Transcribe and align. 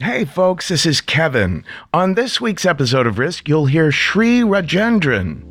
Hey, 0.00 0.24
folks, 0.24 0.68
this 0.68 0.86
is 0.86 1.00
Kevin. 1.00 1.64
On 1.92 2.14
this 2.14 2.40
week's 2.40 2.64
episode 2.64 3.04
of 3.08 3.18
Risk, 3.18 3.48
you'll 3.48 3.66
hear 3.66 3.90
Sri 3.90 4.42
Rajendran. 4.42 5.42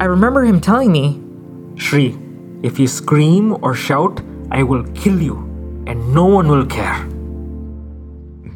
I 0.00 0.06
remember 0.06 0.42
him 0.46 0.62
telling 0.62 0.90
me, 0.90 1.20
Shri, 1.78 2.18
if 2.62 2.78
you 2.78 2.88
scream 2.88 3.62
or 3.62 3.74
shout, 3.74 4.22
I 4.50 4.62
will 4.62 4.84
kill 4.94 5.20
you, 5.20 5.36
and 5.86 6.14
no 6.14 6.24
one 6.24 6.48
will 6.48 6.64
care. 6.64 7.06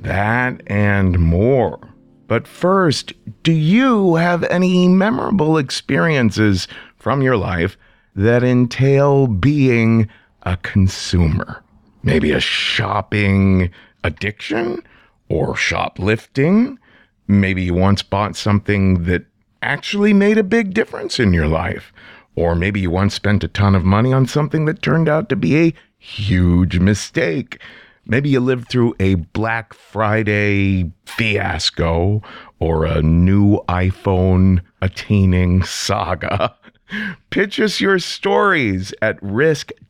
That 0.00 0.62
and 0.68 1.18
more. 1.18 1.86
But 2.26 2.48
first, 2.48 3.12
do 3.42 3.52
you 3.52 4.14
have 4.14 4.42
any 4.44 4.88
memorable 4.88 5.58
experiences 5.58 6.66
from 6.96 7.20
your 7.20 7.36
life 7.36 7.76
that 8.16 8.42
entail 8.42 9.26
being 9.26 10.08
a 10.44 10.56
consumer? 10.56 11.62
Maybe 12.02 12.32
a 12.32 12.40
shopping 12.40 13.70
addiction 14.02 14.82
or 15.28 15.56
shoplifting? 15.56 16.78
Maybe 17.26 17.64
you 17.64 17.74
once 17.74 18.02
bought 18.02 18.36
something 18.36 19.04
that 19.04 19.24
actually 19.62 20.12
made 20.12 20.38
a 20.38 20.44
big 20.44 20.74
difference 20.74 21.18
in 21.18 21.32
your 21.32 21.48
life. 21.48 21.92
Or 22.36 22.54
maybe 22.54 22.80
you 22.80 22.90
once 22.90 23.14
spent 23.14 23.44
a 23.44 23.48
ton 23.48 23.74
of 23.74 23.84
money 23.84 24.12
on 24.12 24.26
something 24.26 24.64
that 24.66 24.82
turned 24.82 25.08
out 25.08 25.28
to 25.30 25.36
be 25.36 25.56
a 25.56 25.72
huge 25.96 26.78
mistake. 26.78 27.60
Maybe 28.06 28.28
you 28.28 28.40
lived 28.40 28.68
through 28.68 28.94
a 29.00 29.14
Black 29.14 29.72
Friday 29.72 30.92
fiasco 31.06 32.22
or 32.58 32.84
a 32.84 33.00
new 33.00 33.60
iPhone 33.68 34.60
attaining 34.82 35.62
saga. 35.62 36.54
Pitch 37.30 37.58
us 37.58 37.80
your 37.80 37.98
stories 37.98 38.92
at 39.00 39.18
risk-show.com 39.22 39.80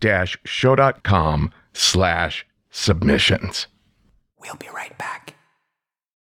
slash 1.73 2.47
submissions. 2.71 3.67
We'll 4.41 4.55
be 4.57 4.69
right 4.73 4.97
back. 4.97 5.24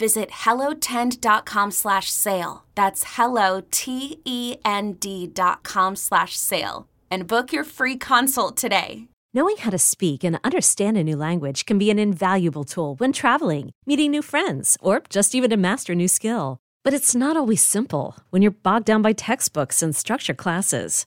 Visit 0.00 0.30
hellotend.com 0.30 1.70
slash 1.72 2.10
sale. 2.10 2.64
That's 2.74 3.04
hello, 3.16 3.60
T-E-N-D 3.70 5.26
dot 5.34 5.62
com 5.62 5.94
slash 5.94 6.36
sale. 6.36 6.88
And 7.10 7.26
book 7.26 7.52
your 7.52 7.64
free 7.64 7.98
consult 7.98 8.56
today. 8.56 9.08
Knowing 9.34 9.58
how 9.58 9.70
to 9.70 9.78
speak 9.78 10.24
and 10.24 10.40
understand 10.42 10.96
a 10.96 11.04
new 11.04 11.16
language 11.16 11.66
can 11.66 11.78
be 11.78 11.90
an 11.90 11.98
invaluable 11.98 12.64
tool 12.64 12.94
when 12.96 13.12
traveling, 13.12 13.70
meeting 13.86 14.10
new 14.10 14.22
friends, 14.22 14.78
or 14.80 15.02
just 15.10 15.34
even 15.34 15.50
to 15.50 15.56
master 15.56 15.92
a 15.92 15.96
new 15.96 16.08
skill. 16.08 16.58
But 16.82 16.94
it's 16.94 17.14
not 17.14 17.36
always 17.36 17.62
simple 17.62 18.16
when 18.30 18.40
you're 18.42 18.62
bogged 18.62 18.86
down 18.86 19.02
by 19.02 19.12
textbooks 19.12 19.82
and 19.82 19.94
structure 19.94 20.34
classes. 20.34 21.06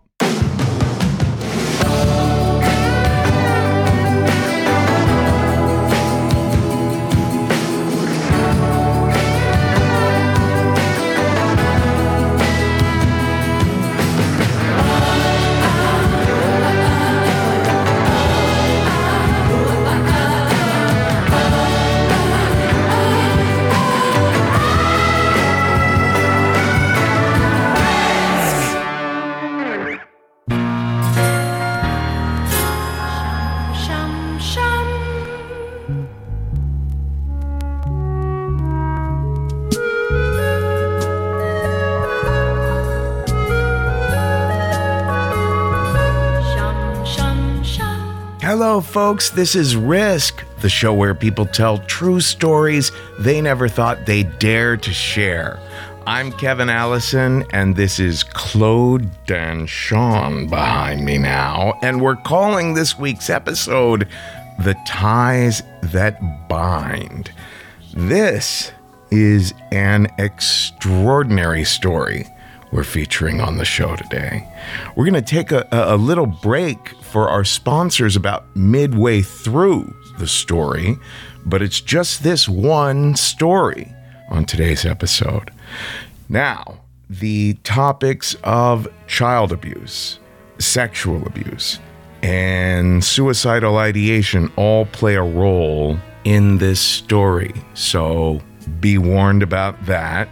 Folks. 48.91 49.29
This 49.29 49.55
is 49.55 49.77
Risk, 49.77 50.43
the 50.59 50.67
show 50.67 50.93
where 50.93 51.15
people 51.15 51.45
tell 51.45 51.77
true 51.77 52.19
stories 52.19 52.91
they 53.19 53.39
never 53.39 53.69
thought 53.69 54.05
they'd 54.05 54.37
dare 54.37 54.75
to 54.75 54.91
share. 54.91 55.61
I'm 56.05 56.33
Kevin 56.33 56.69
Allison, 56.69 57.45
and 57.53 57.73
this 57.73 58.01
is 58.01 58.23
Claude 58.23 59.09
Danchon 59.27 60.49
behind 60.49 61.05
me 61.05 61.17
now, 61.17 61.79
and 61.81 62.01
we're 62.01 62.17
calling 62.17 62.73
this 62.73 62.99
week's 62.99 63.29
episode 63.29 64.09
The 64.59 64.75
Ties 64.85 65.63
That 65.83 66.49
Bind. 66.49 67.31
This 67.93 68.73
is 69.09 69.53
an 69.71 70.09
extraordinary 70.17 71.63
story 71.63 72.27
we're 72.73 72.83
featuring 72.83 73.39
on 73.39 73.57
the 73.57 73.65
show 73.65 73.95
today. 73.95 74.45
We're 74.97 75.09
going 75.09 75.13
to 75.13 75.21
take 75.21 75.53
a, 75.53 75.65
a 75.71 75.95
little 75.95 76.25
break 76.25 76.93
for 77.11 77.29
our 77.29 77.43
sponsors 77.43 78.15
about 78.15 78.55
midway 78.55 79.21
through 79.21 79.93
the 80.17 80.27
story, 80.27 80.97
but 81.45 81.61
it's 81.61 81.81
just 81.81 82.23
this 82.23 82.47
one 82.47 83.15
story 83.15 83.93
on 84.29 84.45
today's 84.45 84.85
episode. 84.85 85.51
Now, 86.29 86.79
the 87.09 87.55
topics 87.63 88.35
of 88.43 88.87
child 89.07 89.51
abuse, 89.51 90.19
sexual 90.59 91.25
abuse, 91.27 91.79
and 92.23 93.03
suicidal 93.03 93.77
ideation 93.77 94.51
all 94.55 94.85
play 94.85 95.15
a 95.15 95.23
role 95.23 95.97
in 96.23 96.59
this 96.59 96.79
story. 96.79 97.53
So 97.73 98.41
be 98.79 98.97
warned 98.97 99.43
about 99.43 99.85
that. 99.85 100.29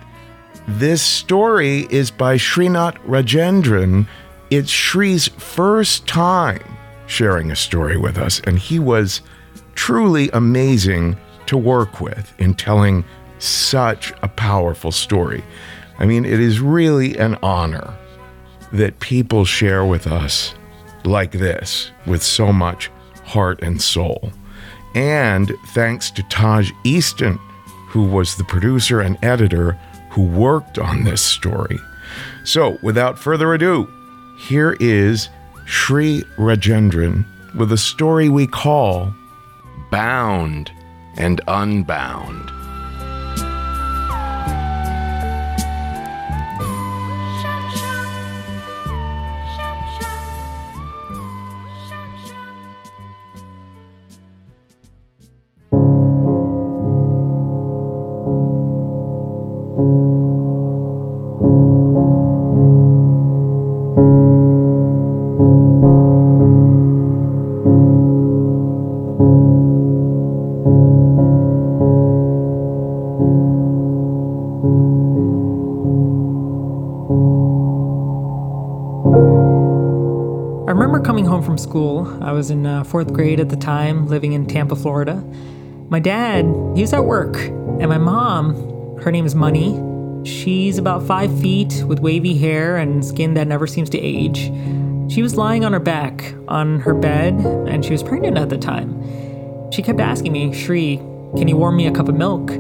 This 0.67 1.01
story 1.01 1.87
is 1.89 2.11
by 2.11 2.37
Shreenath 2.37 2.95
Rajendran. 2.99 4.07
It's 4.49 4.71
Shri's 4.71 5.27
first 5.27 6.07
time 6.07 6.63
sharing 7.05 7.51
a 7.51 7.55
story 7.55 7.97
with 7.97 8.17
us, 8.17 8.41
and 8.45 8.57
he 8.57 8.79
was 8.79 9.21
truly 9.75 10.31
amazing 10.31 11.17
to 11.45 11.55
work 11.55 12.01
with 12.01 12.33
in 12.39 12.55
telling 12.55 13.05
such 13.37 14.11
a 14.23 14.27
powerful 14.27 14.91
story. 14.91 15.43
I 15.99 16.07
mean, 16.07 16.25
it 16.25 16.39
is 16.39 16.59
really 16.59 17.15
an 17.17 17.37
honor 17.43 17.95
that 18.73 18.99
people 18.99 19.45
share 19.45 19.85
with 19.85 20.07
us 20.07 20.55
like 21.05 21.31
this 21.31 21.91
with 22.07 22.23
so 22.23 22.51
much 22.51 22.89
heart 23.25 23.61
and 23.61 23.79
soul. 23.79 24.31
And 24.95 25.51
thanks 25.75 26.09
to 26.11 26.23
Taj 26.23 26.71
Easton, 26.83 27.37
who 27.89 28.03
was 28.03 28.35
the 28.35 28.43
producer 28.45 28.99
and 28.99 29.23
editor 29.23 29.73
who 30.09 30.23
worked 30.23 30.79
on 30.79 31.03
this 31.03 31.21
story. 31.21 31.77
So, 32.43 32.79
without 32.81 33.19
further 33.19 33.53
ado, 33.53 33.87
here 34.39 34.77
is 34.79 35.27
Shri 35.65 36.23
Rajendran 36.37 37.25
with 37.55 37.73
a 37.73 37.77
story 37.77 38.29
we 38.29 38.47
call 38.47 39.13
Bound 39.91 40.71
and 41.17 41.41
Unbound. 41.47 42.58
Was 82.39 82.49
in 82.49 82.65
uh, 82.65 82.85
fourth 82.85 83.11
grade 83.11 83.41
at 83.41 83.49
the 83.49 83.57
time, 83.57 84.07
living 84.07 84.31
in 84.31 84.45
Tampa, 84.45 84.73
Florida. 84.73 85.21
My 85.89 85.99
dad, 85.99 86.45
he 86.73 86.81
was 86.81 86.93
at 86.93 87.03
work, 87.03 87.35
and 87.35 87.89
my 87.89 87.97
mom, 87.97 88.97
her 88.99 89.11
name 89.11 89.25
is 89.25 89.35
Money. 89.35 89.77
She's 90.23 90.77
about 90.77 91.03
five 91.03 91.37
feet 91.41 91.83
with 91.85 91.99
wavy 91.99 92.37
hair 92.37 92.77
and 92.77 93.03
skin 93.03 93.33
that 93.33 93.45
never 93.45 93.67
seems 93.67 93.89
to 93.89 93.99
age. 93.99 94.45
She 95.11 95.21
was 95.21 95.35
lying 95.35 95.65
on 95.65 95.73
her 95.73 95.81
back 95.81 96.33
on 96.47 96.79
her 96.79 96.93
bed, 96.93 97.33
and 97.33 97.83
she 97.83 97.91
was 97.91 98.03
pregnant 98.03 98.37
at 98.37 98.47
the 98.47 98.57
time. 98.57 98.89
She 99.73 99.81
kept 99.81 99.99
asking 99.99 100.31
me, 100.31 100.53
Shri, 100.53 100.95
can 101.35 101.49
you 101.49 101.57
warm 101.57 101.75
me 101.75 101.87
a 101.87 101.91
cup 101.91 102.07
of 102.07 102.15
milk? 102.15 102.51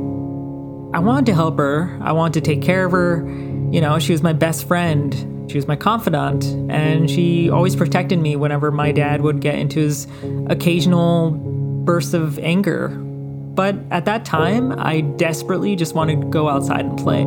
I 0.93 0.99
wanted 0.99 1.25
to 1.27 1.33
help 1.33 1.57
her. 1.57 1.97
I 2.01 2.11
wanted 2.11 2.43
to 2.43 2.53
take 2.53 2.61
care 2.61 2.83
of 2.83 2.91
her. 2.91 3.25
You 3.71 3.79
know, 3.79 3.97
she 3.97 4.11
was 4.11 4.21
my 4.21 4.33
best 4.33 4.67
friend. 4.67 5.38
She 5.49 5.57
was 5.57 5.67
my 5.67 5.75
confidant, 5.75 6.45
and 6.69 7.09
she 7.09 7.49
always 7.49 7.75
protected 7.75 8.19
me 8.19 8.35
whenever 8.35 8.69
my 8.69 8.91
dad 8.91 9.21
would 9.21 9.41
get 9.41 9.55
into 9.55 9.79
his 9.79 10.05
occasional 10.47 11.31
bursts 11.31 12.13
of 12.13 12.37
anger. 12.37 12.89
But 12.89 13.75
at 13.89 14.05
that 14.05 14.25
time, 14.25 14.75
I 14.77 15.01
desperately 15.01 15.75
just 15.75 15.95
wanted 15.95 16.21
to 16.21 16.27
go 16.27 16.47
outside 16.47 16.85
and 16.85 16.97
play. 16.99 17.25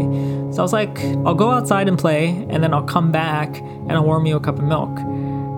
So 0.53 0.59
I 0.59 0.63
was 0.63 0.73
like, 0.73 1.01
I'll 1.27 1.35
go 1.35 1.51
outside 1.51 1.89
and 1.89 1.99
play, 1.99 2.29
and 2.49 2.63
then 2.63 2.73
I'll 2.73 2.85
come 2.85 3.11
back 3.11 3.59
and 3.59 3.91
I'll 3.91 4.05
warm 4.05 4.25
you 4.25 4.37
a 4.37 4.41
cup 4.41 4.57
of 4.59 4.65
milk. 4.65 4.97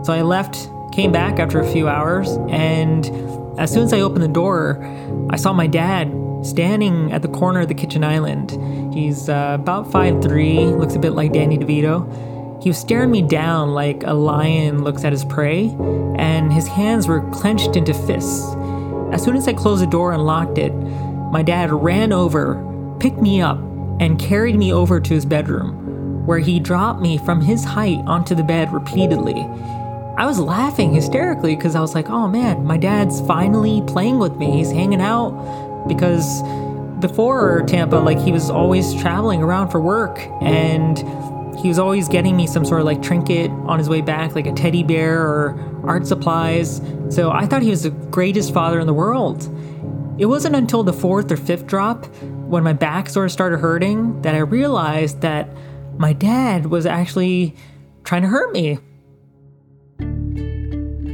So 0.06 0.14
I 0.14 0.22
left, 0.22 0.68
came 0.92 1.12
back 1.12 1.38
after 1.38 1.60
a 1.60 1.70
few 1.70 1.86
hours, 1.86 2.30
and 2.48 3.04
as 3.60 3.70
soon 3.70 3.82
as 3.82 3.92
I 3.92 4.00
opened 4.00 4.22
the 4.22 4.28
door, 4.28 4.82
I 5.28 5.36
saw 5.36 5.52
my 5.52 5.66
dad 5.66 6.10
standing 6.42 7.12
at 7.12 7.20
the 7.20 7.28
corner 7.28 7.60
of 7.60 7.68
the 7.68 7.74
kitchen 7.74 8.04
island. 8.04 8.52
He's 8.94 9.28
uh, 9.28 9.58
about 9.60 9.90
5'3, 9.90 10.78
looks 10.78 10.94
a 10.94 10.98
bit 10.98 11.12
like 11.12 11.32
Danny 11.32 11.58
DeVito. 11.58 12.32
He 12.64 12.70
was 12.70 12.78
staring 12.78 13.10
me 13.10 13.20
down 13.20 13.74
like 13.74 14.04
a 14.04 14.14
lion 14.14 14.84
looks 14.84 15.04
at 15.04 15.12
his 15.12 15.22
prey, 15.22 15.68
and 16.16 16.50
his 16.50 16.66
hands 16.66 17.06
were 17.06 17.20
clenched 17.30 17.76
into 17.76 17.92
fists. 17.92 18.42
As 19.12 19.22
soon 19.22 19.36
as 19.36 19.46
I 19.46 19.52
closed 19.52 19.82
the 19.82 19.86
door 19.86 20.14
and 20.14 20.24
locked 20.24 20.56
it, 20.56 20.72
my 20.72 21.42
dad 21.42 21.70
ran 21.70 22.10
over, 22.10 22.54
picked 23.00 23.20
me 23.20 23.42
up, 23.42 23.58
and 24.00 24.18
carried 24.18 24.56
me 24.56 24.72
over 24.72 24.98
to 24.98 25.12
his 25.12 25.26
bedroom, 25.26 26.24
where 26.24 26.38
he 26.38 26.58
dropped 26.58 27.02
me 27.02 27.18
from 27.18 27.42
his 27.42 27.64
height 27.64 27.98
onto 28.06 28.34
the 28.34 28.42
bed 28.42 28.72
repeatedly. 28.72 29.42
I 30.16 30.24
was 30.24 30.40
laughing 30.40 30.94
hysterically 30.94 31.56
because 31.56 31.74
I 31.74 31.82
was 31.82 31.94
like, 31.94 32.08
oh 32.08 32.28
man, 32.28 32.64
my 32.64 32.78
dad's 32.78 33.20
finally 33.26 33.82
playing 33.86 34.18
with 34.18 34.36
me. 34.36 34.52
He's 34.52 34.70
hanging 34.70 35.02
out 35.02 35.84
because 35.86 36.42
before 37.00 37.62
Tampa, 37.66 37.96
like 37.96 38.18
he 38.20 38.32
was 38.32 38.48
always 38.48 38.94
traveling 38.94 39.42
around 39.42 39.68
for 39.68 39.80
work 39.80 40.18
and 40.40 41.04
he 41.60 41.68
was 41.68 41.78
always 41.78 42.08
getting 42.08 42.36
me 42.36 42.46
some 42.46 42.64
sort 42.64 42.80
of 42.80 42.86
like 42.86 43.02
trinket 43.02 43.50
on 43.50 43.78
his 43.78 43.88
way 43.88 44.00
back, 44.00 44.34
like 44.34 44.46
a 44.46 44.52
teddy 44.52 44.82
bear 44.82 45.22
or 45.22 45.58
art 45.84 46.06
supplies. 46.06 46.80
So 47.08 47.30
I 47.30 47.46
thought 47.46 47.62
he 47.62 47.70
was 47.70 47.82
the 47.84 47.90
greatest 47.90 48.52
father 48.52 48.80
in 48.80 48.86
the 48.86 48.94
world. 48.94 49.48
It 50.18 50.26
wasn't 50.26 50.56
until 50.56 50.82
the 50.82 50.92
fourth 50.92 51.32
or 51.32 51.36
fifth 51.36 51.66
drop, 51.66 52.06
when 52.46 52.62
my 52.62 52.72
back 52.72 53.08
sort 53.08 53.26
of 53.26 53.32
started 53.32 53.58
hurting, 53.58 54.22
that 54.22 54.34
I 54.34 54.38
realized 54.38 55.22
that 55.22 55.48
my 55.96 56.12
dad 56.12 56.66
was 56.66 56.86
actually 56.86 57.56
trying 58.04 58.22
to 58.22 58.28
hurt 58.28 58.52
me. 58.52 58.78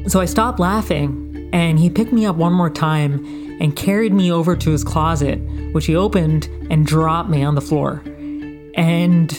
So 0.08 0.20
I 0.20 0.24
stopped 0.24 0.58
laughing, 0.58 1.50
and 1.52 1.78
he 1.78 1.88
picked 1.88 2.12
me 2.12 2.26
up 2.26 2.36
one 2.36 2.52
more 2.52 2.68
time 2.68 3.24
and 3.60 3.74
carried 3.76 4.12
me 4.12 4.32
over 4.32 4.56
to 4.56 4.70
his 4.70 4.82
closet, 4.84 5.38
which 5.72 5.86
he 5.86 5.94
opened 5.94 6.46
and 6.70 6.84
dropped 6.84 7.30
me 7.30 7.42
on 7.42 7.54
the 7.54 7.60
floor. 7.60 8.02
And 8.74 9.30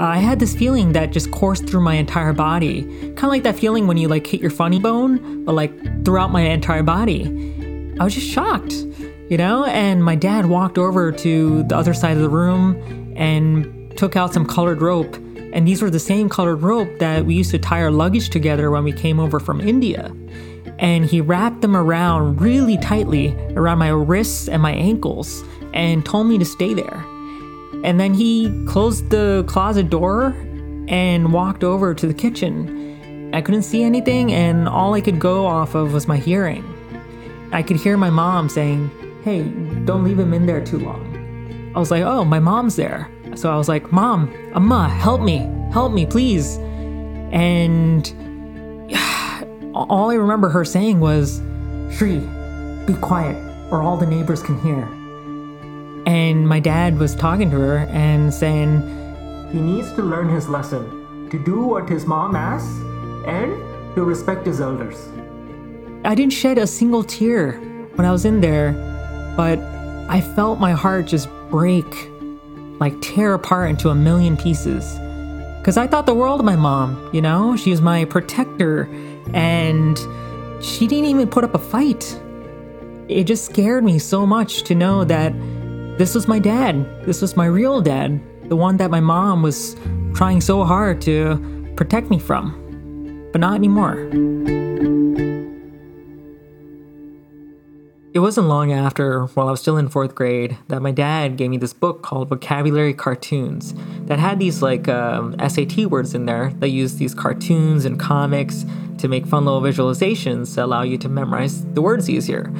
I 0.00 0.18
had 0.18 0.40
this 0.40 0.54
feeling 0.54 0.92
that 0.92 1.12
just 1.12 1.30
coursed 1.30 1.66
through 1.66 1.82
my 1.82 1.94
entire 1.94 2.32
body. 2.32 2.82
Kind 2.82 3.24
of 3.24 3.30
like 3.30 3.42
that 3.44 3.58
feeling 3.58 3.86
when 3.86 3.96
you 3.96 4.08
like 4.08 4.26
hit 4.26 4.40
your 4.40 4.50
funny 4.50 4.78
bone, 4.78 5.44
but 5.44 5.52
like 5.52 6.04
throughout 6.04 6.32
my 6.32 6.42
entire 6.42 6.82
body. 6.82 7.24
I 8.00 8.04
was 8.04 8.14
just 8.14 8.26
shocked, 8.26 8.72
you 9.28 9.36
know? 9.36 9.64
And 9.66 10.02
my 10.02 10.14
dad 10.14 10.46
walked 10.46 10.78
over 10.78 11.12
to 11.12 11.62
the 11.64 11.76
other 11.76 11.94
side 11.94 12.16
of 12.16 12.22
the 12.22 12.28
room 12.28 13.14
and 13.16 13.96
took 13.96 14.16
out 14.16 14.32
some 14.32 14.46
colored 14.46 14.80
rope. 14.80 15.14
And 15.52 15.68
these 15.68 15.82
were 15.82 15.90
the 15.90 16.00
same 16.00 16.28
colored 16.28 16.62
rope 16.62 16.98
that 16.98 17.26
we 17.26 17.34
used 17.34 17.50
to 17.50 17.58
tie 17.58 17.82
our 17.82 17.90
luggage 17.90 18.30
together 18.30 18.70
when 18.70 18.84
we 18.84 18.92
came 18.92 19.20
over 19.20 19.38
from 19.38 19.60
India. 19.60 20.10
And 20.78 21.04
he 21.04 21.20
wrapped 21.20 21.60
them 21.60 21.76
around 21.76 22.40
really 22.40 22.78
tightly 22.78 23.36
around 23.50 23.78
my 23.78 23.90
wrists 23.90 24.48
and 24.48 24.62
my 24.62 24.72
ankles 24.72 25.44
and 25.74 26.04
told 26.04 26.26
me 26.26 26.38
to 26.38 26.44
stay 26.44 26.74
there. 26.74 27.04
And 27.84 27.98
then 27.98 28.14
he 28.14 28.64
closed 28.66 29.10
the 29.10 29.44
closet 29.48 29.90
door 29.90 30.36
and 30.88 31.32
walked 31.32 31.64
over 31.64 31.94
to 31.94 32.06
the 32.06 32.14
kitchen. 32.14 33.30
I 33.34 33.40
couldn't 33.40 33.62
see 33.62 33.82
anything, 33.82 34.32
and 34.32 34.68
all 34.68 34.94
I 34.94 35.00
could 35.00 35.18
go 35.18 35.46
off 35.46 35.74
of 35.74 35.92
was 35.92 36.06
my 36.06 36.18
hearing. 36.18 36.64
I 37.52 37.62
could 37.62 37.76
hear 37.76 37.96
my 37.96 38.10
mom 38.10 38.48
saying, 38.48 38.90
Hey, 39.24 39.42
don't 39.84 40.04
leave 40.04 40.18
him 40.18 40.32
in 40.34 40.46
there 40.46 40.64
too 40.64 40.78
long. 40.78 41.72
I 41.74 41.78
was 41.78 41.90
like, 41.90 42.02
Oh, 42.02 42.24
my 42.24 42.38
mom's 42.38 42.76
there. 42.76 43.08
So 43.34 43.50
I 43.50 43.56
was 43.56 43.68
like, 43.68 43.90
Mom, 43.90 44.32
Amma, 44.54 44.88
help 44.88 45.22
me, 45.22 45.38
help 45.72 45.92
me, 45.92 46.06
please. 46.06 46.58
And 47.32 48.06
all 49.74 50.10
I 50.10 50.14
remember 50.14 50.48
her 50.50 50.64
saying 50.64 51.00
was, 51.00 51.40
Shri, 51.90 52.18
be 52.86 52.94
quiet, 52.94 53.36
or 53.72 53.82
all 53.82 53.96
the 53.96 54.06
neighbors 54.06 54.42
can 54.42 54.60
hear. 54.60 54.86
And 56.12 56.46
my 56.46 56.60
dad 56.60 56.98
was 56.98 57.14
talking 57.14 57.50
to 57.52 57.58
her 57.58 57.78
and 57.90 58.34
saying, 58.34 58.82
He 59.50 59.58
needs 59.58 59.90
to 59.94 60.02
learn 60.02 60.28
his 60.28 60.46
lesson 60.46 61.26
to 61.30 61.42
do 61.42 61.62
what 61.62 61.88
his 61.88 62.04
mom 62.04 62.36
asks 62.36 62.68
and 63.26 63.56
to 63.94 64.04
respect 64.04 64.44
his 64.44 64.60
elders. 64.60 65.08
I 66.04 66.14
didn't 66.14 66.34
shed 66.34 66.58
a 66.58 66.66
single 66.66 67.02
tear 67.02 67.52
when 67.94 68.06
I 68.06 68.12
was 68.12 68.26
in 68.26 68.42
there, 68.42 68.72
but 69.38 69.58
I 70.10 70.20
felt 70.20 70.60
my 70.60 70.72
heart 70.72 71.06
just 71.06 71.30
break, 71.48 72.10
like 72.78 72.92
tear 73.00 73.32
apart 73.32 73.70
into 73.70 73.88
a 73.88 73.94
million 73.94 74.36
pieces. 74.36 74.84
Because 75.60 75.78
I 75.78 75.86
thought 75.86 76.04
the 76.04 76.14
world 76.14 76.40
of 76.40 76.44
my 76.44 76.56
mom, 76.56 77.08
you 77.14 77.22
know? 77.22 77.56
She 77.56 77.70
was 77.70 77.80
my 77.80 78.04
protector, 78.04 78.82
and 79.32 79.98
she 80.62 80.86
didn't 80.86 81.06
even 81.06 81.28
put 81.28 81.42
up 81.42 81.54
a 81.54 81.58
fight. 81.58 82.20
It 83.08 83.24
just 83.24 83.46
scared 83.46 83.82
me 83.82 83.98
so 83.98 84.26
much 84.26 84.64
to 84.64 84.74
know 84.74 85.04
that 85.04 85.32
this 85.98 86.14
was 86.14 86.26
my 86.26 86.38
dad. 86.38 87.04
This 87.04 87.20
was 87.20 87.36
my 87.36 87.46
real 87.46 87.80
dad, 87.80 88.20
the 88.48 88.56
one 88.56 88.76
that 88.78 88.90
my 88.90 89.00
mom 89.00 89.42
was 89.42 89.76
trying 90.14 90.40
so 90.40 90.64
hard 90.64 91.00
to 91.02 91.72
protect 91.76 92.10
me 92.10 92.18
from. 92.18 92.58
But 93.32 93.40
not 93.40 93.54
anymore. 93.54 94.08
It 98.14 98.18
wasn't 98.18 98.48
long 98.48 98.72
after, 98.72 99.24
while 99.28 99.48
I 99.48 99.52
was 99.52 99.60
still 99.60 99.78
in 99.78 99.88
fourth 99.88 100.14
grade, 100.14 100.58
that 100.68 100.82
my 100.82 100.90
dad 100.90 101.38
gave 101.38 101.48
me 101.48 101.56
this 101.56 101.72
book 101.72 102.02
called 102.02 102.28
Vocabulary 102.28 102.92
Cartoons 102.92 103.72
that 104.06 104.18
had 104.18 104.38
these 104.38 104.60
like 104.60 104.86
um, 104.86 105.34
SAT 105.38 105.86
words 105.86 106.14
in 106.14 106.26
there 106.26 106.52
that 106.58 106.68
use 106.68 106.96
these 106.96 107.14
cartoons 107.14 107.86
and 107.86 107.98
comics 107.98 108.66
to 108.98 109.08
make 109.08 109.26
fun 109.26 109.46
little 109.46 109.62
visualizations 109.62 110.54
to 110.54 110.64
allow 110.64 110.82
you 110.82 110.98
to 110.98 111.08
memorize 111.08 111.64
the 111.72 111.80
words 111.80 112.10
easier. 112.10 112.52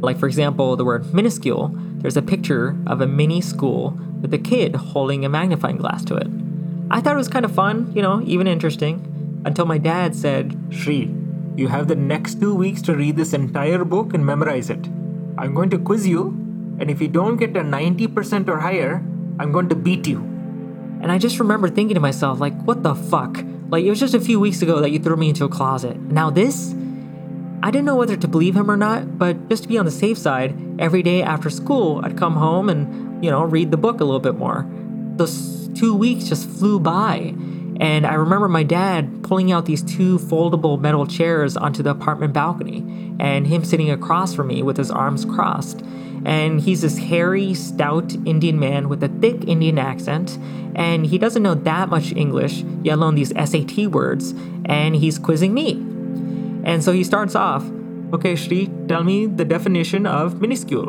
Like, 0.00 0.16
for 0.16 0.26
example, 0.26 0.76
the 0.76 0.84
word 0.84 1.12
minuscule, 1.12 1.76
there's 2.00 2.16
a 2.16 2.22
picture 2.22 2.76
of 2.86 3.00
a 3.00 3.06
mini 3.06 3.40
school 3.40 3.98
with 4.20 4.32
a 4.34 4.38
kid 4.38 4.74
holding 4.74 5.24
a 5.24 5.28
magnifying 5.28 5.76
glass 5.76 6.04
to 6.06 6.16
it. 6.16 6.28
I 6.90 7.00
thought 7.00 7.14
it 7.14 7.18
was 7.18 7.28
kind 7.28 7.44
of 7.44 7.54
fun, 7.54 7.92
you 7.94 8.02
know, 8.02 8.22
even 8.24 8.46
interesting, 8.46 9.42
until 9.44 9.66
my 9.66 9.78
dad 9.78 10.14
said, 10.14 10.58
Shri, 10.70 11.14
you 11.56 11.68
have 11.68 11.88
the 11.88 11.94
next 11.94 12.40
two 12.40 12.54
weeks 12.54 12.82
to 12.82 12.94
read 12.94 13.16
this 13.16 13.32
entire 13.32 13.84
book 13.84 14.14
and 14.14 14.24
memorize 14.24 14.70
it. 14.70 14.86
I'm 15.38 15.54
going 15.54 15.70
to 15.70 15.78
quiz 15.78 16.06
you, 16.06 16.28
and 16.80 16.90
if 16.90 17.00
you 17.00 17.08
don't 17.08 17.36
get 17.36 17.56
a 17.56 17.60
90% 17.60 18.48
or 18.48 18.58
higher, 18.58 19.04
I'm 19.38 19.52
going 19.52 19.68
to 19.68 19.76
beat 19.76 20.06
you. 20.06 20.18
And 21.02 21.12
I 21.12 21.18
just 21.18 21.38
remember 21.38 21.68
thinking 21.68 21.94
to 21.94 22.00
myself, 22.00 22.40
like, 22.40 22.54
what 22.62 22.82
the 22.82 22.94
fuck? 22.94 23.44
Like, 23.68 23.84
it 23.84 23.90
was 23.90 24.00
just 24.00 24.14
a 24.14 24.20
few 24.20 24.40
weeks 24.40 24.62
ago 24.62 24.80
that 24.80 24.90
you 24.90 24.98
threw 24.98 25.16
me 25.16 25.28
into 25.28 25.44
a 25.44 25.48
closet. 25.48 25.96
Now, 25.98 26.30
this? 26.30 26.74
I 27.62 27.70
didn't 27.70 27.84
know 27.84 27.96
whether 27.96 28.16
to 28.16 28.28
believe 28.28 28.56
him 28.56 28.70
or 28.70 28.76
not, 28.76 29.18
but 29.18 29.48
just 29.48 29.64
to 29.64 29.68
be 29.68 29.76
on 29.76 29.84
the 29.84 29.90
safe 29.90 30.16
side, 30.16 30.54
every 30.78 31.02
day 31.02 31.22
after 31.22 31.50
school, 31.50 32.00
I'd 32.02 32.16
come 32.16 32.34
home 32.34 32.70
and, 32.70 33.22
you 33.22 33.30
know, 33.30 33.44
read 33.44 33.70
the 33.70 33.76
book 33.76 34.00
a 34.00 34.04
little 34.04 34.20
bit 34.20 34.36
more. 34.36 34.66
Those 35.16 35.68
two 35.74 35.94
weeks 35.94 36.24
just 36.24 36.48
flew 36.48 36.80
by. 36.80 37.34
And 37.78 38.06
I 38.06 38.14
remember 38.14 38.48
my 38.48 38.62
dad 38.62 39.22
pulling 39.22 39.52
out 39.52 39.66
these 39.66 39.82
two 39.82 40.18
foldable 40.18 40.80
metal 40.80 41.06
chairs 41.06 41.56
onto 41.56 41.82
the 41.82 41.90
apartment 41.90 42.32
balcony, 42.32 42.78
and 43.18 43.46
him 43.46 43.64
sitting 43.64 43.90
across 43.90 44.34
from 44.34 44.48
me 44.48 44.62
with 44.62 44.78
his 44.78 44.90
arms 44.90 45.26
crossed. 45.26 45.82
And 46.24 46.60
he's 46.60 46.82
this 46.82 46.98
hairy, 46.98 47.54
stout 47.54 48.14
Indian 48.26 48.58
man 48.58 48.88
with 48.88 49.02
a 49.02 49.08
thick 49.08 49.44
Indian 49.48 49.78
accent, 49.78 50.38
and 50.74 51.06
he 51.06 51.18
doesn't 51.18 51.42
know 51.42 51.54
that 51.54 51.88
much 51.88 52.12
English, 52.12 52.62
yet 52.82 52.94
alone 52.94 53.14
these 53.14 53.32
SAT 53.36 53.86
words, 53.86 54.34
and 54.64 54.96
he's 54.96 55.18
quizzing 55.18 55.52
me. 55.54 55.89
And 56.64 56.82
so 56.82 56.92
he 56.92 57.04
starts 57.04 57.34
off, 57.34 57.64
okay, 58.12 58.34
Shri, 58.34 58.70
tell 58.88 59.04
me 59.04 59.26
the 59.26 59.44
definition 59.44 60.06
of 60.06 60.40
minuscule. 60.40 60.88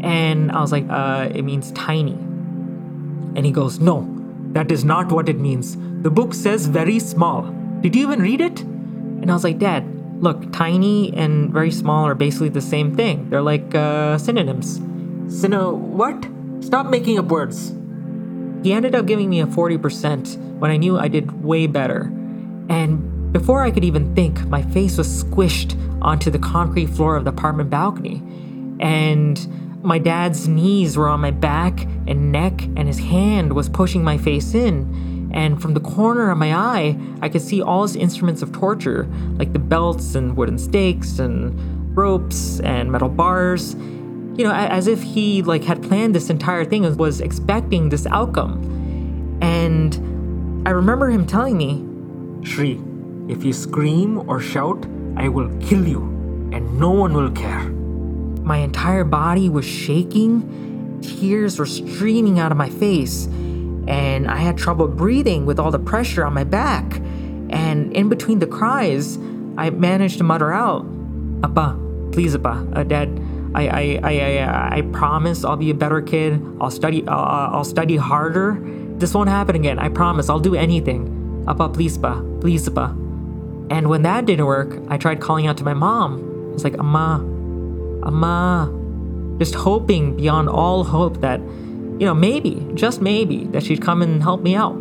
And 0.00 0.52
I 0.52 0.60
was 0.60 0.72
like, 0.72 0.86
uh, 0.88 1.28
it 1.34 1.42
means 1.42 1.72
tiny. 1.72 2.12
And 2.12 3.44
he 3.44 3.52
goes, 3.52 3.80
no, 3.80 4.08
that 4.52 4.70
is 4.70 4.84
not 4.84 5.12
what 5.12 5.28
it 5.28 5.38
means. 5.38 5.76
The 6.02 6.10
book 6.10 6.34
says 6.34 6.66
very 6.66 6.98
small. 6.98 7.42
Did 7.80 7.94
you 7.94 8.02
even 8.02 8.20
read 8.20 8.40
it? 8.40 8.60
And 8.60 9.30
I 9.30 9.34
was 9.34 9.44
like, 9.44 9.58
Dad, 9.58 9.84
look, 10.22 10.52
tiny 10.52 11.12
and 11.14 11.52
very 11.52 11.70
small 11.70 12.06
are 12.06 12.14
basically 12.14 12.48
the 12.48 12.60
same 12.60 12.94
thing. 12.96 13.28
They're 13.30 13.42
like 13.42 13.74
uh, 13.74 14.18
synonyms. 14.18 14.80
Sino, 15.28 15.72
what? 15.74 16.26
Stop 16.60 16.86
making 16.86 17.18
up 17.18 17.26
words. 17.26 17.74
He 18.62 18.72
ended 18.72 18.94
up 18.94 19.06
giving 19.06 19.28
me 19.28 19.40
a 19.40 19.46
40% 19.46 20.58
when 20.58 20.70
I 20.70 20.76
knew 20.76 20.98
I 20.98 21.08
did 21.08 21.44
way 21.44 21.66
better. 21.66 22.12
And 22.68 23.15
before 23.38 23.62
I 23.62 23.70
could 23.70 23.84
even 23.84 24.14
think, 24.14 24.46
my 24.46 24.62
face 24.62 24.96
was 24.96 25.22
squished 25.22 25.76
onto 26.00 26.30
the 26.30 26.38
concrete 26.38 26.86
floor 26.86 27.16
of 27.16 27.24
the 27.24 27.30
apartment 27.30 27.68
balcony. 27.68 28.22
And 28.80 29.84
my 29.84 29.98
dad's 29.98 30.48
knees 30.48 30.96
were 30.96 31.06
on 31.06 31.20
my 31.20 31.32
back 31.32 31.82
and 32.06 32.32
neck, 32.32 32.62
and 32.62 32.88
his 32.88 32.98
hand 32.98 33.52
was 33.52 33.68
pushing 33.68 34.02
my 34.02 34.16
face 34.16 34.54
in. 34.54 35.30
And 35.34 35.60
from 35.60 35.74
the 35.74 35.80
corner 35.80 36.30
of 36.30 36.38
my 36.38 36.54
eye, 36.54 36.98
I 37.20 37.28
could 37.28 37.42
see 37.42 37.60
all 37.60 37.82
his 37.82 37.94
instruments 37.94 38.40
of 38.40 38.52
torture, 38.52 39.06
like 39.34 39.52
the 39.52 39.58
belts 39.58 40.14
and 40.14 40.34
wooden 40.34 40.58
stakes 40.58 41.18
and 41.18 41.94
ropes 41.94 42.58
and 42.60 42.90
metal 42.90 43.10
bars. 43.10 43.74
You 43.74 44.44
know, 44.44 44.52
as 44.52 44.86
if 44.86 45.02
he 45.02 45.42
like 45.42 45.62
had 45.62 45.82
planned 45.82 46.14
this 46.14 46.30
entire 46.30 46.64
thing 46.64 46.86
and 46.86 46.98
was 46.98 47.20
expecting 47.20 47.90
this 47.90 48.06
outcome. 48.06 49.38
And 49.42 50.66
I 50.66 50.70
remember 50.70 51.10
him 51.10 51.26
telling 51.26 51.58
me, 51.58 51.84
Shri, 52.42 52.80
if 53.28 53.44
you 53.44 53.52
scream 53.52 54.28
or 54.28 54.40
shout, 54.40 54.86
I 55.16 55.28
will 55.28 55.48
kill 55.58 55.86
you, 55.86 56.02
and 56.52 56.78
no 56.78 56.90
one 56.90 57.12
will 57.14 57.30
care. 57.30 57.64
My 58.42 58.58
entire 58.58 59.04
body 59.04 59.48
was 59.48 59.64
shaking, 59.64 61.00
tears 61.02 61.58
were 61.58 61.66
streaming 61.66 62.38
out 62.38 62.52
of 62.52 62.58
my 62.58 62.70
face, 62.70 63.26
and 63.88 64.28
I 64.28 64.36
had 64.36 64.56
trouble 64.56 64.88
breathing 64.88 65.46
with 65.46 65.58
all 65.58 65.70
the 65.70 65.78
pressure 65.78 66.24
on 66.24 66.34
my 66.34 66.44
back. 66.44 67.00
And 67.50 67.92
in 67.92 68.08
between 68.08 68.38
the 68.38 68.46
cries, 68.46 69.16
I 69.56 69.70
managed 69.70 70.18
to 70.18 70.24
mutter 70.24 70.52
out, 70.52 70.86
Appa, 71.42 71.78
please, 72.12 72.34
Appa, 72.34 72.68
uh, 72.74 72.82
Dad, 72.82 73.20
I, 73.54 73.68
I, 73.68 74.00
I, 74.02 74.20
I, 74.20 74.76
I 74.78 74.82
promise 74.92 75.44
I'll 75.44 75.56
be 75.56 75.70
a 75.70 75.74
better 75.74 76.02
kid. 76.02 76.40
I'll 76.60 76.70
study, 76.70 77.06
uh, 77.06 77.10
I'll 77.10 77.64
study 77.64 77.96
harder. 77.96 78.58
This 78.98 79.14
won't 79.14 79.30
happen 79.30 79.56
again. 79.56 79.78
I 79.78 79.88
promise. 79.88 80.28
I'll 80.28 80.40
do 80.40 80.54
anything. 80.54 81.44
Appa, 81.48 81.70
please, 81.70 81.96
pa, 81.96 82.20
please, 82.40 82.68
pa. 82.68 82.94
And 83.70 83.88
when 83.88 84.02
that 84.02 84.26
didn't 84.26 84.46
work, 84.46 84.78
I 84.88 84.96
tried 84.96 85.20
calling 85.20 85.46
out 85.46 85.56
to 85.58 85.64
my 85.64 85.74
mom. 85.74 86.50
I 86.50 86.52
was 86.52 86.64
like, 86.64 86.78
Amma, 86.78 87.20
Amma. 88.06 88.72
Just 89.38 89.54
hoping 89.54 90.16
beyond 90.16 90.48
all 90.48 90.84
hope 90.84 91.20
that, 91.20 91.40
you 91.40 92.06
know, 92.06 92.14
maybe, 92.14 92.66
just 92.74 93.02
maybe, 93.02 93.44
that 93.46 93.62
she'd 93.62 93.82
come 93.82 94.02
and 94.02 94.22
help 94.22 94.40
me 94.40 94.54
out. 94.54 94.74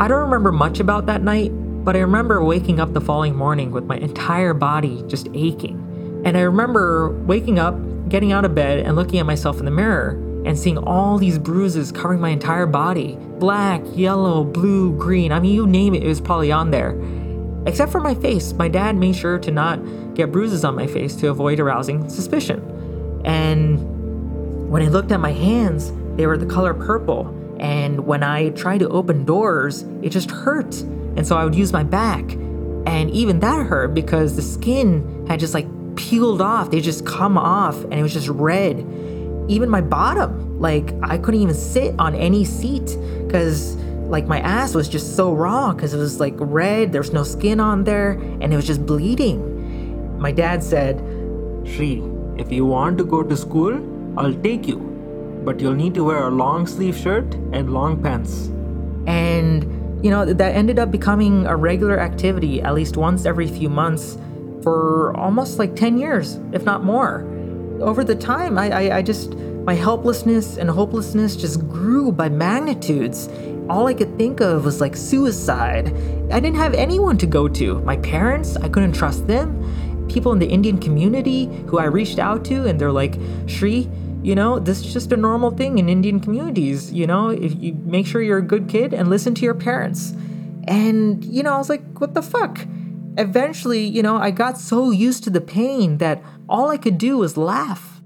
I 0.00 0.06
don't 0.06 0.20
remember 0.20 0.52
much 0.52 0.78
about 0.78 1.06
that 1.06 1.22
night, 1.22 1.50
but 1.84 1.96
I 1.96 2.00
remember 2.00 2.44
waking 2.44 2.78
up 2.78 2.92
the 2.92 3.00
following 3.00 3.34
morning 3.34 3.72
with 3.72 3.84
my 3.84 3.96
entire 3.96 4.54
body 4.54 5.02
just 5.08 5.26
aching. 5.34 6.22
And 6.24 6.36
I 6.36 6.42
remember 6.42 7.10
waking 7.24 7.58
up, 7.58 7.76
getting 8.08 8.30
out 8.30 8.44
of 8.44 8.54
bed, 8.54 8.80
and 8.80 8.94
looking 8.94 9.18
at 9.18 9.26
myself 9.26 9.58
in 9.58 9.64
the 9.64 9.70
mirror 9.70 10.10
and 10.44 10.58
seeing 10.58 10.78
all 10.78 11.18
these 11.18 11.38
bruises 11.38 11.90
covering 11.90 12.20
my 12.20 12.30
entire 12.30 12.66
body 12.66 13.16
black, 13.38 13.82
yellow, 13.94 14.42
blue, 14.42 14.96
green. 14.96 15.30
I 15.30 15.38
mean, 15.38 15.54
you 15.54 15.66
name 15.66 15.94
it, 15.94 16.02
it 16.02 16.08
was 16.08 16.20
probably 16.20 16.50
on 16.50 16.70
there. 16.70 16.90
Except 17.68 17.92
for 17.92 18.00
my 18.00 18.14
face, 18.14 18.54
my 18.54 18.66
dad 18.66 18.96
made 18.96 19.14
sure 19.14 19.38
to 19.40 19.50
not 19.50 19.78
get 20.14 20.32
bruises 20.32 20.64
on 20.64 20.74
my 20.74 20.86
face 20.86 21.14
to 21.16 21.28
avoid 21.28 21.60
arousing 21.60 22.08
suspicion. 22.08 23.20
And 23.26 24.70
when 24.70 24.82
I 24.82 24.88
looked 24.88 25.12
at 25.12 25.20
my 25.20 25.32
hands, 25.32 25.92
they 26.16 26.26
were 26.26 26.38
the 26.38 26.46
color 26.46 26.72
purple. 26.72 27.26
And 27.60 28.06
when 28.06 28.22
I 28.22 28.48
tried 28.50 28.78
to 28.78 28.88
open 28.88 29.26
doors, 29.26 29.82
it 30.02 30.08
just 30.08 30.30
hurt. 30.30 30.80
And 30.80 31.26
so 31.26 31.36
I 31.36 31.44
would 31.44 31.54
use 31.54 31.70
my 31.70 31.82
back. 31.82 32.32
And 32.86 33.10
even 33.10 33.40
that 33.40 33.66
hurt 33.66 33.92
because 33.92 34.34
the 34.34 34.42
skin 34.42 35.26
had 35.26 35.38
just 35.38 35.52
like 35.52 35.66
peeled 35.94 36.40
off. 36.40 36.70
They 36.70 36.80
just 36.80 37.04
come 37.04 37.36
off 37.36 37.84
and 37.84 37.92
it 37.92 38.02
was 38.02 38.14
just 38.14 38.28
red. 38.28 38.78
Even 39.48 39.68
my 39.68 39.82
bottom, 39.82 40.58
like 40.58 40.94
I 41.02 41.18
couldn't 41.18 41.42
even 41.42 41.54
sit 41.54 41.94
on 41.98 42.14
any 42.14 42.46
seat 42.46 42.96
because 43.26 43.76
like 44.08 44.26
my 44.26 44.40
ass 44.40 44.74
was 44.74 44.88
just 44.88 45.16
so 45.16 45.32
raw 45.32 45.72
because 45.72 45.92
it 45.92 45.98
was 45.98 46.18
like 46.18 46.34
red, 46.38 46.92
there 46.92 47.00
was 47.00 47.12
no 47.12 47.22
skin 47.22 47.60
on 47.60 47.84
there, 47.84 48.12
and 48.12 48.52
it 48.52 48.56
was 48.56 48.66
just 48.66 48.84
bleeding. 48.86 50.18
My 50.18 50.32
dad 50.32 50.64
said, 50.64 50.98
Shri, 51.64 52.02
if 52.38 52.50
you 52.50 52.64
want 52.64 52.96
to 52.98 53.04
go 53.04 53.22
to 53.22 53.36
school, 53.36 53.74
I'll 54.18 54.34
take 54.34 54.66
you. 54.66 54.78
But 55.44 55.60
you'll 55.60 55.74
need 55.74 55.94
to 55.94 56.04
wear 56.04 56.26
a 56.26 56.30
long 56.30 56.66
sleeve 56.66 56.96
shirt 56.96 57.34
and 57.52 57.72
long 57.72 58.02
pants. 58.02 58.46
And, 59.06 59.64
you 60.04 60.10
know, 60.10 60.24
that 60.24 60.54
ended 60.54 60.78
up 60.78 60.90
becoming 60.90 61.46
a 61.46 61.54
regular 61.54 62.00
activity 62.00 62.62
at 62.62 62.74
least 62.74 62.96
once 62.96 63.26
every 63.26 63.46
few 63.46 63.68
months 63.68 64.18
for 64.62 65.16
almost 65.16 65.58
like 65.58 65.76
10 65.76 65.98
years, 65.98 66.38
if 66.52 66.64
not 66.64 66.82
more. 66.82 67.22
Over 67.80 68.02
the 68.04 68.16
time, 68.16 68.58
I, 68.58 68.70
I, 68.70 68.96
I 68.98 69.02
just, 69.02 69.34
my 69.36 69.74
helplessness 69.74 70.56
and 70.56 70.68
hopelessness 70.68 71.36
just 71.36 71.60
grew 71.68 72.10
by 72.10 72.28
magnitudes 72.28 73.28
all 73.68 73.86
I 73.86 73.94
could 73.94 74.16
think 74.18 74.40
of 74.40 74.64
was 74.64 74.80
like 74.80 74.96
suicide. 74.96 75.88
I 76.32 76.40
didn't 76.40 76.56
have 76.56 76.74
anyone 76.74 77.18
to 77.18 77.26
go 77.26 77.48
to. 77.48 77.80
My 77.80 77.96
parents, 77.98 78.56
I 78.56 78.68
couldn't 78.68 78.92
trust 78.92 79.26
them. 79.26 80.06
People 80.08 80.32
in 80.32 80.38
the 80.38 80.46
Indian 80.48 80.78
community 80.78 81.46
who 81.66 81.78
I 81.78 81.84
reached 81.84 82.18
out 82.18 82.44
to, 82.46 82.66
and 82.66 82.80
they're 82.80 82.92
like, 82.92 83.16
Shri, 83.46 83.88
you 84.22 84.34
know, 84.34 84.58
this 84.58 84.80
is 84.80 84.92
just 84.92 85.12
a 85.12 85.16
normal 85.16 85.50
thing 85.50 85.78
in 85.78 85.88
Indian 85.88 86.18
communities. 86.20 86.92
You 86.92 87.06
know, 87.06 87.28
if 87.28 87.54
you 87.62 87.74
make 87.84 88.06
sure 88.06 88.22
you're 88.22 88.38
a 88.38 88.42
good 88.42 88.68
kid 88.68 88.94
and 88.94 89.08
listen 89.08 89.34
to 89.36 89.42
your 89.42 89.54
parents. 89.54 90.14
And, 90.66 91.24
you 91.24 91.42
know, 91.42 91.54
I 91.54 91.58
was 91.58 91.68
like, 91.68 91.82
what 91.98 92.14
the 92.14 92.22
fuck? 92.22 92.66
Eventually, 93.16 93.84
you 93.84 94.02
know, 94.02 94.16
I 94.16 94.30
got 94.30 94.58
so 94.58 94.90
used 94.90 95.24
to 95.24 95.30
the 95.30 95.40
pain 95.40 95.98
that 95.98 96.22
all 96.48 96.70
I 96.70 96.76
could 96.76 96.98
do 96.98 97.18
was 97.18 97.36
laugh. 97.36 97.97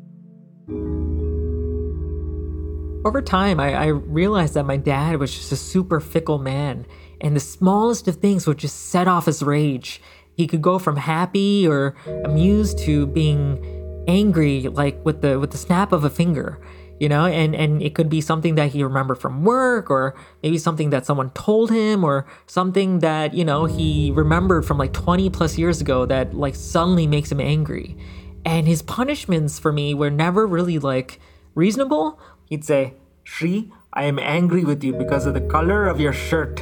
Over 3.04 3.21
time, 3.21 3.59
I, 3.59 3.75
I, 3.75 3.87
realized 3.87 4.54
that 4.54 4.64
my 4.64 4.76
dad 4.76 5.18
was 5.18 5.35
just 5.35 5.50
a 5.50 5.56
super 5.56 5.99
fickle 5.99 6.38
man, 6.38 6.87
and 7.21 7.35
the 7.35 7.40
smallest 7.40 8.06
of 8.06 8.16
things 8.16 8.47
would 8.47 8.59
just 8.59 8.90
set 8.90 9.09
off 9.09 9.26
his 9.26 9.42
rage. 9.42 10.00
He 10.37 10.47
could 10.47 10.62
go 10.62 10.78
from 10.78 10.97
happy 10.97 11.66
or 11.66 11.97
amused 12.25 12.78
to 12.80 13.06
being 13.09 13.59
angry, 14.06 14.68
like 14.68 15.04
with 15.04 15.21
the 15.21 15.40
with 15.40 15.50
the 15.50 15.59
snap 15.59 15.90
of 15.90 16.04
a 16.04 16.11
finger, 16.11 16.61
you 17.00 17.09
know. 17.09 17.26
And 17.26 17.56
and 17.56 17.82
it 17.82 17.97
could 17.97 18.09
be 18.09 18.21
something 18.21 18.54
that 18.54 18.71
he 18.71 18.85
remembered 18.85 19.18
from 19.18 19.42
work, 19.42 19.90
or 19.90 20.14
maybe 20.44 20.56
something 20.56 20.90
that 20.90 21.04
someone 21.04 21.30
told 21.30 21.73
him, 21.73 22.04
or 22.04 22.25
something 22.47 23.00
that 23.00 23.35
you 23.35 23.44
know 23.44 23.64
he 23.64 24.12
remembered 24.12 24.64
from 24.64 24.78
like 24.78 24.92
20 24.92 25.28
plus 25.30 25.59
years 25.59 25.80
ago 25.80 26.06
that 26.06 26.35
like 26.35 26.54
suddenly 26.54 27.09
makes 27.09 27.32
him 27.32 27.40
angry. 27.40 27.97
And 28.44 28.68
his 28.68 28.80
punishments 28.80 29.59
for 29.59 29.73
me 29.73 29.92
were 29.92 30.11
never 30.11 30.47
really 30.47 30.78
like 30.78 31.18
reasonable. 31.54 32.18
He'd 32.52 32.66
say, 32.66 32.92
Shri, 33.25 33.73
I 33.94 34.04
am 34.04 34.18
angry 34.18 34.62
with 34.62 34.85
you 34.85 34.92
because 34.92 35.25
of 35.25 35.32
the 35.32 35.40
color 35.40 35.88
of 35.88 35.99
your 35.99 36.12
shirt. 36.12 36.61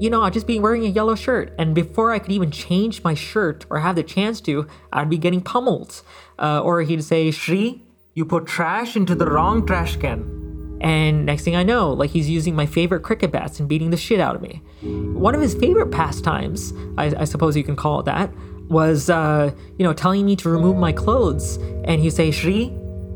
You 0.00 0.08
know, 0.08 0.22
I'd 0.22 0.32
just 0.32 0.46
be 0.46 0.58
wearing 0.58 0.86
a 0.86 0.88
yellow 0.88 1.14
shirt, 1.16 1.52
and 1.58 1.74
before 1.74 2.12
I 2.12 2.18
could 2.18 2.32
even 2.32 2.50
change 2.50 3.04
my 3.04 3.12
shirt 3.12 3.66
or 3.68 3.80
have 3.80 3.96
the 3.96 4.02
chance 4.02 4.40
to, 4.48 4.66
I'd 4.90 5.10
be 5.10 5.18
getting 5.18 5.42
pummeled. 5.42 6.00
Uh, 6.38 6.62
or 6.62 6.80
he'd 6.80 7.04
say, 7.04 7.30
Shri, 7.30 7.82
you 8.14 8.24
put 8.24 8.46
trash 8.46 8.96
into 8.96 9.14
the 9.14 9.26
wrong 9.26 9.66
trash 9.66 9.96
can. 9.96 10.78
And 10.80 11.26
next 11.26 11.44
thing 11.44 11.56
I 11.56 11.62
know, 11.62 11.92
like 11.92 12.08
he's 12.08 12.30
using 12.30 12.56
my 12.56 12.64
favorite 12.64 13.02
cricket 13.02 13.30
bats 13.30 13.60
and 13.60 13.68
beating 13.68 13.90
the 13.90 13.98
shit 13.98 14.20
out 14.20 14.34
of 14.34 14.40
me. 14.40 14.62
One 14.80 15.34
of 15.34 15.42
his 15.42 15.54
favorite 15.54 15.90
pastimes, 15.90 16.72
I, 16.96 17.12
I 17.18 17.24
suppose 17.24 17.54
you 17.54 17.64
can 17.64 17.76
call 17.76 18.00
it 18.00 18.06
that, 18.06 18.32
was, 18.70 19.10
uh, 19.10 19.50
you 19.76 19.84
know, 19.84 19.92
telling 19.92 20.24
me 20.24 20.36
to 20.36 20.48
remove 20.48 20.78
my 20.78 20.92
clothes. 20.92 21.56
And 21.84 22.00
he'd 22.00 22.14
say, 22.14 22.30
Shri, 22.30 22.72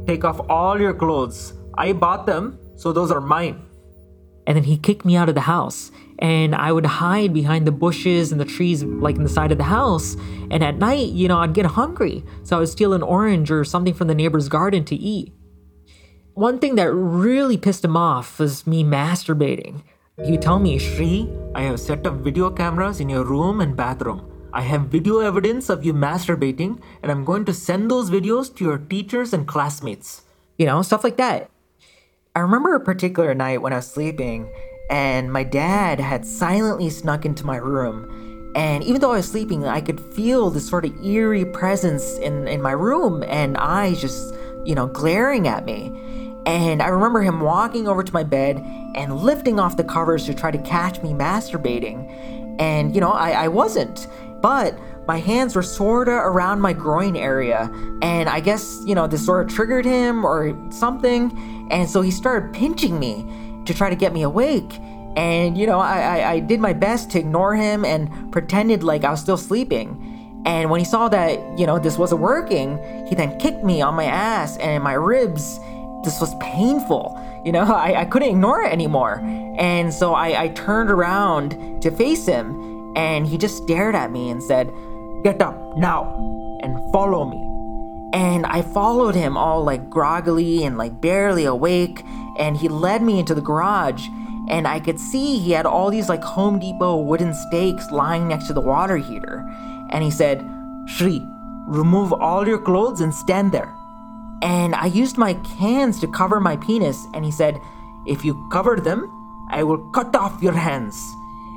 take 0.07 0.27
off 0.27 0.43
all 0.51 0.79
your 0.79 0.93
clothes. 0.93 1.55
I 1.75 1.93
bought 1.93 2.27
them, 2.27 2.59
so 2.77 2.93
those 2.93 3.11
are 3.11 3.21
mine. 3.21 3.65
And 4.47 4.57
then 4.57 4.65
he 4.65 4.77
kicked 4.77 5.05
me 5.05 5.17
out 5.17 5.29
of 5.29 5.35
the 5.35 5.43
house. 5.43 5.91
And 6.19 6.55
I 6.55 6.73
would 6.73 6.87
hide 6.87 7.33
behind 7.33 7.67
the 7.67 7.73
bushes 7.73 8.33
and 8.33 8.41
the 8.41 8.45
trees, 8.45 8.83
like 8.85 9.17
in 9.17 9.23
the 9.23 9.29
side 9.29 9.53
of 9.53 9.59
the 9.59 9.65
house. 9.65 10.17
And 10.51 10.63
at 10.63 10.77
night, 10.77 11.09
you 11.09 11.29
know, 11.29 11.39
I'd 11.39 11.55
get 11.55 11.67
hungry. 11.67 12.25
So 12.43 12.57
I 12.57 12.61
would 12.61 12.69
steal 12.69 12.93
an 12.93 13.03
orange 13.03 13.51
or 13.51 13.65
something 13.65 13.95
from 13.95 14.09
the 14.09 14.15
neighbor's 14.15 14.49
garden 14.49 14.85
to 14.87 14.97
eat. 14.97 15.33
One 16.35 16.59
thing 16.59 16.77
that 16.77 16.93
really 16.93 17.57
pissed 17.57 17.85
him 17.85 17.97
off 17.97 18.39
was 18.39 18.67
me 18.67 18.83
masturbating. 18.83 19.83
He 20.25 20.33
would 20.33 20.43
tell 20.43 20.59
me, 20.59 20.79
Shri, 20.79 21.29
I 21.55 21.63
have 21.63 21.81
set 21.81 22.07
up 22.07 22.15
video 22.15 22.51
cameras 22.51 23.01
in 23.01 23.09
your 23.09 23.25
room 23.25 23.61
and 23.61 23.77
bathroom. 23.77 24.31
I 24.53 24.63
have 24.63 24.83
video 24.83 25.21
evidence 25.21 25.71
of 25.71 25.85
you 25.85 25.95
masturbating, 25.95 26.81
and 27.03 27.11
I'm 27.11 27.25
going 27.25 27.45
to 27.47 27.55
send 27.55 27.91
those 27.91 28.11
videos 28.11 28.55
to 28.57 28.65
your 28.65 28.79
teachers 28.79 29.33
and 29.33 29.47
classmates. 29.47 30.23
You 30.59 30.67
know, 30.67 30.83
stuff 30.83 31.05
like 31.05 31.17
that. 31.17 31.52
I 32.35 32.41
remember 32.41 32.75
a 32.75 32.81
particular 32.81 33.35
night 33.35 33.61
when 33.61 33.75
I 33.75 33.77
was 33.77 33.87
sleeping, 33.87 34.51
and 34.89 35.31
my 35.31 35.45
dad 35.45 36.01
had 36.01 36.25
silently 36.25 36.89
snuck 36.89 37.27
into 37.27 37.45
my 37.45 37.57
room. 37.57 38.53
And 38.57 38.83
even 38.85 39.03
though 39.03 39.13
I 39.13 39.17
was 39.17 39.31
sleeping, 39.31 39.67
I 39.67 39.83
could 39.83 40.01
feel 40.01 40.49
this 40.49 40.67
sort 40.67 40.87
of 40.87 41.05
eerie 41.05 41.45
presence 41.45 42.17
in, 42.19 42.49
in 42.49 42.63
my 42.63 42.73
room 42.73 43.23
and 43.25 43.59
eyes 43.59 44.01
just, 44.01 44.35
you 44.65 44.75
know, 44.75 44.87
glaring 44.87 45.47
at 45.47 45.67
me. 45.67 45.93
And 46.47 46.83
I 46.83 46.89
remember 46.89 47.21
him 47.21 47.41
walking 47.41 47.87
over 47.87 48.03
to 48.03 48.13
my 48.15 48.23
bed 48.23 48.57
and 48.95 49.15
lifting 49.15 49.61
off 49.61 49.77
the 49.77 49.85
covers 49.85 50.25
to 50.25 50.33
try 50.33 50.51
to 50.51 50.59
catch 50.59 51.03
me 51.03 51.11
masturbating. 51.11 52.59
And, 52.59 52.95
you 52.95 53.03
know, 53.03 53.13
I, 53.13 53.45
I 53.45 53.49
wasn't 53.49 54.07
but 54.43 54.77
my 55.07 55.19
hands 55.19 55.57
were 55.57 55.63
sorta 55.63 56.13
around 56.13 56.61
my 56.61 56.73
groin 56.73 57.17
area. 57.17 57.71
And 58.03 58.29
I 58.29 58.41
guess, 58.41 58.81
you 58.85 58.95
know, 58.95 59.07
this 59.07 59.25
sort 59.25 59.47
of 59.47 59.55
triggered 59.55 59.85
him 59.85 60.25
or 60.25 60.57
something. 60.71 61.69
And 61.71 61.89
so 61.89 62.03
he 62.03 62.11
started 62.11 62.53
pinching 62.53 62.99
me 62.99 63.27
to 63.67 63.75
try 63.75 63.91
to 63.91 63.97
get 63.97 64.13
me 64.13 64.23
awake. 64.23 64.79
And, 65.17 65.59
you 65.59 65.67
know, 65.67 65.79
I, 65.79 66.01
I, 66.01 66.31
I 66.33 66.39
did 66.41 66.61
my 66.61 66.73
best 66.73 67.11
to 67.11 67.19
ignore 67.19 67.55
him 67.55 67.85
and 67.85 68.33
pretended 68.33 68.83
like 68.83 69.05
I 69.05 69.11
was 69.11 69.21
still 69.21 69.37
sleeping. 69.37 70.43
And 70.47 70.71
when 70.71 70.81
he 70.81 70.87
saw 70.87 71.09
that, 71.09 71.59
you 71.59 71.67
know, 71.67 71.79
this 71.79 71.99
wasn't 71.99 72.21
working, 72.21 72.79
he 73.07 73.15
then 73.15 73.39
kicked 73.39 73.63
me 73.63 73.83
on 73.83 73.95
my 73.95 74.05
ass 74.05 74.57
and 74.59 74.83
my 74.83 74.95
ribs. 74.95 75.59
This 76.05 76.21
was 76.21 76.35
painful. 76.41 77.21
You 77.45 77.53
know, 77.53 77.63
I, 77.75 78.01
I 78.01 78.05
couldn't 78.05 78.29
ignore 78.29 78.63
it 78.63 78.73
anymore. 78.73 79.21
And 79.59 79.93
so 79.93 80.15
I, 80.15 80.45
I 80.45 80.49
turned 80.49 80.91
around 80.91 81.83
to 81.83 81.91
face 81.91 82.27
him 82.27 82.95
and 82.97 83.27
he 83.27 83.39
just 83.39 83.57
stared 83.57 83.95
at 83.95 84.11
me 84.11 84.31
and 84.31 84.43
said, 84.43 84.73
Get 85.23 85.41
up 85.41 85.77
now 85.77 86.05
and 86.63 86.77
follow 86.93 87.25
me. 87.25 87.39
And 88.13 88.45
I 88.45 88.63
followed 88.63 89.15
him 89.15 89.37
all 89.37 89.65
like 89.65 89.89
groggily 89.89 90.65
and 90.65 90.77
like 90.77 91.01
barely 91.01 91.45
awake, 91.45 92.05
and 92.39 92.57
he 92.57 92.69
led 92.69 93.03
me 93.03 93.19
into 93.19 93.35
the 93.35 93.41
garage. 93.41 94.09
And 94.49 94.67
I 94.67 94.81
could 94.81 94.99
see 94.99 95.39
he 95.39 95.53
had 95.53 95.65
all 95.65 95.91
these 95.91 96.09
like 96.09 96.23
Home 96.23 96.59
Depot 96.59 96.97
wooden 96.97 97.35
stakes 97.35 97.91
lying 97.91 98.29
next 98.29 98.49
to 98.49 98.53
the 98.53 98.61
water 98.61 98.97
heater. 98.97 99.49
And 99.91 100.03
he 100.03 100.11
said, 100.11 100.45
Shri, 100.87 101.25
remove 101.67 102.13
all 102.13 102.47
your 102.47 102.59
clothes 102.59 103.01
and 103.01 103.15
stand 103.15 103.53
there. 103.53 103.73
And 104.43 104.75
I 104.75 104.87
used 104.87 105.17
my 105.17 105.39
hands 105.61 106.01
to 106.01 106.09
cover 106.09 106.41
my 106.41 106.57
penis, 106.57 107.07
and 107.15 107.25
he 107.25 107.31
said, 107.31 107.61
If 108.07 108.25
you 108.25 108.49
cover 108.51 108.77
them, 108.81 109.09
I 109.51 109.63
will 109.63 109.79
cut 109.91 110.17
off 110.17 110.43
your 110.43 110.55
hands. 110.55 111.15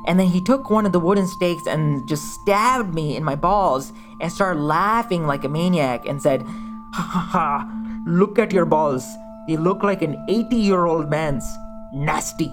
And 0.07 0.19
then 0.19 0.27
he 0.27 0.41
took 0.41 0.69
one 0.69 0.85
of 0.85 0.91
the 0.91 0.99
wooden 0.99 1.27
stakes 1.27 1.65
and 1.67 2.07
just 2.07 2.23
stabbed 2.41 2.93
me 2.93 3.15
in 3.15 3.23
my 3.23 3.35
balls 3.35 3.91
and 4.21 4.31
started 4.31 4.59
laughing 4.59 5.25
like 5.25 5.43
a 5.43 5.49
maniac 5.49 6.05
and 6.05 6.21
said, 6.21 6.43
Ha 6.43 7.01
ha 7.01 7.19
ha, 7.31 8.01
look 8.05 8.37
at 8.39 8.53
your 8.53 8.65
balls. 8.65 9.05
They 9.47 9.57
look 9.57 9.83
like 9.83 10.01
an 10.01 10.23
80 10.29 10.55
year 10.55 10.85
old 10.85 11.09
man's. 11.09 11.45
Nasty. 11.93 12.51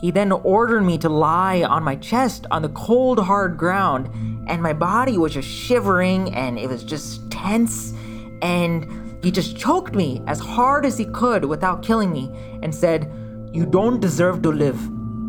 He 0.00 0.10
then 0.10 0.32
ordered 0.32 0.82
me 0.82 0.96
to 0.98 1.08
lie 1.08 1.62
on 1.62 1.82
my 1.82 1.96
chest 1.96 2.46
on 2.50 2.62
the 2.62 2.70
cold, 2.70 3.18
hard 3.18 3.58
ground, 3.58 4.08
and 4.48 4.62
my 4.62 4.72
body 4.72 5.18
was 5.18 5.34
just 5.34 5.48
shivering 5.48 6.34
and 6.34 6.58
it 6.58 6.68
was 6.68 6.82
just 6.82 7.30
tense. 7.30 7.92
And 8.40 9.22
he 9.22 9.30
just 9.30 9.58
choked 9.58 9.94
me 9.94 10.22
as 10.26 10.40
hard 10.40 10.86
as 10.86 10.96
he 10.96 11.04
could 11.04 11.44
without 11.44 11.82
killing 11.82 12.10
me 12.10 12.30
and 12.62 12.74
said, 12.74 13.12
You 13.52 13.66
don't 13.66 14.00
deserve 14.00 14.40
to 14.42 14.50
live. 14.50 14.80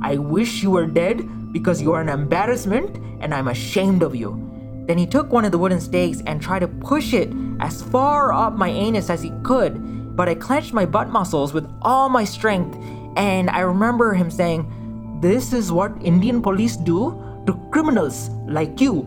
I 0.02 0.18
wish 0.18 0.64
you 0.64 0.72
were 0.72 0.88
dead 0.88 1.30
because 1.52 1.82
you 1.82 1.94
are 1.94 2.02
an 2.02 2.10
embarrassment 2.10 2.98
and 3.22 3.34
I'm 3.34 3.48
ashamed 3.48 4.04
of 4.04 4.16
you. 4.16 4.48
Then 4.88 4.98
he 4.98 5.06
took 5.06 5.32
one 5.32 5.46
of 5.46 5.52
the 5.52 5.58
wooden 5.58 5.80
stakes 5.80 6.22
and 6.26 6.42
tried 6.42 6.60
to 6.60 6.68
push 6.68 7.14
it 7.14 7.32
as 7.60 7.82
far 7.82 8.34
up 8.34 8.54
my 8.54 8.70
anus 8.70 9.10
as 9.10 9.22
he 9.22 9.32
could, 9.44 10.16
but 10.16 10.28
I 10.28 10.36
clenched 10.36 10.74
my 10.74 10.86
butt 10.86 11.10
muscles 11.10 11.54
with 11.54 11.70
all 11.82 12.10
my 12.10 12.24
strength, 12.24 12.78
and 13.16 13.50
I 13.50 13.60
remember 13.60 14.14
him 14.14 14.32
saying, 14.32 15.20
This 15.22 15.54
is 15.54 15.72
what 15.72 15.94
Indian 16.02 16.42
police 16.42 16.76
do 16.76 17.12
to 17.46 17.54
criminals 17.72 18.30
like 18.48 18.82
you. 18.82 19.04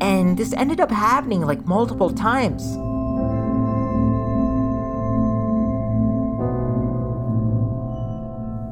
And 0.00 0.36
this 0.36 0.52
ended 0.52 0.80
up 0.80 0.90
happening 0.90 1.42
like 1.42 1.66
multiple 1.66 2.10
times. 2.10 2.76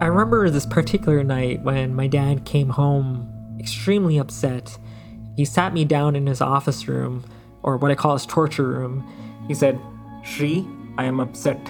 I 0.00 0.06
remember 0.06 0.48
this 0.48 0.64
particular 0.64 1.22
night 1.22 1.62
when 1.62 1.94
my 1.94 2.06
dad 2.06 2.46
came 2.46 2.70
home 2.70 3.56
extremely 3.60 4.16
upset. 4.16 4.78
He 5.36 5.44
sat 5.44 5.74
me 5.74 5.84
down 5.84 6.16
in 6.16 6.26
his 6.26 6.40
office 6.40 6.88
room, 6.88 7.22
or 7.62 7.76
what 7.76 7.90
I 7.90 7.94
call 7.94 8.14
his 8.14 8.24
torture 8.24 8.66
room. 8.66 9.06
He 9.46 9.52
said, 9.52 9.78
Shri, 10.24 10.66
I 10.96 11.04
am 11.04 11.20
upset. 11.20 11.60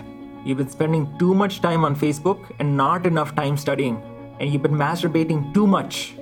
You've 0.44 0.58
been 0.58 0.70
spending 0.70 1.12
too 1.18 1.34
much 1.34 1.60
time 1.60 1.84
on 1.84 1.96
Facebook 1.96 2.38
and 2.60 2.76
not 2.76 3.04
enough 3.04 3.34
time 3.34 3.56
studying, 3.56 4.00
and 4.38 4.52
you've 4.52 4.62
been 4.62 4.76
masturbating 4.76 5.52
too 5.52 5.66
much. 5.66 6.14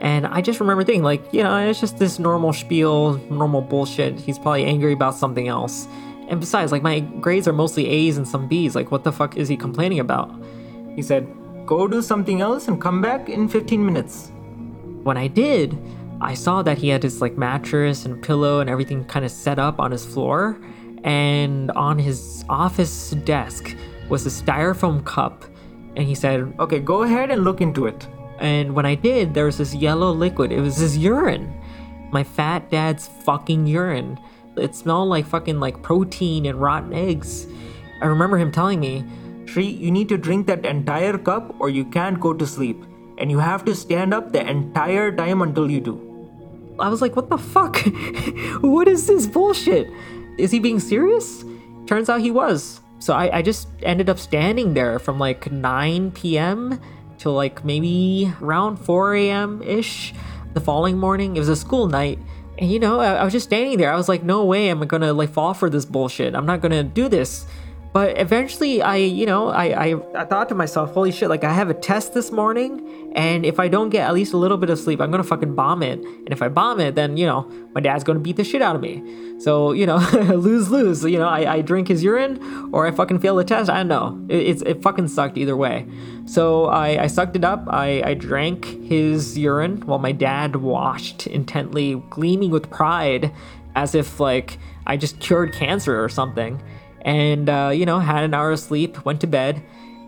And 0.00 0.26
I 0.26 0.40
just 0.40 0.58
remember 0.58 0.84
thinking, 0.84 1.02
like, 1.02 1.34
you 1.34 1.42
know, 1.42 1.68
it's 1.68 1.80
just 1.80 1.98
this 1.98 2.18
normal 2.18 2.54
spiel, 2.54 3.18
normal 3.30 3.60
bullshit. 3.60 4.18
He's 4.18 4.38
probably 4.38 4.64
angry 4.64 4.94
about 4.94 5.14
something 5.14 5.48
else. 5.48 5.86
And 6.28 6.40
besides, 6.40 6.72
like, 6.72 6.82
my 6.82 7.00
grades 7.00 7.46
are 7.46 7.52
mostly 7.52 7.86
A's 7.88 8.16
and 8.16 8.26
some 8.26 8.48
B's. 8.48 8.74
Like, 8.74 8.90
what 8.90 9.04
the 9.04 9.12
fuck 9.12 9.36
is 9.36 9.48
he 9.48 9.56
complaining 9.58 10.00
about? 10.00 10.34
He 10.96 11.02
said, 11.02 11.28
Go 11.66 11.86
do 11.86 12.00
something 12.00 12.40
else 12.40 12.68
and 12.68 12.80
come 12.80 13.02
back 13.02 13.28
in 13.28 13.48
15 13.48 13.84
minutes. 13.84 14.32
When 15.02 15.16
I 15.16 15.26
did, 15.26 15.78
I 16.20 16.34
saw 16.34 16.62
that 16.62 16.78
he 16.78 16.88
had 16.88 17.02
his 17.02 17.20
like 17.20 17.36
mattress 17.36 18.06
and 18.06 18.22
pillow 18.22 18.60
and 18.60 18.70
everything 18.70 19.04
kind 19.04 19.24
of 19.24 19.30
set 19.30 19.58
up 19.58 19.78
on 19.78 19.90
his 19.90 20.04
floor. 20.04 20.58
And 21.04 21.70
on 21.72 21.98
his 21.98 22.44
office 22.48 23.10
desk 23.10 23.76
was 24.08 24.26
a 24.26 24.30
styrofoam 24.30 25.04
cup. 25.04 25.44
And 25.96 26.06
he 26.06 26.14
said, 26.14 26.54
Okay, 26.58 26.80
go 26.80 27.02
ahead 27.02 27.30
and 27.30 27.44
look 27.44 27.60
into 27.60 27.86
it. 27.86 28.06
And 28.38 28.74
when 28.74 28.86
I 28.86 28.94
did, 28.94 29.34
there 29.34 29.46
was 29.46 29.58
this 29.58 29.74
yellow 29.74 30.12
liquid. 30.12 30.52
It 30.52 30.60
was 30.60 30.76
his 30.76 30.96
urine. 30.96 31.52
My 32.10 32.22
fat 32.22 32.70
dad's 32.70 33.08
fucking 33.08 33.66
urine. 33.66 34.18
It 34.56 34.74
smelled 34.74 35.08
like 35.08 35.26
fucking 35.26 35.60
like 35.60 35.82
protein 35.82 36.46
and 36.46 36.60
rotten 36.60 36.92
eggs. 36.92 37.46
I 38.00 38.06
remember 38.06 38.38
him 38.38 38.52
telling 38.52 38.80
me, 38.80 39.04
Shri, 39.46 39.66
you 39.66 39.90
need 39.90 40.08
to 40.10 40.18
drink 40.18 40.46
that 40.48 40.66
entire 40.66 41.16
cup 41.16 41.54
or 41.58 41.70
you 41.70 41.84
can't 41.84 42.20
go 42.20 42.34
to 42.34 42.46
sleep. 42.46 42.84
And 43.18 43.30
you 43.30 43.38
have 43.38 43.64
to 43.64 43.74
stand 43.74 44.12
up 44.12 44.32
the 44.32 44.46
entire 44.46 45.10
time 45.10 45.40
until 45.40 45.70
you 45.70 45.80
do. 45.80 46.06
I 46.78 46.88
was 46.88 47.00
like, 47.00 47.16
what 47.16 47.30
the 47.30 47.38
fuck? 47.38 47.78
what 48.60 48.88
is 48.88 49.06
this 49.06 49.26
bullshit? 49.26 49.88
Is 50.36 50.50
he 50.50 50.58
being 50.58 50.80
serious? 50.80 51.44
Turns 51.86 52.10
out 52.10 52.20
he 52.20 52.30
was. 52.30 52.80
So 52.98 53.14
I, 53.14 53.38
I 53.38 53.42
just 53.42 53.68
ended 53.82 54.10
up 54.10 54.18
standing 54.18 54.74
there 54.74 54.98
from 54.98 55.18
like 55.18 55.50
9 55.50 56.10
p.m. 56.10 56.80
till 57.18 57.32
like 57.32 57.64
maybe 57.64 58.32
around 58.42 58.76
4 58.76 59.14
a.m. 59.14 59.62
ish 59.62 60.12
the 60.54 60.60
following 60.60 60.98
morning. 60.98 61.36
It 61.36 61.38
was 61.38 61.48
a 61.48 61.56
school 61.56 61.86
night. 61.86 62.18
And 62.58 62.70
you 62.70 62.78
know, 62.78 63.00
I, 63.00 63.14
I 63.14 63.24
was 63.24 63.32
just 63.32 63.46
standing 63.46 63.78
there. 63.78 63.92
I 63.92 63.96
was 63.96 64.08
like, 64.08 64.22
no 64.22 64.44
way 64.44 64.68
am 64.68 64.82
I 64.82 64.86
gonna 64.86 65.12
like 65.12 65.30
fall 65.30 65.54
for 65.54 65.70
this 65.70 65.84
bullshit. 65.84 66.34
I'm 66.34 66.46
not 66.46 66.60
gonna 66.60 66.82
do 66.82 67.08
this. 67.08 67.46
But 67.96 68.20
eventually, 68.20 68.82
I, 68.82 68.96
you 68.96 69.24
know, 69.24 69.48
I, 69.48 69.86
I, 69.86 70.20
I 70.20 70.26
thought 70.26 70.50
to 70.50 70.54
myself, 70.54 70.92
holy 70.92 71.10
shit, 71.10 71.30
like 71.30 71.44
I 71.44 71.52
have 71.54 71.70
a 71.70 71.74
test 71.74 72.12
this 72.12 72.30
morning, 72.30 73.10
and 73.14 73.46
if 73.46 73.58
I 73.58 73.68
don't 73.68 73.88
get 73.88 74.06
at 74.06 74.12
least 74.12 74.34
a 74.34 74.36
little 74.36 74.58
bit 74.58 74.68
of 74.68 74.78
sleep, 74.78 75.00
I'm 75.00 75.10
gonna 75.10 75.24
fucking 75.24 75.54
bomb 75.54 75.82
it. 75.82 76.00
And 76.00 76.28
if 76.28 76.42
I 76.42 76.50
bomb 76.50 76.78
it, 76.78 76.94
then, 76.94 77.16
you 77.16 77.24
know, 77.24 77.50
my 77.74 77.80
dad's 77.80 78.04
gonna 78.04 78.18
beat 78.18 78.36
the 78.36 78.44
shit 78.44 78.60
out 78.60 78.76
of 78.76 78.82
me. 78.82 79.40
So, 79.40 79.72
you 79.72 79.86
know, 79.86 79.96
lose 80.12 80.70
lose. 80.70 81.04
You 81.04 81.18
know, 81.18 81.26
I, 81.26 81.54
I 81.54 81.60
drink 81.62 81.88
his 81.88 82.04
urine 82.04 82.68
or 82.70 82.86
I 82.86 82.90
fucking 82.90 83.20
fail 83.20 83.36
the 83.36 83.44
test. 83.44 83.70
I 83.70 83.78
don't 83.78 83.88
know. 83.88 84.22
It, 84.28 84.46
it's, 84.46 84.60
it 84.60 84.82
fucking 84.82 85.08
sucked 85.08 85.38
either 85.38 85.56
way. 85.56 85.88
So 86.26 86.66
I, 86.66 87.04
I 87.04 87.06
sucked 87.06 87.34
it 87.34 87.44
up. 87.44 87.64
I, 87.66 88.02
I 88.04 88.12
drank 88.12 88.66
his 88.66 89.38
urine 89.38 89.80
while 89.86 90.00
my 90.00 90.12
dad 90.12 90.56
washed 90.56 91.26
intently, 91.28 91.94
gleaming 92.10 92.50
with 92.50 92.68
pride 92.68 93.32
as 93.74 93.94
if 93.94 94.20
like 94.20 94.58
I 94.86 94.98
just 94.98 95.18
cured 95.18 95.54
cancer 95.54 96.04
or 96.04 96.10
something 96.10 96.60
and 97.06 97.48
uh, 97.48 97.70
you 97.72 97.86
know 97.86 98.00
had 98.00 98.24
an 98.24 98.34
hour 98.34 98.50
of 98.50 98.60
sleep 98.60 99.02
went 99.06 99.22
to 99.22 99.26
bed. 99.26 99.62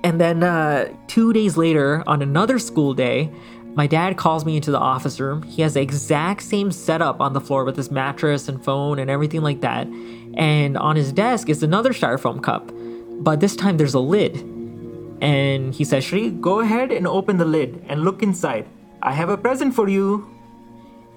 And 0.05 0.21
then 0.21 0.45
uh, 0.45 0.95
two 1.09 1.33
days 1.33 1.57
later 1.57 2.05
on 2.07 2.23
another 2.23 2.59
school 2.59 2.95
day 2.95 3.33
my 3.75 3.87
dad 3.87 4.17
calls 4.17 4.45
me 4.45 4.57
into 4.57 4.73
the 4.73 4.79
office 4.79 5.21
room. 5.21 5.43
He 5.43 5.63
has 5.63 5.75
the 5.75 5.81
exact 5.81 6.43
same 6.43 6.73
setup 6.73 7.21
on 7.21 7.33
the 7.33 7.41
floor 7.41 7.63
with 7.63 7.77
his 7.77 7.93
mattress 7.93 8.49
and 8.49 8.63
phone 8.65 8.99
and 8.99 9.09
everything 9.09 9.43
like 9.43 9.61
that. 9.61 9.87
And 10.35 10.77
on 10.77 10.97
his 10.97 11.13
desk 11.13 11.49
is 11.49 11.63
another 11.63 11.93
styrofoam 11.93 12.43
cup. 12.43 12.73
But 13.21 13.39
this 13.39 13.55
time 13.55 13.77
there's 13.77 13.95
a 13.95 14.01
lid. 14.01 14.35
And 15.21 15.73
he 15.73 15.85
says 15.85 16.03
shri 16.03 16.31
go 16.31 16.59
ahead 16.59 16.91
and 16.91 17.07
open 17.07 17.37
the 17.37 17.45
lid 17.45 17.85
and 17.89 18.03
look 18.03 18.21
inside. 18.21 18.67
I 19.01 19.13
have 19.13 19.29
a 19.29 19.37
present 19.37 19.75
for 19.75 19.89
you. 19.89 20.29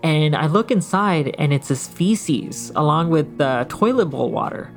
And 0.03 0.35
i 0.35 0.45
look 0.47 0.71
inside 0.71 1.35
and 1.37 1.53
it's 1.53 1.69
his 1.69 1.87
feces 1.87 2.71
along 2.75 3.09
with 3.09 3.37
the 3.37 3.65
toilet 3.69 4.07
bowl 4.07 4.31
water 4.31 4.71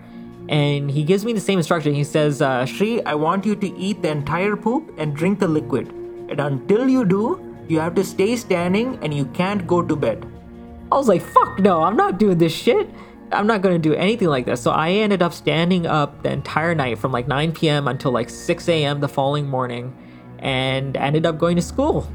and 0.48 0.90
he 0.90 1.04
gives 1.04 1.24
me 1.24 1.32
the 1.32 1.40
same 1.40 1.58
instruction. 1.58 1.94
He 1.94 2.04
says, 2.04 2.42
uh, 2.42 2.66
Shri, 2.66 3.04
I 3.04 3.14
want 3.14 3.46
you 3.46 3.56
to 3.56 3.76
eat 3.76 4.02
the 4.02 4.10
entire 4.10 4.56
poop 4.56 4.92
and 4.98 5.14
drink 5.16 5.38
the 5.38 5.48
liquid. 5.48 5.88
And 6.28 6.40
until 6.40 6.88
you 6.88 7.04
do, 7.04 7.56
you 7.68 7.80
have 7.80 7.94
to 7.94 8.04
stay 8.04 8.36
standing 8.36 8.98
and 9.02 9.14
you 9.14 9.24
can't 9.26 9.66
go 9.66 9.82
to 9.82 9.96
bed. 9.96 10.26
I 10.92 10.96
was 10.96 11.08
like, 11.08 11.22
fuck 11.22 11.58
no, 11.58 11.82
I'm 11.82 11.96
not 11.96 12.18
doing 12.18 12.38
this 12.38 12.54
shit. 12.54 12.88
I'm 13.32 13.46
not 13.46 13.62
gonna 13.62 13.78
do 13.78 13.94
anything 13.94 14.28
like 14.28 14.44
this. 14.44 14.60
So 14.60 14.70
I 14.70 14.90
ended 14.90 15.22
up 15.22 15.32
standing 15.32 15.86
up 15.86 16.22
the 16.22 16.30
entire 16.30 16.74
night 16.74 16.98
from 16.98 17.10
like 17.10 17.26
9 17.26 17.52
p.m. 17.52 17.88
until 17.88 18.12
like 18.12 18.28
6 18.28 18.68
a.m. 18.68 19.00
the 19.00 19.08
following 19.08 19.48
morning 19.48 19.96
and 20.40 20.96
ended 20.96 21.24
up 21.24 21.38
going 21.38 21.56
to 21.56 21.62
school. 21.62 22.06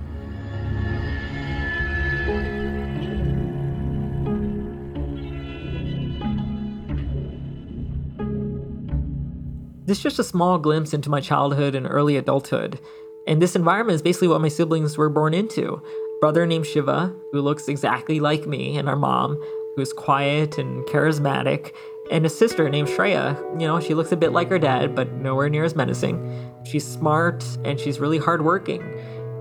This 9.89 9.97
is 9.97 10.03
just 10.03 10.19
a 10.19 10.23
small 10.23 10.59
glimpse 10.59 10.93
into 10.93 11.09
my 11.09 11.19
childhood 11.19 11.73
and 11.73 11.87
early 11.89 12.15
adulthood. 12.15 12.79
And 13.25 13.41
this 13.41 13.55
environment 13.55 13.95
is 13.95 14.03
basically 14.03 14.27
what 14.27 14.39
my 14.39 14.47
siblings 14.47 14.99
were 14.99 15.09
born 15.09 15.33
into. 15.33 15.81
Brother 16.21 16.45
named 16.45 16.67
Shiva, 16.67 17.11
who 17.31 17.41
looks 17.41 17.67
exactly 17.67 18.19
like 18.19 18.45
me, 18.45 18.77
and 18.77 18.87
our 18.87 18.95
mom, 18.95 19.41
who's 19.75 19.91
quiet 19.91 20.59
and 20.59 20.85
charismatic, 20.85 21.73
and 22.11 22.23
a 22.23 22.29
sister 22.29 22.69
named 22.69 22.87
Shreya. 22.87 23.35
You 23.59 23.65
know, 23.65 23.79
she 23.79 23.95
looks 23.95 24.11
a 24.11 24.15
bit 24.15 24.31
like 24.31 24.49
her 24.49 24.59
dad, 24.59 24.93
but 24.93 25.11
nowhere 25.13 25.49
near 25.49 25.63
as 25.63 25.75
menacing. 25.75 26.53
She's 26.65 26.87
smart 26.87 27.43
and 27.65 27.79
she's 27.79 27.99
really 27.99 28.19
hardworking. 28.19 28.83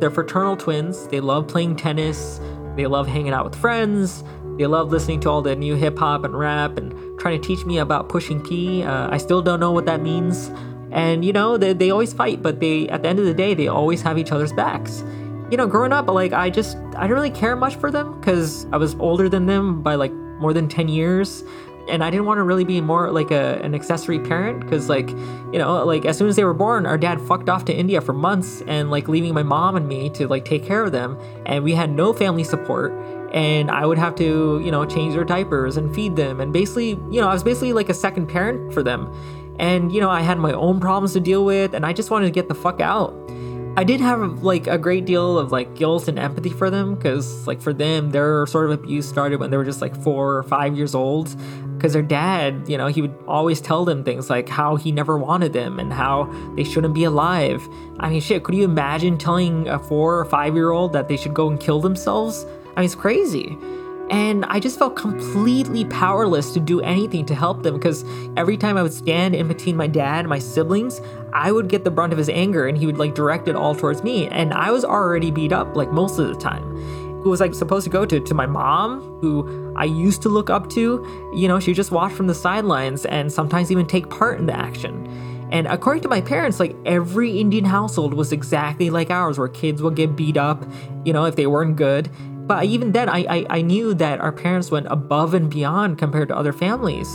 They're 0.00 0.11
fraternal 0.11 0.56
twins. 0.56 1.08
They 1.08 1.20
love 1.20 1.46
playing 1.46 1.76
tennis. 1.76 2.40
They 2.74 2.87
love 2.87 3.06
hanging 3.06 3.34
out 3.34 3.44
with 3.44 3.54
friends. 3.54 4.24
They 4.59 4.66
love 4.66 4.90
listening 4.90 5.21
to 5.21 5.31
all 5.31 5.40
the 5.40 5.55
new 5.55 5.77
hip 5.77 5.97
hop 5.99 6.25
and 6.25 6.37
rap 6.37 6.77
and 6.77 7.18
trying 7.18 7.40
to 7.40 7.47
teach 7.47 7.64
me 7.64 7.79
about 7.79 8.09
pushing 8.09 8.42
P. 8.42 8.83
Uh, 8.83 9.09
I 9.11 9.16
still 9.18 9.40
don't 9.40 9.61
know 9.61 9.71
what 9.71 9.87
that 9.87 10.03
means. 10.03 10.51
And 10.90 11.25
you 11.25 11.33
know, 11.33 11.57
they, 11.57 11.73
they 11.73 11.90
always 11.90 12.12
fight, 12.12 12.42
but 12.42 12.61
they 12.61 12.88
at 12.88 13.03
the 13.03 13.09
end 13.09 13.18
of 13.18 13.25
the 13.25 13.35
day, 13.35 13.55
they 13.55 13.68
always 13.68 14.03
have 14.03 14.18
each 14.18 14.33
other's 14.33 14.53
backs. 14.53 15.05
You 15.51 15.57
know, 15.57 15.66
growing 15.66 15.92
up, 15.92 16.09
like 16.09 16.33
I 16.33 16.51
just 16.51 16.77
I 16.97 17.03
didn't 17.03 17.12
really 17.12 17.31
care 17.31 17.55
much 17.55 17.77
for 17.77 17.90
them 17.90 18.18
because 18.18 18.66
I 18.73 18.77
was 18.77 18.94
older 18.97 19.29
than 19.29 19.47
them 19.47 19.83
by 19.83 19.94
like 19.94 20.12
more 20.12 20.53
than 20.53 20.68
ten 20.68 20.88
years 20.88 21.44
and 21.88 22.05
I 22.05 22.11
didn't 22.11 22.27
want 22.27 22.38
to 22.38 22.42
really 22.42 22.64
be 22.64 22.81
more 22.81 23.11
like 23.11 23.31
a, 23.31 23.61
an 23.62 23.75
accessory 23.75 24.18
parent 24.21 24.61
because 24.61 24.88
like 24.88 25.09
you 25.09 25.59
know 25.59 25.85
like 25.85 26.05
as 26.05 26.18
soon 26.18 26.29
as 26.29 26.37
they 26.37 26.44
were 26.44 26.55
born 26.55 26.87
our 26.87 26.99
dad 26.99 27.21
fucked 27.23 27.49
off 27.49 27.64
to 27.66 27.75
India 27.75 28.01
for 28.01 28.12
months 28.12 28.62
and 28.66 28.90
like 28.90 29.09
leaving 29.09 29.35
my 29.35 29.42
mom 29.42 29.75
and 29.75 29.88
me 29.88 30.11
to 30.11 30.29
like 30.29 30.44
take 30.44 30.64
care 30.64 30.85
of 30.85 30.92
them 30.92 31.18
and 31.47 31.64
we 31.64 31.73
had 31.73 31.90
no 31.90 32.12
family 32.12 32.44
support 32.44 32.92
and 33.33 33.71
I 33.71 33.85
would 33.85 33.99
have 33.99 34.14
to, 34.17 34.61
you 34.62 34.71
know, 34.71 34.85
change 34.85 35.14
their 35.14 35.25
diapers 35.25 35.77
and 35.77 35.95
feed 35.95 36.17
them. 36.17 36.41
And 36.41 36.53
basically, 36.53 36.91
you 37.11 37.21
know, 37.21 37.29
I 37.29 37.33
was 37.33 37.43
basically 37.43 37.73
like 37.73 37.88
a 37.88 37.95
second 37.95 38.29
parent 38.29 38.73
for 38.73 38.83
them. 38.83 39.12
And, 39.59 39.93
you 39.93 40.01
know, 40.01 40.09
I 40.09 40.21
had 40.21 40.38
my 40.38 40.53
own 40.53 40.81
problems 40.81 41.12
to 41.14 41.21
deal 41.21 41.45
with, 41.45 41.75
and 41.75 41.85
I 41.85 41.93
just 41.93 42.11
wanted 42.11 42.27
to 42.27 42.33
get 42.33 42.49
the 42.49 42.55
fuck 42.55 42.81
out. 42.81 43.14
I 43.77 43.85
did 43.85 44.01
have 44.01 44.43
like 44.43 44.67
a 44.67 44.79
great 44.79 45.05
deal 45.05 45.38
of 45.38 45.53
like 45.53 45.77
guilt 45.77 46.09
and 46.09 46.19
empathy 46.19 46.51
for 46.51 46.69
them 46.71 46.95
because, 46.95 47.47
like, 47.47 47.61
for 47.61 47.73
them, 47.73 48.11
their 48.11 48.47
sort 48.47 48.67
of 48.67 48.73
abuse 48.73 49.09
started 49.09 49.41
when 49.41 49.51
they 49.51 49.57
were 49.57 49.64
just 49.64 49.81
like 49.81 49.95
four 50.03 50.37
or 50.37 50.43
five 50.45 50.77
years 50.77 50.95
old. 50.95 51.37
Because 51.77 51.93
their 51.93 52.03
dad, 52.03 52.69
you 52.69 52.77
know, 52.77 52.88
he 52.88 53.01
would 53.01 53.14
always 53.29 53.61
tell 53.61 53.85
them 53.85 54.03
things 54.03 54.29
like 54.29 54.49
how 54.49 54.75
he 54.75 54.91
never 54.91 55.17
wanted 55.17 55.53
them 55.53 55.79
and 55.79 55.93
how 55.93 56.25
they 56.57 56.64
shouldn't 56.64 56.95
be 56.95 57.05
alive. 57.05 57.69
I 58.01 58.11
mean, 58.11 58.21
shit, 58.21 58.43
could 58.43 58.57
you 58.57 58.64
imagine 58.64 59.17
telling 59.17 59.69
a 59.69 59.79
four 59.79 60.19
or 60.19 60.25
five 60.25 60.55
year 60.55 60.71
old 60.71 60.93
that 60.95 61.07
they 61.07 61.17
should 61.17 61.35
go 61.35 61.49
and 61.49 61.61
kill 61.61 61.81
themselves? 61.81 62.45
I 62.79 62.83
mean, 62.83 62.85
it's 62.85 62.95
crazy. 62.95 63.59
And 64.09 64.45
I 64.45 64.61
just 64.61 64.79
felt 64.79 64.95
completely 64.95 65.85
powerless 65.87 66.53
to 66.53 66.61
do 66.61 66.81
anything 66.81 67.27
to 67.27 67.35
help 67.35 67.64
them 67.64 67.75
because 67.75 68.05
every 68.37 68.57
time 68.57 68.77
I 68.77 68.85
would 68.85 68.93
stand 68.93 69.35
in 69.35 69.49
between 69.49 69.77
my 69.77 69.88
dad 69.88 70.21
and 70.21 70.29
my 70.29 70.38
siblings, 70.38 71.01
I 71.33 71.51
would 71.51 71.69
get 71.69 71.83
the 71.83 71.91
brunt 71.91 72.12
of 72.12 72.19
his 72.19 72.29
anger 72.29 72.69
and 72.69 72.79
he 72.79 72.87
would 72.87 72.97
like 72.97 73.17
direct 73.17 73.49
it 73.49 73.57
all 73.57 73.75
towards 73.75 74.05
me. 74.05 74.29
And 74.29 74.55
I 74.55 74.71
was 74.71 74.85
already 74.85 75.33
beat 75.33 75.53
up 75.53 75.75
like 75.75 75.91
most 75.91 76.21
of 76.21 76.29
the 76.29 76.37
time. 76.37 76.77
It 77.19 77.27
was 77.27 77.41
like 77.41 77.53
supposed 77.53 77.83
to 77.83 77.91
go 77.91 78.07
to, 78.07 78.21
to 78.21 78.33
my 78.33 78.47
mom, 78.47 79.01
who 79.21 79.75
I 79.77 79.85
used 79.85 80.23
to 80.23 80.29
look 80.29 80.49
up 80.49 80.71
to. 80.71 81.33
You 81.35 81.49
know, 81.49 81.59
she 81.59 81.75
just 81.75 81.91
watched 81.91 82.14
from 82.14 82.29
the 82.29 82.35
sidelines 82.35 83.07
and 83.07 83.33
sometimes 83.33 83.73
even 83.73 83.87
take 83.87 84.09
part 84.09 84.38
in 84.38 84.47
the 84.47 84.57
action. 84.57 85.05
And 85.51 85.67
according 85.67 86.03
to 86.03 86.09
my 86.09 86.21
parents, 86.21 86.61
like 86.61 86.77
every 86.85 87.41
Indian 87.41 87.64
household 87.64 88.12
was 88.12 88.33
exactly 88.33 88.91
like 88.91 89.11
ours, 89.11 89.38
where 89.38 89.49
kids 89.49 89.81
would 89.83 89.97
get 89.97 90.14
beat 90.14 90.37
up, 90.37 90.64
you 91.05 91.12
know, 91.12 91.25
if 91.25 91.37
they 91.37 91.47
weren't 91.47 91.77
good. 91.77 92.11
But 92.48 92.64
even 92.64 92.88
mm. 92.88 92.92
then, 92.94 93.08
I, 93.08 93.24
I, 93.28 93.46
I 93.50 93.61
knew 93.62 93.94
that 93.94 94.20
our 94.20 94.32
parents 94.32 94.70
went 94.70 94.87
above 94.90 95.34
and 95.34 95.48
beyond 95.50 95.98
compared 95.98 96.28
to 96.28 96.37
other 96.37 96.52
families. 96.52 97.08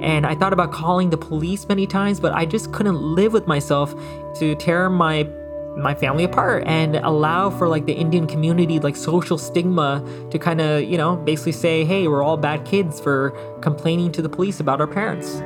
And 0.00 0.26
I 0.26 0.34
thought 0.34 0.52
about 0.52 0.72
calling 0.72 1.10
the 1.10 1.16
police 1.16 1.66
many 1.68 1.86
times, 1.86 2.20
but 2.20 2.32
I 2.32 2.46
just 2.46 2.72
couldn't 2.72 3.00
live 3.00 3.32
with 3.32 3.46
myself 3.46 3.94
to 4.38 4.54
tear 4.54 4.88
my 4.88 5.28
my 5.76 5.94
family 5.94 6.24
apart 6.24 6.64
and 6.66 6.96
allow 6.96 7.50
for 7.50 7.68
like 7.68 7.84
the 7.84 7.92
Indian 7.92 8.26
community 8.26 8.80
like 8.80 8.96
social 8.96 9.36
stigma 9.36 10.02
to 10.30 10.38
kind 10.38 10.58
of, 10.58 10.82
you 10.82 10.96
know, 10.96 11.16
basically 11.16 11.52
say, 11.52 11.84
"Hey, 11.84 12.08
we're 12.08 12.22
all 12.22 12.38
bad 12.38 12.64
kids 12.64 12.98
for 12.98 13.30
complaining 13.60 14.10
to 14.12 14.22
the 14.22 14.28
police 14.28 14.58
about 14.58 14.80
our 14.80 14.86
parents." 14.86 15.42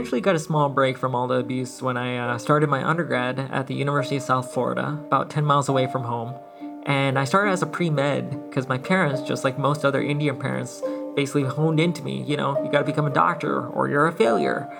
I 0.00 0.02
eventually 0.02 0.22
got 0.22 0.34
a 0.34 0.38
small 0.38 0.70
break 0.70 0.96
from 0.96 1.14
all 1.14 1.26
the 1.26 1.34
abuse 1.34 1.82
when 1.82 1.98
I 1.98 2.16
uh, 2.16 2.38
started 2.38 2.70
my 2.70 2.82
undergrad 2.82 3.38
at 3.38 3.66
the 3.66 3.74
University 3.74 4.16
of 4.16 4.22
South 4.22 4.50
Florida, 4.50 4.98
about 5.04 5.28
10 5.28 5.44
miles 5.44 5.68
away 5.68 5.88
from 5.88 6.04
home. 6.04 6.34
And 6.86 7.18
I 7.18 7.24
started 7.24 7.50
as 7.50 7.60
a 7.60 7.66
pre 7.66 7.90
med 7.90 8.30
because 8.48 8.66
my 8.66 8.78
parents, 8.78 9.20
just 9.20 9.44
like 9.44 9.58
most 9.58 9.84
other 9.84 10.00
Indian 10.00 10.38
parents, 10.38 10.80
basically 11.14 11.42
honed 11.42 11.78
into 11.78 12.02
me 12.02 12.22
you 12.22 12.38
know, 12.38 12.58
you 12.64 12.72
gotta 12.72 12.86
become 12.86 13.04
a 13.04 13.12
doctor 13.12 13.66
or 13.66 13.90
you're 13.90 14.06
a 14.06 14.12
failure. 14.12 14.72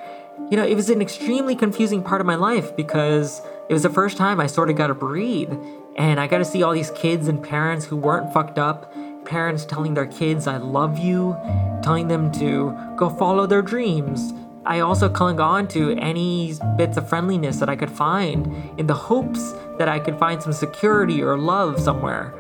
You 0.50 0.56
know, 0.56 0.64
it 0.64 0.74
was 0.74 0.88
an 0.88 1.02
extremely 1.02 1.54
confusing 1.54 2.02
part 2.02 2.22
of 2.22 2.26
my 2.26 2.37
life 2.37 2.74
because 2.74 3.42
it 3.68 3.74
was 3.74 3.83
the 3.83 3.90
first 3.90 4.16
time 4.16 4.40
I 4.40 4.46
sort 4.46 4.70
of 4.70 4.76
got 4.76 4.87
to 4.87 4.94
breathe. 4.94 5.52
And 5.96 6.18
I 6.18 6.28
got 6.28 6.38
to 6.38 6.46
see 6.46 6.62
all 6.62 6.72
these 6.72 6.92
kids 6.92 7.28
and 7.28 7.42
parents 7.42 7.85
who 7.85 7.96
weren't 7.96 8.33
fucked 8.33 8.59
up, 8.59 8.90
parents 9.26 9.66
telling 9.66 9.92
their 9.92 10.06
kids, 10.06 10.46
I 10.46 10.56
love 10.56 10.98
you, 10.98 11.37
telling 11.83 12.09
them 12.09 12.33
to 12.33 12.74
go 12.96 13.11
follow 13.11 13.46
their 13.46 13.61
dreams, 13.61 14.33
I 14.66 14.81
also 14.81 15.09
clung 15.09 15.40
on 15.40 15.68
to 15.68 15.92
any 15.92 16.55
bits 16.77 16.96
of 16.96 17.09
friendliness 17.09 17.59
that 17.59 17.68
I 17.68 17.77
could 17.77 17.90
find 17.90 18.79
in 18.79 18.87
the 18.87 18.94
hopes 18.94 19.53
that 19.79 19.88
I 19.88 19.99
could 19.99 20.18
find 20.18 20.42
some 20.42 20.53
security 20.53 21.23
or 21.23 21.38
love 21.38 21.81
somewhere. 21.81 22.35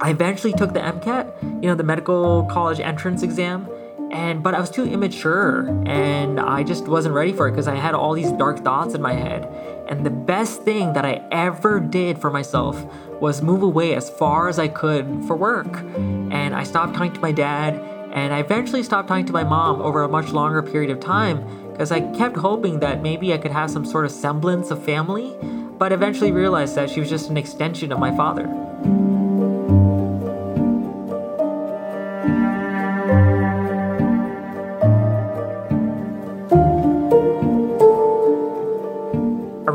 I 0.00 0.10
eventually 0.10 0.52
took 0.52 0.72
the 0.74 0.80
MCAT, 0.80 1.62
you 1.62 1.68
know, 1.68 1.74
the 1.74 1.82
medical 1.82 2.44
college 2.44 2.78
entrance 2.78 3.22
exam, 3.22 3.68
and 4.12 4.42
but 4.42 4.54
I 4.54 4.60
was 4.60 4.70
too 4.70 4.84
immature 4.84 5.66
and 5.86 6.38
I 6.38 6.62
just 6.62 6.86
wasn't 6.86 7.14
ready 7.14 7.32
for 7.32 7.48
it 7.48 7.52
because 7.52 7.66
I 7.66 7.74
had 7.74 7.94
all 7.94 8.14
these 8.14 8.30
dark 8.32 8.62
thoughts 8.62 8.94
in 8.94 9.02
my 9.02 9.14
head. 9.14 9.44
And 9.88 10.06
the 10.06 10.10
best 10.10 10.62
thing 10.62 10.92
that 10.92 11.04
I 11.04 11.26
ever 11.32 11.80
did 11.80 12.18
for 12.18 12.30
myself 12.30 12.84
was 13.20 13.42
move 13.42 13.62
away 13.62 13.94
as 13.94 14.08
far 14.10 14.48
as 14.48 14.58
I 14.58 14.68
could 14.68 15.24
for 15.26 15.34
work. 15.36 15.78
And 15.96 16.54
I 16.54 16.62
stopped 16.62 16.94
talking 16.94 17.12
to 17.12 17.20
my 17.20 17.32
dad 17.32 17.74
And 18.16 18.32
I 18.32 18.38
eventually 18.38 18.82
stopped 18.82 19.08
talking 19.08 19.26
to 19.26 19.32
my 19.32 19.44
mom 19.44 19.82
over 19.82 20.02
a 20.02 20.08
much 20.08 20.30
longer 20.32 20.62
period 20.62 20.90
of 20.90 21.00
time 21.00 21.46
because 21.70 21.92
I 21.92 22.00
kept 22.16 22.34
hoping 22.34 22.80
that 22.80 23.02
maybe 23.02 23.34
I 23.34 23.38
could 23.38 23.50
have 23.50 23.70
some 23.70 23.84
sort 23.84 24.06
of 24.06 24.10
semblance 24.10 24.70
of 24.70 24.82
family, 24.82 25.36
but 25.78 25.92
eventually 25.92 26.32
realized 26.32 26.74
that 26.76 26.88
she 26.88 26.98
was 26.98 27.10
just 27.10 27.28
an 27.28 27.36
extension 27.36 27.92
of 27.92 27.98
my 27.98 28.16
father. 28.16 28.46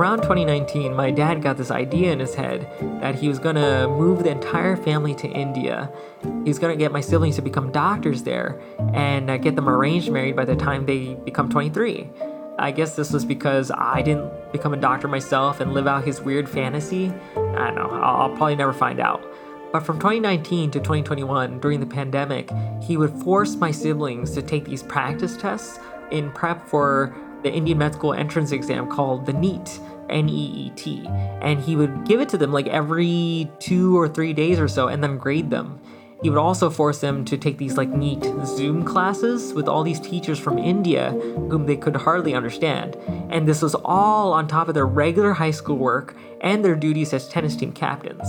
Around 0.02 0.24
2019, 0.24 0.96
my 0.96 1.12
dad 1.12 1.44
got 1.44 1.58
this 1.58 1.70
idea 1.70 2.12
in 2.12 2.18
his 2.18 2.34
head 2.34 2.68
that 3.02 3.14
he 3.14 3.30
was 3.30 3.38
gonna 3.38 3.88
move 3.88 4.24
the 4.24 4.32
entire 4.32 4.76
family 4.76 5.14
to 5.14 5.28
India. 5.28 5.92
He 6.24 6.50
was 6.50 6.58
gonna 6.58 6.76
get 6.76 6.92
my 6.92 7.02
siblings 7.02 7.36
to 7.36 7.44
become 7.44 7.72
doctors 7.72 8.24
there 8.24 8.60
and 8.96 9.30
uh, 9.30 9.38
get 9.38 9.56
them 9.56 9.70
arranged 9.70 10.12
married 10.12 10.36
by 10.36 10.44
the 10.44 10.56
time 10.56 10.88
they 10.88 11.14
become 11.24 11.52
23. 11.52 12.10
I 12.58 12.72
guess 12.72 12.96
this 12.96 13.14
was 13.14 13.24
because 13.24 13.70
I 13.70 14.02
didn't 14.02 14.52
become 14.52 14.74
a 14.74 14.78
doctor 14.78 15.08
myself 15.08 15.60
and 15.60 15.72
live 15.76 15.86
out 15.86 16.04
his 16.04 16.20
weird 16.20 16.50
fantasy. 16.50 17.14
I 17.36 17.68
don't 17.68 17.76
know, 17.76 17.90
I'll, 17.92 18.22
I'll 18.24 18.36
probably 18.36 18.56
never 18.56 18.74
find 18.74 19.00
out. 19.00 19.24
But 19.72 19.82
from 19.82 20.00
2019 20.00 20.72
to 20.72 20.80
2021, 20.80 21.60
during 21.60 21.80
the 21.80 21.86
pandemic, 21.86 22.50
he 22.82 22.98
would 22.98 23.14
force 23.22 23.56
my 23.56 23.70
siblings 23.70 24.32
to 24.32 24.42
take 24.42 24.66
these 24.66 24.82
practice 24.82 25.38
tests 25.38 25.78
in 26.10 26.32
prep 26.32 26.68
for 26.68 27.16
the 27.44 27.52
Indian 27.52 27.78
Med 27.78 27.94
School 27.94 28.14
entrance 28.14 28.52
exam 28.52 28.88
called 28.88 29.26
the 29.26 29.34
NEET, 29.34 29.80
N 30.12 30.30
E 30.30 30.68
E 30.68 30.70
T. 30.76 31.06
And 31.42 31.60
he 31.60 31.76
would 31.76 32.06
give 32.06 32.20
it 32.20 32.30
to 32.30 32.38
them 32.38 32.52
like 32.52 32.68
every 32.68 33.52
two 33.60 33.98
or 33.98 34.08
three 34.08 34.34
days 34.34 34.60
or 34.60 34.68
so 34.68 34.88
and 34.88 35.04
then 35.04 35.18
grade 35.18 35.50
them. 35.50 35.80
He 36.22 36.30
would 36.30 36.38
also 36.38 36.70
force 36.70 37.02
them 37.02 37.26
to 37.26 37.38
take 37.38 37.58
these 37.58 37.78
like 37.78 37.90
NEET 37.90 38.24
Zoom 38.46 38.84
classes 38.84 39.54
with 39.54 39.68
all 39.68 39.82
these 39.82 40.00
teachers 40.00 40.38
from 40.38 40.60
India 40.60 41.12
whom 41.12 41.66
they 41.66 41.76
could 41.76 41.96
hardly 41.96 42.36
understand. 42.36 42.96
And 43.32 43.48
this 43.48 43.62
was 43.62 43.74
all 43.84 44.34
on 44.34 44.48
top 44.48 44.68
of 44.68 44.76
their 44.76 44.86
regular 44.86 45.34
high 45.34 45.52
school 45.52 45.78
work 45.78 46.16
and 46.42 46.64
their 46.64 46.76
duties 46.76 47.12
as 47.14 47.28
tennis 47.28 47.56
team 47.56 47.72
captains. 47.72 48.28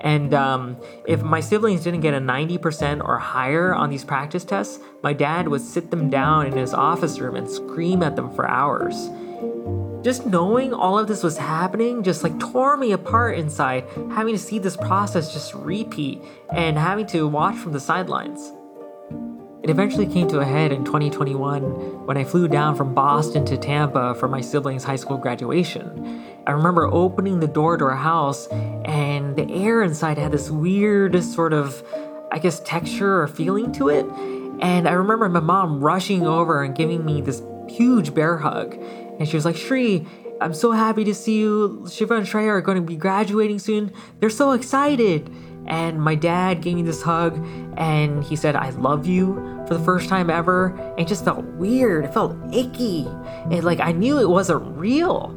And 0.00 0.34
um, 0.34 0.76
if 1.06 1.22
my 1.22 1.40
siblings 1.40 1.82
didn't 1.82 2.00
get 2.00 2.14
a 2.14 2.20
90% 2.20 3.04
or 3.04 3.18
higher 3.18 3.74
on 3.74 3.90
these 3.90 4.04
practice 4.04 4.44
tests, 4.44 4.78
my 5.02 5.12
dad 5.12 5.48
would 5.48 5.62
sit 5.62 5.90
them 5.90 6.08
down 6.10 6.46
in 6.46 6.52
his 6.52 6.72
office 6.72 7.18
room 7.18 7.34
and 7.34 7.50
scream 7.50 8.02
at 8.02 8.16
them 8.16 8.32
for 8.34 8.48
hours. 8.48 9.10
Just 10.06 10.24
knowing 10.24 10.72
all 10.72 11.00
of 11.00 11.08
this 11.08 11.24
was 11.24 11.36
happening 11.36 12.04
just 12.04 12.22
like 12.22 12.38
tore 12.38 12.76
me 12.76 12.92
apart 12.92 13.36
inside, 13.36 13.82
having 14.12 14.32
to 14.34 14.38
see 14.38 14.60
this 14.60 14.76
process 14.76 15.32
just 15.32 15.52
repeat 15.52 16.22
and 16.52 16.78
having 16.78 17.06
to 17.06 17.26
watch 17.26 17.56
from 17.56 17.72
the 17.72 17.80
sidelines. 17.80 18.52
It 19.64 19.68
eventually 19.68 20.06
came 20.06 20.28
to 20.28 20.38
a 20.38 20.44
head 20.44 20.70
in 20.70 20.84
2021 20.84 22.06
when 22.06 22.16
I 22.16 22.22
flew 22.22 22.46
down 22.46 22.76
from 22.76 22.94
Boston 22.94 23.44
to 23.46 23.56
Tampa 23.56 24.14
for 24.14 24.28
my 24.28 24.40
siblings' 24.40 24.84
high 24.84 24.94
school 24.94 25.16
graduation. 25.16 26.24
I 26.46 26.52
remember 26.52 26.86
opening 26.86 27.40
the 27.40 27.48
door 27.48 27.76
to 27.76 27.86
our 27.86 27.96
house, 27.96 28.46
and 28.46 29.34
the 29.34 29.52
air 29.52 29.82
inside 29.82 30.18
had 30.18 30.30
this 30.30 30.52
weird 30.52 31.20
sort 31.24 31.52
of, 31.52 31.82
I 32.30 32.38
guess, 32.38 32.60
texture 32.60 33.22
or 33.22 33.26
feeling 33.26 33.72
to 33.72 33.88
it. 33.88 34.06
And 34.60 34.86
I 34.86 34.92
remember 34.92 35.28
my 35.28 35.40
mom 35.40 35.80
rushing 35.80 36.28
over 36.28 36.62
and 36.62 36.76
giving 36.76 37.04
me 37.04 37.22
this 37.22 37.42
huge 37.68 38.14
bear 38.14 38.38
hug. 38.38 38.76
And 39.18 39.28
she 39.28 39.36
was 39.36 39.44
like, 39.44 39.56
Shri, 39.56 40.06
I'm 40.40 40.54
so 40.54 40.72
happy 40.72 41.04
to 41.04 41.14
see 41.14 41.38
you. 41.38 41.86
Shiva 41.90 42.16
and 42.16 42.26
Shreya 42.26 42.48
are 42.48 42.60
going 42.60 42.76
to 42.76 42.82
be 42.82 42.96
graduating 42.96 43.58
soon. 43.58 43.92
They're 44.20 44.30
so 44.30 44.52
excited. 44.52 45.30
And 45.66 46.00
my 46.00 46.14
dad 46.14 46.62
gave 46.62 46.76
me 46.76 46.82
this 46.82 47.02
hug 47.02 47.44
and 47.76 48.22
he 48.22 48.36
said, 48.36 48.54
I 48.54 48.70
love 48.70 49.06
you 49.06 49.34
for 49.66 49.74
the 49.74 49.82
first 49.82 50.08
time 50.08 50.30
ever. 50.30 50.68
And 50.68 51.00
it 51.00 51.08
just 51.08 51.24
felt 51.24 51.44
weird. 51.44 52.04
It 52.04 52.14
felt 52.14 52.36
icky. 52.54 53.06
And 53.50 53.64
like 53.64 53.80
I 53.80 53.92
knew 53.92 54.18
it 54.18 54.28
wasn't 54.28 54.76
real. 54.76 55.30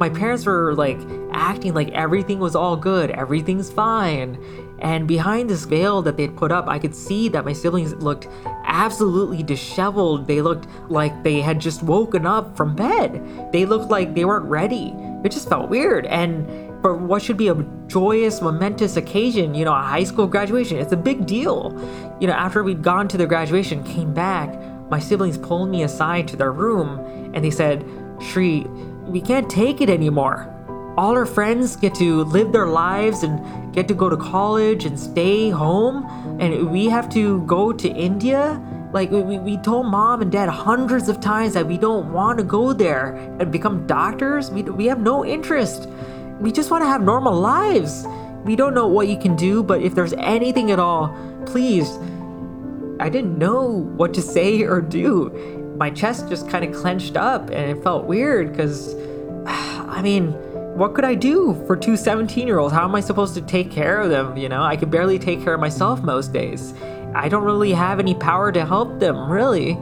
My 0.00 0.08
parents 0.08 0.44
were 0.44 0.74
like 0.74 0.98
acting 1.32 1.72
like 1.74 1.90
everything 1.90 2.38
was 2.38 2.56
all 2.56 2.76
good, 2.76 3.10
everything's 3.12 3.70
fine. 3.70 4.38
And 4.80 5.08
behind 5.08 5.48
this 5.48 5.64
veil 5.64 6.02
that 6.02 6.16
they'd 6.16 6.36
put 6.36 6.52
up, 6.52 6.68
I 6.68 6.78
could 6.78 6.94
see 6.94 7.28
that 7.30 7.44
my 7.44 7.52
siblings 7.52 7.94
looked 7.94 8.28
absolutely 8.64 9.42
disheveled. 9.42 10.26
They 10.26 10.42
looked 10.42 10.66
like 10.90 11.22
they 11.22 11.40
had 11.40 11.60
just 11.60 11.82
woken 11.82 12.26
up 12.26 12.56
from 12.56 12.76
bed. 12.76 13.52
They 13.52 13.64
looked 13.64 13.90
like 13.90 14.14
they 14.14 14.24
weren't 14.24 14.44
ready. 14.46 14.92
It 15.24 15.32
just 15.32 15.48
felt 15.48 15.70
weird. 15.70 16.06
And 16.06 16.46
for 16.82 16.94
what 16.94 17.22
should 17.22 17.38
be 17.38 17.48
a 17.48 17.54
joyous, 17.86 18.42
momentous 18.42 18.96
occasion, 18.96 19.54
you 19.54 19.64
know, 19.64 19.72
a 19.72 19.82
high 19.82 20.04
school 20.04 20.26
graduation, 20.26 20.78
it's 20.78 20.92
a 20.92 20.96
big 20.96 21.26
deal. 21.26 21.72
You 22.20 22.26
know, 22.26 22.34
after 22.34 22.62
we'd 22.62 22.82
gone 22.82 23.08
to 23.08 23.16
the 23.16 23.26
graduation, 23.26 23.82
came 23.82 24.12
back, 24.12 24.58
my 24.90 24.98
siblings 24.98 25.38
pulled 25.38 25.70
me 25.70 25.82
aside 25.82 26.28
to 26.28 26.36
their 26.36 26.52
room 26.52 26.98
and 27.34 27.44
they 27.44 27.50
said, 27.50 27.84
Shri, 28.20 28.60
we 29.06 29.20
can't 29.20 29.48
take 29.50 29.80
it 29.80 29.88
anymore 29.90 30.52
all 30.96 31.14
our 31.14 31.26
friends 31.26 31.76
get 31.76 31.94
to 31.96 32.24
live 32.24 32.52
their 32.52 32.66
lives 32.66 33.22
and 33.22 33.74
get 33.74 33.86
to 33.88 33.94
go 33.94 34.08
to 34.08 34.16
college 34.16 34.86
and 34.86 34.98
stay 34.98 35.50
home. 35.50 36.06
And 36.40 36.70
we 36.70 36.86
have 36.86 37.08
to 37.10 37.42
go 37.42 37.72
to 37.72 37.88
india. 37.88 38.62
Like 38.92 39.10
we, 39.10 39.38
we 39.38 39.58
told 39.58 39.86
mom 39.86 40.22
and 40.22 40.32
dad 40.32 40.48
hundreds 40.48 41.08
of 41.08 41.20
times 41.20 41.52
that 41.52 41.66
we 41.66 41.76
don't 41.76 42.12
want 42.12 42.38
to 42.38 42.44
go 42.44 42.72
there 42.72 43.14
and 43.38 43.52
become 43.52 43.86
doctors. 43.86 44.50
We, 44.50 44.62
we 44.62 44.86
have 44.86 45.00
no 45.00 45.24
interest. 45.24 45.88
We 46.40 46.50
just 46.50 46.70
want 46.70 46.82
to 46.82 46.88
have 46.88 47.02
normal 47.02 47.38
lives. 47.38 48.06
We 48.44 48.56
don't 48.56 48.74
know 48.74 48.86
what 48.86 49.08
you 49.08 49.18
can 49.18 49.36
do 49.36 49.62
but 49.62 49.82
if 49.82 49.94
there's 49.94 50.14
anything 50.14 50.70
at 50.70 50.78
all 50.78 51.16
please 51.46 51.98
i 53.00 53.08
didn't 53.08 53.36
know 53.38 53.64
what 53.96 54.14
to 54.14 54.22
say 54.22 54.62
or 54.72 54.80
do. 54.80 55.74
My 55.76 55.90
chest 55.90 56.28
just 56.28 56.48
kind 56.48 56.64
of 56.64 56.74
clenched 56.74 57.16
up 57.16 57.50
and 57.50 57.76
it 57.76 57.82
felt 57.82 58.06
weird 58.06 58.52
because 58.52 58.94
i 59.46 60.00
mean 60.00 60.32
what 60.76 60.94
could 60.94 61.06
I 61.06 61.14
do 61.14 61.54
for 61.66 61.74
two 61.74 61.96
17 61.96 62.46
year 62.46 62.58
olds? 62.58 62.74
How 62.74 62.84
am 62.84 62.94
I 62.94 63.00
supposed 63.00 63.34
to 63.34 63.40
take 63.40 63.70
care 63.70 63.98
of 63.98 64.10
them? 64.10 64.36
You 64.36 64.50
know, 64.50 64.62
I 64.62 64.76
can 64.76 64.90
barely 64.90 65.18
take 65.18 65.42
care 65.42 65.54
of 65.54 65.60
myself 65.60 66.02
most 66.02 66.34
days. 66.34 66.74
I 67.14 67.30
don't 67.30 67.44
really 67.44 67.72
have 67.72 67.98
any 67.98 68.14
power 68.14 68.52
to 68.52 68.66
help 68.66 69.00
them, 69.00 69.32
really. 69.32 69.78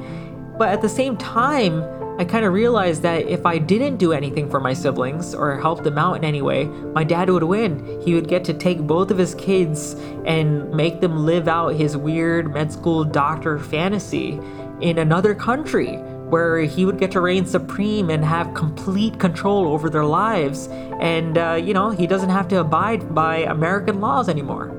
But 0.56 0.68
at 0.68 0.82
the 0.82 0.88
same 0.88 1.16
time, 1.16 1.82
I 2.20 2.24
kind 2.24 2.44
of 2.44 2.52
realized 2.52 3.02
that 3.02 3.26
if 3.26 3.44
I 3.44 3.58
didn't 3.58 3.96
do 3.96 4.12
anything 4.12 4.48
for 4.48 4.60
my 4.60 4.72
siblings 4.72 5.34
or 5.34 5.60
help 5.60 5.82
them 5.82 5.98
out 5.98 6.16
in 6.16 6.24
any 6.24 6.42
way, 6.42 6.66
my 6.66 7.02
dad 7.02 7.28
would 7.28 7.42
win. 7.42 8.00
He 8.02 8.14
would 8.14 8.28
get 8.28 8.44
to 8.44 8.54
take 8.54 8.78
both 8.78 9.10
of 9.10 9.18
his 9.18 9.34
kids 9.34 9.94
and 10.24 10.70
make 10.70 11.00
them 11.00 11.26
live 11.26 11.48
out 11.48 11.74
his 11.74 11.96
weird 11.96 12.54
med 12.54 12.72
school 12.72 13.02
doctor 13.02 13.58
fantasy 13.58 14.38
in 14.80 14.98
another 14.98 15.34
country 15.34 15.98
where 16.30 16.60
he 16.60 16.84
would 16.84 16.98
get 16.98 17.10
to 17.12 17.20
reign 17.20 17.46
supreme 17.46 18.10
and 18.10 18.24
have 18.24 18.54
complete 18.54 19.18
control 19.18 19.68
over 19.68 19.90
their 19.90 20.04
lives. 20.04 20.68
And, 21.00 21.38
uh, 21.38 21.60
you 21.62 21.74
know, 21.74 21.90
he 21.90 22.06
doesn't 22.06 22.30
have 22.30 22.48
to 22.48 22.60
abide 22.60 23.14
by 23.14 23.38
American 23.38 24.00
laws 24.00 24.28
anymore. 24.28 24.72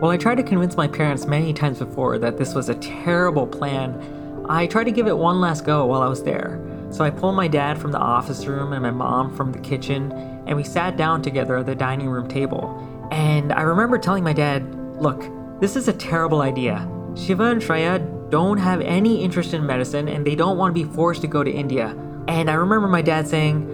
Well, 0.00 0.10
I 0.10 0.16
tried 0.16 0.36
to 0.36 0.42
convince 0.42 0.76
my 0.76 0.88
parents 0.88 1.26
many 1.26 1.52
times 1.52 1.78
before 1.78 2.18
that 2.18 2.38
this 2.38 2.54
was 2.54 2.68
a 2.68 2.74
terrible 2.76 3.46
plan. 3.46 4.46
I 4.48 4.66
tried 4.66 4.84
to 4.84 4.92
give 4.92 5.06
it 5.06 5.16
one 5.16 5.40
last 5.40 5.64
go 5.64 5.86
while 5.86 6.02
I 6.02 6.08
was 6.08 6.22
there. 6.22 6.60
So 6.90 7.04
I 7.04 7.10
pulled 7.10 7.36
my 7.36 7.46
dad 7.46 7.78
from 7.78 7.92
the 7.92 7.98
office 7.98 8.46
room 8.46 8.72
and 8.72 8.82
my 8.82 8.90
mom 8.90 9.34
from 9.36 9.52
the 9.52 9.58
kitchen, 9.60 10.10
and 10.46 10.56
we 10.56 10.64
sat 10.64 10.96
down 10.96 11.22
together 11.22 11.56
at 11.56 11.66
the 11.66 11.74
dining 11.74 12.08
room 12.08 12.26
table. 12.28 13.08
And 13.12 13.52
I 13.52 13.62
remember 13.62 13.98
telling 13.98 14.24
my 14.24 14.32
dad, 14.32 14.74
Look, 15.00 15.24
this 15.60 15.76
is 15.76 15.88
a 15.88 15.92
terrible 15.92 16.42
idea. 16.42 16.88
Shiva 17.14 17.44
and 17.44 17.60
Shreya 17.62 18.19
don't 18.30 18.58
have 18.58 18.80
any 18.80 19.22
interest 19.22 19.54
in 19.54 19.66
medicine 19.66 20.08
and 20.08 20.26
they 20.26 20.34
don't 20.34 20.56
want 20.56 20.74
to 20.74 20.84
be 20.84 20.92
forced 20.94 21.20
to 21.22 21.26
go 21.26 21.42
to 21.42 21.50
India. 21.50 21.96
And 22.28 22.48
I 22.48 22.54
remember 22.54 22.88
my 22.88 23.02
dad 23.02 23.26
saying, 23.26 23.66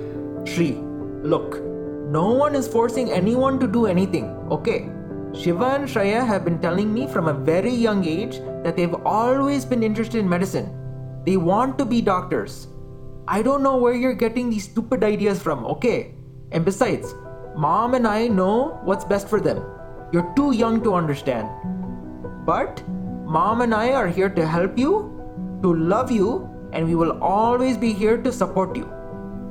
Shri, 0.46 0.72
look, 1.22 1.62
no 2.08 2.32
one 2.32 2.54
is 2.54 2.66
forcing 2.66 3.10
anyone 3.10 3.60
to 3.60 3.66
do 3.66 3.86
anything, 3.86 4.30
okay? 4.50 4.88
Shiva 5.34 5.76
and 5.76 5.86
Shreya 5.86 6.26
have 6.26 6.44
been 6.44 6.58
telling 6.60 6.92
me 6.94 7.06
from 7.06 7.28
a 7.28 7.34
very 7.34 7.72
young 7.72 8.04
age 8.06 8.38
that 8.64 8.76
they've 8.76 8.94
always 9.04 9.64
been 9.64 9.82
interested 9.82 10.18
in 10.18 10.28
medicine. 10.28 10.72
They 11.26 11.36
want 11.36 11.76
to 11.78 11.84
be 11.84 12.00
doctors. 12.00 12.68
I 13.28 13.42
don't 13.42 13.62
know 13.62 13.76
where 13.76 13.94
you're 13.94 14.14
getting 14.14 14.48
these 14.48 14.64
stupid 14.64 15.04
ideas 15.04 15.42
from, 15.42 15.66
okay? 15.66 16.14
And 16.52 16.64
besides, 16.64 17.14
mom 17.56 17.94
and 17.94 18.06
I 18.06 18.28
know 18.28 18.80
what's 18.84 19.04
best 19.04 19.28
for 19.28 19.40
them. 19.40 19.62
You're 20.12 20.32
too 20.36 20.52
young 20.52 20.82
to 20.84 20.94
understand. 20.94 21.48
But 22.46 22.82
Mom 23.26 23.60
and 23.60 23.74
I 23.74 23.90
are 23.90 24.06
here 24.06 24.28
to 24.28 24.46
help 24.46 24.78
you, 24.78 25.58
to 25.60 25.74
love 25.74 26.12
you, 26.12 26.48
and 26.72 26.86
we 26.86 26.94
will 26.94 27.20
always 27.20 27.76
be 27.76 27.92
here 27.92 28.16
to 28.16 28.32
support 28.32 28.76
you. 28.76 28.88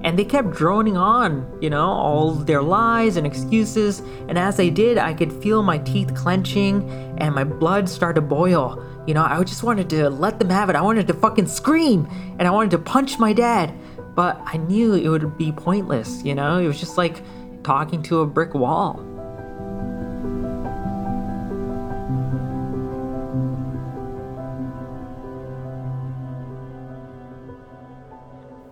And 0.05 0.17
they 0.17 0.23
kept 0.23 0.51
droning 0.51 0.95
on, 0.95 1.45
you 1.61 1.69
know, 1.69 1.85
all 1.85 2.31
their 2.31 2.61
lies 2.61 3.17
and 3.17 3.27
excuses. 3.27 4.01
And 4.29 4.37
as 4.37 4.55
they 4.55 4.69
did, 4.69 4.97
I 4.97 5.13
could 5.13 5.33
feel 5.43 5.61
my 5.61 5.77
teeth 5.79 6.15
clenching 6.15 6.89
and 7.17 7.35
my 7.35 7.43
blood 7.43 7.89
start 7.89 8.15
to 8.15 8.21
boil. 8.21 8.81
You 9.07 9.13
know, 9.13 9.25
I 9.25 9.43
just 9.43 9.63
wanted 9.63 9.89
to 9.89 10.09
let 10.09 10.39
them 10.39 10.49
have 10.49 10.69
it. 10.69 10.77
I 10.77 10.81
wanted 10.81 11.07
to 11.07 11.13
fucking 11.13 11.47
scream 11.47 12.07
and 12.39 12.47
I 12.47 12.51
wanted 12.51 12.71
to 12.71 12.79
punch 12.79 13.19
my 13.19 13.33
dad. 13.33 13.73
But 14.15 14.41
I 14.45 14.55
knew 14.55 14.93
it 14.93 15.09
would 15.09 15.37
be 15.37 15.51
pointless, 15.51 16.23
you 16.23 16.33
know? 16.33 16.59
It 16.59 16.67
was 16.67 16.79
just 16.79 16.97
like 16.97 17.21
talking 17.63 18.01
to 18.03 18.21
a 18.21 18.25
brick 18.25 18.53
wall. 18.53 19.14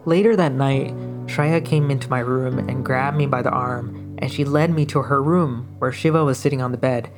Later 0.05 0.35
that 0.35 0.51
night, 0.51 0.93
Shreya 1.27 1.63
came 1.63 1.89
into 1.89 2.09
my 2.09 2.19
room 2.19 2.59
and 2.69 2.85
grabbed 2.85 3.17
me 3.17 3.25
by 3.25 3.41
the 3.41 3.51
arm, 3.51 4.17
and 4.19 4.31
she 4.31 4.43
led 4.43 4.71
me 4.71 4.85
to 4.87 5.01
her 5.03 5.23
room 5.23 5.75
where 5.79 5.91
Shiva 5.91 6.25
was 6.25 6.37
sitting 6.37 6.61
on 6.61 6.71
the 6.71 6.77
bed. 6.77 7.09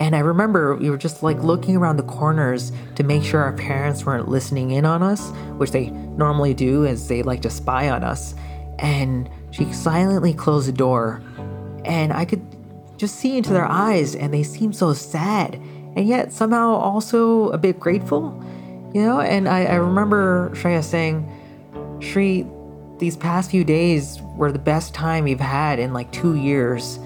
And 0.00 0.16
I 0.16 0.18
remember 0.18 0.74
we 0.74 0.90
were 0.90 0.98
just 0.98 1.22
like 1.22 1.40
looking 1.42 1.76
around 1.76 1.96
the 1.96 2.02
corners 2.02 2.72
to 2.96 3.04
make 3.04 3.22
sure 3.22 3.40
our 3.40 3.52
parents 3.52 4.04
weren't 4.04 4.28
listening 4.28 4.72
in 4.72 4.84
on 4.84 5.02
us, 5.02 5.30
which 5.56 5.70
they 5.70 5.90
normally 5.90 6.54
do 6.54 6.84
as 6.84 7.06
they 7.06 7.22
like 7.22 7.42
to 7.42 7.50
spy 7.50 7.88
on 7.88 8.02
us. 8.02 8.34
And 8.80 9.30
she 9.52 9.72
silently 9.72 10.34
closed 10.34 10.66
the 10.66 10.72
door, 10.72 11.22
and 11.84 12.12
I 12.12 12.24
could 12.24 12.44
just 12.96 13.16
see 13.16 13.36
into 13.36 13.52
their 13.52 13.66
eyes, 13.66 14.16
and 14.16 14.34
they 14.34 14.42
seemed 14.42 14.74
so 14.74 14.92
sad, 14.92 15.54
and 15.54 16.08
yet 16.08 16.32
somehow 16.32 16.70
also 16.74 17.50
a 17.50 17.58
bit 17.58 17.78
grateful, 17.78 18.42
you 18.92 19.02
know? 19.02 19.20
And 19.20 19.48
I, 19.48 19.64
I 19.64 19.74
remember 19.74 20.50
Shreya 20.54 20.82
saying, 20.82 21.30
Shri, 22.04 22.46
these 22.98 23.16
past 23.16 23.50
few 23.50 23.64
days 23.64 24.20
were 24.36 24.52
the 24.52 24.58
best 24.58 24.94
time 24.94 25.24
we've 25.24 25.40
had 25.40 25.78
in 25.78 25.92
like 25.92 26.12
two 26.12 26.36
years. 26.36 26.98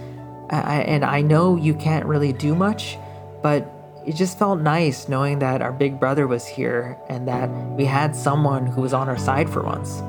I, 0.51 0.81
and 0.81 1.05
I 1.05 1.21
know 1.21 1.57
you 1.57 1.75
can't 1.75 2.07
really 2.07 2.33
do 2.33 2.55
much, 2.55 2.99
but 3.43 3.71
it 4.07 4.17
just 4.17 4.39
felt 4.39 4.61
nice 4.61 5.09
knowing 5.09 5.39
that 5.41 5.61
our 5.61 5.73
big 5.73 6.01
brother 6.01 6.27
was 6.27 6.47
here 6.47 6.97
and 7.09 7.29
that 7.29 7.51
we 7.77 7.85
had 7.85 8.17
someone 8.17 8.67
who 8.67 8.81
was 8.81 8.95
on 8.95 9.09
our 9.09 9.19
side 9.19 9.51
for 9.51 9.63
once. 9.63 10.01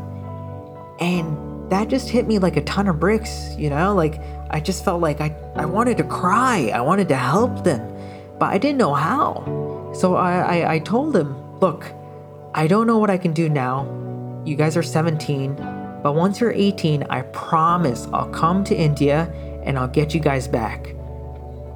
And 1.02 1.70
that 1.70 1.88
just 1.90 2.10
hit 2.10 2.26
me 2.26 2.40
like 2.40 2.58
a 2.58 2.64
ton 2.64 2.88
of 2.88 3.00
bricks, 3.00 3.54
you 3.58 3.70
know? 3.70 3.94
Like, 3.94 4.22
I 4.50 4.60
just 4.60 4.84
felt 4.86 5.02
like 5.02 5.22
I, 5.22 5.36
I 5.56 5.66
wanted 5.66 5.98
to 5.98 6.04
cry. 6.06 6.72
I 6.74 6.82
wanted 6.82 7.10
to 7.10 7.16
help 7.16 7.64
them, 7.64 7.82
but 8.40 8.46
I 8.46 8.58
didn't 8.58 8.78
know 8.78 8.94
how. 8.94 9.92
So 9.94 10.16
I, 10.16 10.62
I, 10.62 10.74
I 10.76 10.80
told 10.80 11.16
him, 11.16 11.60
look, 11.60 11.92
I 12.54 12.68
don't 12.68 12.88
know 12.88 12.98
what 12.98 13.10
I 13.10 13.18
can 13.18 13.34
do 13.34 13.50
now. 13.50 13.86
You 14.50 14.56
guys 14.56 14.76
are 14.76 14.82
17, 14.82 15.54
but 16.02 16.16
once 16.16 16.40
you're 16.40 16.52
18, 16.52 17.04
I 17.04 17.22
promise 17.22 18.08
I'll 18.12 18.32
come 18.32 18.64
to 18.64 18.76
India 18.76 19.32
and 19.64 19.78
I'll 19.78 19.88
get 19.88 20.16
you 20.16 20.20
guys 20.20 20.48
back. 20.48 20.88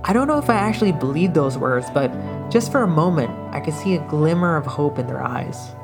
I 0.04 0.12
don't 0.12 0.28
know 0.28 0.40
if 0.40 0.50
I 0.50 0.56
actually 0.56 0.92
believed 0.92 1.36
those 1.36 1.56
words, 1.56 1.86
but 1.94 2.10
just 2.50 2.72
for 2.72 2.82
a 2.82 2.88
moment, 2.88 3.30
I 3.54 3.60
could 3.60 3.76
see 3.76 3.94
a 3.94 4.08
glimmer 4.08 4.56
of 4.56 4.66
hope 4.66 4.98
in 4.98 5.06
their 5.06 5.22
eyes. 5.22 5.76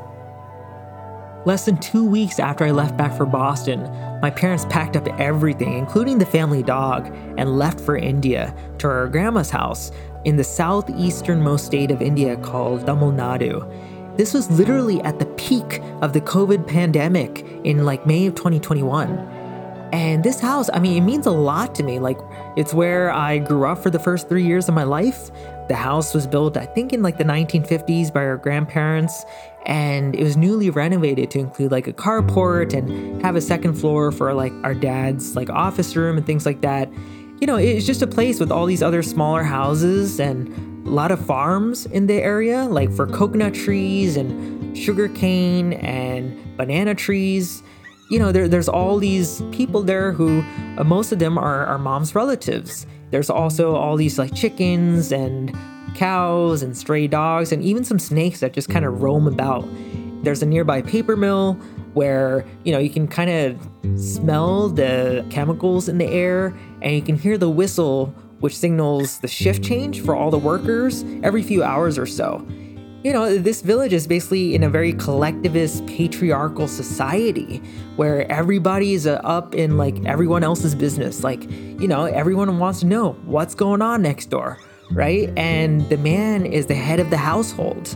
Less 1.45 1.65
than 1.65 1.77
two 1.77 2.03
weeks 2.03 2.39
after 2.39 2.65
I 2.65 2.71
left 2.71 2.97
back 2.97 3.15
for 3.15 3.27
Boston, 3.27 3.83
my 4.19 4.31
parents 4.31 4.65
packed 4.65 4.97
up 4.97 5.07
everything, 5.19 5.77
including 5.77 6.17
the 6.17 6.25
family 6.25 6.63
dog, 6.63 7.05
and 7.37 7.55
left 7.59 7.79
for 7.79 7.97
India 7.97 8.51
to 8.79 8.87
our 8.87 9.07
grandma's 9.07 9.51
house 9.51 9.91
in 10.25 10.37
the 10.37 10.43
southeasternmost 10.43 11.59
state 11.59 11.91
of 11.91 12.01
India 12.01 12.35
called 12.37 12.87
Tamil 12.87 13.11
Nadu. 13.11 13.61
This 14.19 14.33
was 14.33 14.51
literally 14.51 14.99
at 15.03 15.17
the 15.17 15.27
peak 15.37 15.81
of 16.01 16.11
the 16.11 16.19
COVID 16.19 16.67
pandemic 16.67 17.45
in 17.63 17.85
like 17.85 18.05
May 18.05 18.25
of 18.25 18.35
2021. 18.35 19.17
And 19.93 20.25
this 20.25 20.41
house, 20.41 20.69
I 20.73 20.79
mean, 20.79 20.97
it 21.01 21.05
means 21.05 21.25
a 21.25 21.31
lot 21.31 21.73
to 21.75 21.83
me. 21.83 21.99
Like, 21.99 22.19
it's 22.57 22.73
where 22.73 23.13
I 23.13 23.37
grew 23.37 23.65
up 23.65 23.81
for 23.81 23.89
the 23.89 23.97
first 23.97 24.27
three 24.27 24.45
years 24.45 24.67
of 24.67 24.75
my 24.75 24.83
life. 24.83 25.31
The 25.69 25.75
house 25.77 26.13
was 26.13 26.27
built, 26.27 26.57
I 26.57 26.65
think, 26.65 26.91
in 26.91 27.01
like 27.01 27.17
the 27.17 27.23
1950s 27.23 28.11
by 28.11 28.25
our 28.25 28.35
grandparents, 28.35 29.23
and 29.65 30.13
it 30.13 30.23
was 30.25 30.35
newly 30.35 30.69
renovated 30.69 31.31
to 31.31 31.39
include 31.39 31.71
like 31.71 31.87
a 31.87 31.93
carport 31.93 32.73
and 32.73 33.21
have 33.21 33.37
a 33.37 33.41
second 33.41 33.75
floor 33.75 34.11
for 34.11 34.33
like 34.33 34.51
our 34.65 34.73
dad's 34.73 35.37
like 35.37 35.49
office 35.49 35.95
room 35.95 36.17
and 36.17 36.25
things 36.25 36.45
like 36.45 36.59
that. 36.59 36.91
You 37.39 37.47
know, 37.47 37.55
it's 37.55 37.85
just 37.85 38.01
a 38.01 38.07
place 38.07 38.37
with 38.41 38.51
all 38.51 38.65
these 38.65 38.83
other 38.83 39.01
smaller 39.01 39.43
houses 39.43 40.19
and 40.19 40.68
a 40.85 40.89
lot 40.89 41.11
of 41.11 41.23
farms 41.25 41.85
in 41.87 42.07
the 42.07 42.15
area, 42.15 42.65
like 42.65 42.91
for 42.91 43.05
coconut 43.07 43.53
trees 43.53 44.17
and 44.17 44.77
sugarcane 44.77 45.73
and 45.73 46.57
banana 46.57 46.95
trees 46.95 47.63
you 48.09 48.17
know, 48.17 48.31
there, 48.31 48.47
there's 48.47 48.67
all 48.67 48.97
these 48.97 49.41
people 49.51 49.83
there 49.83 50.11
who, 50.11 50.43
uh, 50.77 50.83
most 50.83 51.11
of 51.11 51.19
them 51.19 51.37
are 51.37 51.65
our 51.67 51.77
mom's 51.77 52.15
relatives. 52.15 52.87
There's 53.11 53.29
also 53.29 53.75
all 53.75 53.95
these 53.95 54.17
like 54.17 54.33
chickens 54.33 55.11
and 55.11 55.55
cows 55.95 56.63
and 56.63 56.75
stray 56.75 57.07
dogs 57.07 57.51
and 57.51 57.63
even 57.63 57.83
some 57.83 57.99
snakes 57.99 58.39
that 58.39 58.53
just 58.53 58.69
kind 58.69 58.83
of 58.83 59.01
roam 59.01 59.27
about. 59.27 59.67
There's 60.23 60.41
a 60.41 60.45
nearby 60.45 60.81
paper 60.81 61.15
mill 61.15 61.53
where, 61.93 62.45
you 62.63 62.71
know, 62.71 62.79
you 62.79 62.89
can 62.89 63.07
kind 63.07 63.29
of 63.29 63.99
smell 63.99 64.69
the 64.69 65.25
chemicals 65.29 65.87
in 65.87 65.97
the 65.99 66.07
air 66.07 66.47
and 66.81 66.95
you 66.95 67.01
can 67.01 67.15
hear 67.15 67.37
the 67.37 67.49
whistle 67.49 68.13
which 68.39 68.57
signals 68.57 69.19
the 69.19 69.27
shift 69.27 69.63
change 69.63 70.01
for 70.01 70.15
all 70.15 70.31
the 70.31 70.37
workers 70.37 71.03
every 71.23 71.43
few 71.43 71.63
hours 71.63 71.97
or 71.97 72.05
so 72.05 72.45
you 73.03 73.13
know, 73.13 73.37
this 73.37 73.61
village 73.61 73.93
is 73.93 74.07
basically 74.07 74.55
in 74.55 74.63
a 74.63 74.69
very 74.69 74.91
collectivist, 74.91 75.85
patriarchal 75.87 76.67
society 76.67 77.57
where 77.95 78.29
everybody 78.29 78.93
is 78.93 79.07
uh, 79.07 79.21
up 79.23 79.55
in 79.55 79.77
like 79.77 80.03
everyone 80.05 80.43
else's 80.43 80.75
business. 80.75 81.23
Like, 81.23 81.49
you 81.49 81.87
know, 81.87 82.05
everyone 82.05 82.59
wants 82.59 82.81
to 82.81 82.85
know 82.85 83.13
what's 83.23 83.55
going 83.55 83.81
on 83.81 84.01
next 84.01 84.25
door, 84.25 84.59
right? 84.91 85.31
And 85.37 85.87
the 85.89 85.97
man 85.97 86.45
is 86.45 86.65
the 86.65 86.75
head 86.75 86.99
of 86.99 87.09
the 87.09 87.17
household. 87.17 87.95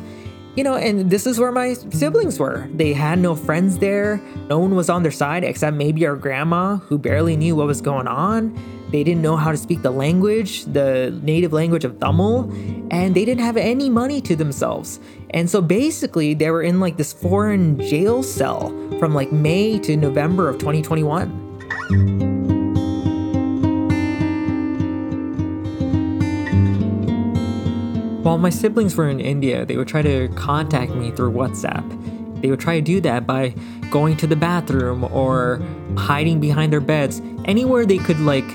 You 0.55 0.63
know, 0.63 0.75
and 0.75 1.09
this 1.09 1.25
is 1.25 1.39
where 1.39 1.51
my 1.51 1.73
siblings 1.73 2.39
were. 2.39 2.69
They 2.73 2.93
had 2.93 3.19
no 3.19 3.35
friends 3.35 3.79
there. 3.79 4.21
No 4.49 4.59
one 4.59 4.75
was 4.75 4.87
on 4.89 5.01
their 5.01 5.11
side 5.11 5.43
except 5.43 5.75
maybe 5.75 6.05
our 6.05 6.15
grandma, 6.15 6.77
who 6.77 6.97
barely 6.97 7.35
knew 7.35 7.55
what 7.55 7.67
was 7.67 7.81
going 7.81 8.07
on. 8.07 8.55
They 8.93 9.03
didn't 9.03 9.23
know 9.23 9.35
how 9.37 9.49
to 9.49 9.57
speak 9.57 9.81
the 9.81 9.89
language, 9.89 10.65
the 10.65 11.19
native 11.23 11.51
language 11.51 11.83
of 11.83 11.99
Tamil, 11.99 12.43
and 12.91 13.15
they 13.15 13.25
didn't 13.25 13.43
have 13.43 13.57
any 13.57 13.89
money 13.89 14.21
to 14.21 14.35
themselves. 14.35 14.99
And 15.31 15.49
so 15.49 15.63
basically, 15.63 16.35
they 16.35 16.51
were 16.51 16.61
in 16.61 16.79
like 16.79 16.97
this 16.97 17.11
foreign 17.11 17.81
jail 17.81 18.21
cell 18.21 18.69
from 18.99 19.15
like 19.15 19.31
May 19.31 19.79
to 19.79 19.97
November 19.97 20.47
of 20.47 20.59
2021. 20.59 21.27
While 28.21 28.37
my 28.37 28.51
siblings 28.51 28.95
were 28.95 29.09
in 29.09 29.19
India, 29.19 29.65
they 29.65 29.75
would 29.75 29.87
try 29.87 30.03
to 30.03 30.27
contact 30.35 30.93
me 30.93 31.09
through 31.09 31.31
WhatsApp. 31.31 31.83
They 32.43 32.51
would 32.51 32.59
try 32.59 32.75
to 32.75 32.81
do 32.81 33.01
that 33.01 33.25
by 33.25 33.55
going 33.89 34.17
to 34.17 34.27
the 34.27 34.35
bathroom 34.35 35.03
or 35.05 35.63
hiding 35.97 36.39
behind 36.39 36.71
their 36.71 36.79
beds, 36.79 37.23
anywhere 37.45 37.87
they 37.87 37.97
could 37.97 38.19
like 38.19 38.45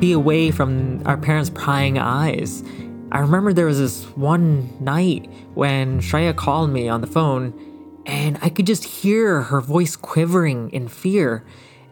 be 0.00 0.12
away 0.12 0.50
from 0.50 1.06
our 1.06 1.16
parents' 1.16 1.50
prying 1.50 1.98
eyes. 1.98 2.64
I 3.12 3.18
remember 3.18 3.52
there 3.52 3.66
was 3.66 3.78
this 3.78 4.04
one 4.16 4.76
night 4.82 5.30
when 5.54 6.00
Shreya 6.00 6.34
called 6.34 6.70
me 6.70 6.88
on 6.88 7.00
the 7.00 7.06
phone, 7.06 8.02
and 8.06 8.38
I 8.40 8.48
could 8.48 8.66
just 8.66 8.84
hear 8.84 9.42
her 9.42 9.60
voice 9.60 9.96
quivering 9.96 10.70
in 10.70 10.88
fear 10.88 11.44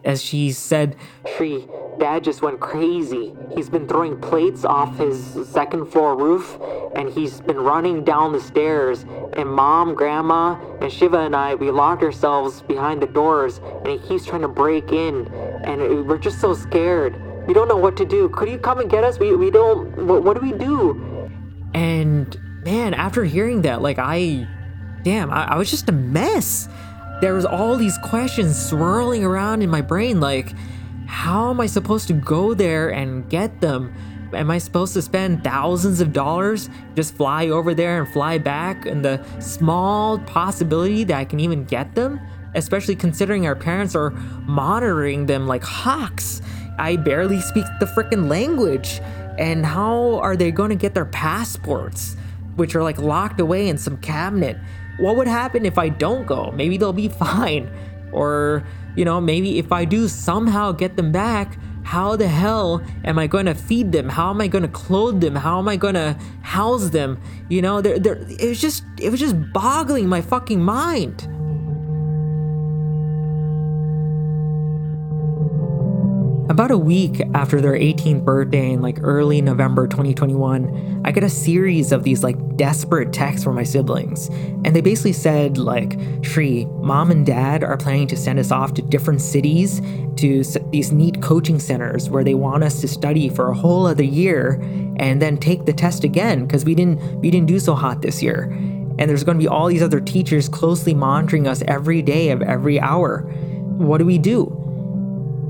as 0.03 0.23
she 0.23 0.51
said, 0.51 0.95
Shri, 1.35 1.67
Dad 1.99 2.23
just 2.23 2.41
went 2.41 2.59
crazy. 2.59 3.33
He's 3.53 3.69
been 3.69 3.87
throwing 3.87 4.19
plates 4.19 4.63
off 4.63 4.97
his 4.97 5.37
second 5.47 5.87
floor 5.87 6.15
roof, 6.15 6.57
and 6.95 7.09
he's 7.09 7.41
been 7.41 7.59
running 7.59 8.03
down 8.03 8.31
the 8.31 8.39
stairs. 8.39 9.05
And 9.33 9.49
Mom, 9.49 9.93
Grandma, 9.93 10.57
and 10.81 10.91
Shiva 10.91 11.19
and 11.19 11.35
I, 11.35 11.55
we 11.55 11.69
locked 11.71 12.03
ourselves 12.03 12.61
behind 12.61 13.01
the 13.01 13.07
doors, 13.07 13.59
and 13.83 13.87
he 13.87 13.99
keeps 14.07 14.25
trying 14.25 14.41
to 14.41 14.47
break 14.47 14.91
in, 14.91 15.27
and 15.65 16.07
we're 16.07 16.17
just 16.17 16.39
so 16.39 16.53
scared. 16.53 17.21
We 17.49 17.55
don't 17.55 17.67
know 17.67 17.77
what 17.77 17.97
to 17.97 18.05
do. 18.05 18.29
Could 18.29 18.47
you 18.47 18.59
come 18.59 18.79
and 18.79 18.87
get 18.87 19.03
us? 19.03 19.17
We, 19.17 19.35
we 19.35 19.49
don't. 19.49 20.05
What, 20.05 20.23
what 20.23 20.39
do 20.39 20.41
we 20.47 20.55
do? 20.55 21.31
And 21.73 22.39
man, 22.63 22.93
after 22.93 23.23
hearing 23.23 23.63
that, 23.63 23.81
like, 23.81 23.97
I. 23.97 24.47
Damn, 25.01 25.31
I, 25.31 25.53
I 25.53 25.55
was 25.55 25.71
just 25.71 25.89
a 25.89 25.91
mess. 25.91 26.69
There 27.21 27.33
was 27.33 27.45
all 27.45 27.75
these 27.75 27.97
questions 28.03 28.63
swirling 28.63 29.23
around 29.23 29.63
in 29.63 29.69
my 29.71 29.81
brain, 29.81 30.19
like, 30.19 30.53
how 31.07 31.49
am 31.49 31.59
I 31.59 31.65
supposed 31.65 32.07
to 32.09 32.13
go 32.13 32.53
there 32.53 32.89
and 32.89 33.27
get 33.31 33.61
them? 33.61 33.95
Am 34.31 34.51
I 34.51 34.59
supposed 34.59 34.93
to 34.93 35.01
spend 35.01 35.43
thousands 35.43 36.01
of 36.01 36.13
dollars, 36.13 36.69
just 36.95 37.15
fly 37.15 37.47
over 37.47 37.73
there 37.73 37.99
and 37.99 38.13
fly 38.13 38.37
back, 38.37 38.85
and 38.85 39.03
the 39.03 39.25
small 39.39 40.19
possibility 40.19 41.03
that 41.05 41.17
I 41.17 41.25
can 41.25 41.39
even 41.39 41.65
get 41.65 41.95
them? 41.95 42.21
Especially 42.53 42.95
considering 42.95 43.47
our 43.47 43.55
parents 43.55 43.95
are 43.95 44.11
monitoring 44.45 45.25
them 45.25 45.47
like 45.47 45.63
hawks. 45.63 46.43
I 46.79 46.95
barely 46.95 47.41
speak 47.41 47.65
the 47.79 47.85
freaking 47.85 48.29
language. 48.29 49.01
And 49.37 49.65
how 49.65 50.19
are 50.19 50.35
they 50.35 50.51
going 50.51 50.69
to 50.69 50.75
get 50.75 50.93
their 50.93 51.05
passports, 51.05 52.15
which 52.55 52.75
are 52.75 52.83
like 52.83 52.97
locked 52.97 53.39
away 53.39 53.69
in 53.69 53.77
some 53.77 53.97
cabinet? 53.97 54.57
What 54.97 55.15
would 55.15 55.27
happen 55.27 55.65
if 55.65 55.77
I 55.77 55.89
don't 55.89 56.25
go? 56.25 56.51
Maybe 56.51 56.77
they'll 56.77 56.93
be 56.93 57.07
fine. 57.25 57.69
Or, 58.11 58.65
you 58.95 59.05
know, 59.05 59.21
maybe 59.21 59.59
if 59.59 59.71
I 59.71 59.85
do 59.85 60.07
somehow 60.07 60.71
get 60.71 60.97
them 60.97 61.11
back, 61.11 61.57
how 61.83 62.15
the 62.15 62.27
hell 62.27 62.83
am 63.03 63.17
I 63.17 63.27
going 63.27 63.45
to 63.47 63.55
feed 63.55 63.91
them? 63.91 64.09
How 64.09 64.29
am 64.29 64.41
I 64.41 64.47
going 64.47 64.61
to 64.61 64.67
clothe 64.67 65.21
them? 65.21 65.35
How 65.35 65.57
am 65.57 65.67
I 65.67 65.75
going 65.75 65.95
to 65.95 66.17
house 66.41 66.89
them? 66.89 67.19
You 67.49 67.61
know, 67.61 67.81
they're, 67.81 67.97
they're, 67.97 68.17
it 68.17 68.47
was 68.47 68.61
just 68.61 68.83
it 68.99 69.09
was 69.09 69.19
just 69.19 69.35
boggling 69.53 70.07
my 70.07 70.21
fucking 70.21 70.61
mind. 70.61 71.27
About 76.49 76.71
a 76.71 76.77
week 76.79 77.21
after 77.35 77.61
their 77.61 77.73
18th 77.73 78.25
birthday 78.25 78.71
in 78.71 78.81
like 78.81 78.97
early 79.03 79.39
November 79.39 79.87
2021, 79.87 81.03
I 81.05 81.11
get 81.11 81.23
a 81.23 81.29
series 81.29 81.91
of 81.91 82.03
these 82.03 82.23
like 82.23 82.57
desperate 82.57 83.13
texts 83.13 83.43
from 83.43 83.53
my 83.53 83.61
siblings. 83.61 84.29
And 84.65 84.75
they 84.75 84.81
basically 84.81 85.13
said, 85.13 85.59
like, 85.59 85.99
Shri, 86.23 86.65
mom 86.65 87.11
and 87.11 87.23
dad 87.23 87.63
are 87.63 87.77
planning 87.77 88.07
to 88.07 88.17
send 88.17 88.39
us 88.39 88.49
off 88.49 88.73
to 88.73 88.81
different 88.81 89.21
cities 89.21 89.79
to 90.15 90.43
these 90.71 90.91
NEET 90.91 91.21
coaching 91.21 91.59
centers 91.59 92.09
where 92.09 92.23
they 92.23 92.33
want 92.33 92.63
us 92.63 92.81
to 92.81 92.87
study 92.87 93.29
for 93.29 93.51
a 93.51 93.55
whole 93.55 93.85
other 93.85 94.03
year 94.03 94.53
and 94.97 95.21
then 95.21 95.37
take 95.37 95.65
the 95.65 95.73
test 95.73 96.03
again 96.03 96.47
because 96.47 96.65
we 96.65 96.73
didn't 96.73 96.99
we 97.19 97.29
didn't 97.29 97.47
do 97.47 97.59
so 97.59 97.75
hot 97.75 98.01
this 98.01 98.23
year. 98.23 98.45
And 98.97 99.01
there's 99.01 99.23
going 99.23 99.37
to 99.37 99.43
be 99.43 99.47
all 99.47 99.67
these 99.67 99.83
other 99.83 100.01
teachers 100.01 100.49
closely 100.49 100.95
monitoring 100.95 101.47
us 101.47 101.61
every 101.67 102.01
day 102.01 102.31
of 102.31 102.41
every 102.41 102.79
hour. 102.79 103.21
What 103.77 103.99
do 103.99 104.05
we 104.07 104.17
do? 104.17 104.58